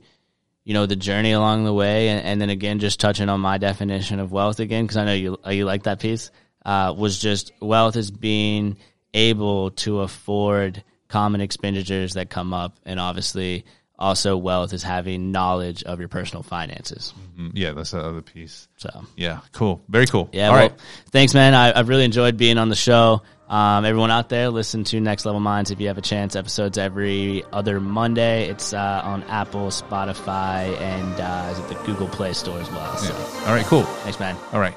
you 0.62 0.74
know 0.74 0.86
the 0.86 0.94
journey 0.94 1.32
along 1.32 1.64
the 1.64 1.72
way 1.72 2.08
and, 2.08 2.24
and 2.24 2.40
then 2.40 2.50
again 2.50 2.78
just 2.78 3.00
touching 3.00 3.28
on 3.28 3.40
my 3.40 3.58
definition 3.58 4.20
of 4.20 4.30
wealth 4.30 4.60
again 4.60 4.84
because 4.84 4.96
i 4.96 5.04
know 5.04 5.12
you 5.14 5.36
you 5.50 5.64
like 5.64 5.82
that 5.84 5.98
piece 5.98 6.30
uh, 6.64 6.94
was 6.96 7.18
just 7.18 7.50
wealth 7.60 7.96
is 7.96 8.10
being 8.12 8.76
able 9.14 9.70
to 9.72 10.00
afford 10.00 10.82
common 11.08 11.40
expenditures 11.40 12.14
that 12.14 12.28
come 12.30 12.52
up 12.52 12.76
and 12.84 13.00
obviously 13.00 13.64
also 13.98 14.36
wealth 14.36 14.72
is 14.72 14.82
having 14.82 15.32
knowledge 15.32 15.82
of 15.82 15.98
your 15.98 16.08
personal 16.08 16.42
finances 16.42 17.12
Mm, 17.38 17.52
Yeah, 17.54 17.72
that's 17.72 17.92
the 17.92 18.00
other 18.00 18.20
piece. 18.22 18.66
so 18.76 18.90
Yeah, 19.16 19.40
cool. 19.52 19.80
Very 19.88 20.06
cool. 20.06 20.28
yeah 20.32 20.48
All 20.48 20.52
well, 20.54 20.68
right. 20.68 20.80
thanks 21.10 21.34
man 21.34 21.54
I, 21.54 21.76
i've 21.78 21.88
really 21.88 22.04
enjoyed 22.04 22.36
being 22.36 22.58
on 22.58 22.68
the 22.68 22.76
show 22.76 23.22
um, 23.48 23.86
everyone 23.86 24.10
out 24.10 24.28
there 24.28 24.50
listen 24.50 24.84
to 24.84 25.00
next 25.00 25.24
level 25.24 25.40
minds 25.40 25.70
if 25.70 25.80
you 25.80 25.86
have 25.88 25.96
a 25.98 26.02
chance 26.02 26.36
episodes 26.36 26.76
every 26.78 27.42
other 27.52 27.80
monday 27.80 28.48
it's 28.50 28.74
uh, 28.74 29.00
on 29.02 29.22
apple 29.24 29.68
spotify 29.68 30.78
and 30.80 31.20
uh, 31.20 31.48
is 31.52 31.58
it 31.58 31.68
the 31.68 31.74
google 31.86 32.08
play 32.08 32.32
store 32.34 32.58
as 32.60 32.70
well 32.70 32.96
so 32.98 33.14
All 33.46 33.54
right, 33.54 33.64
cool. 33.66 33.84
thanks 34.04 34.20
man 34.20 34.36
All 34.52 34.60
right. 34.60 34.74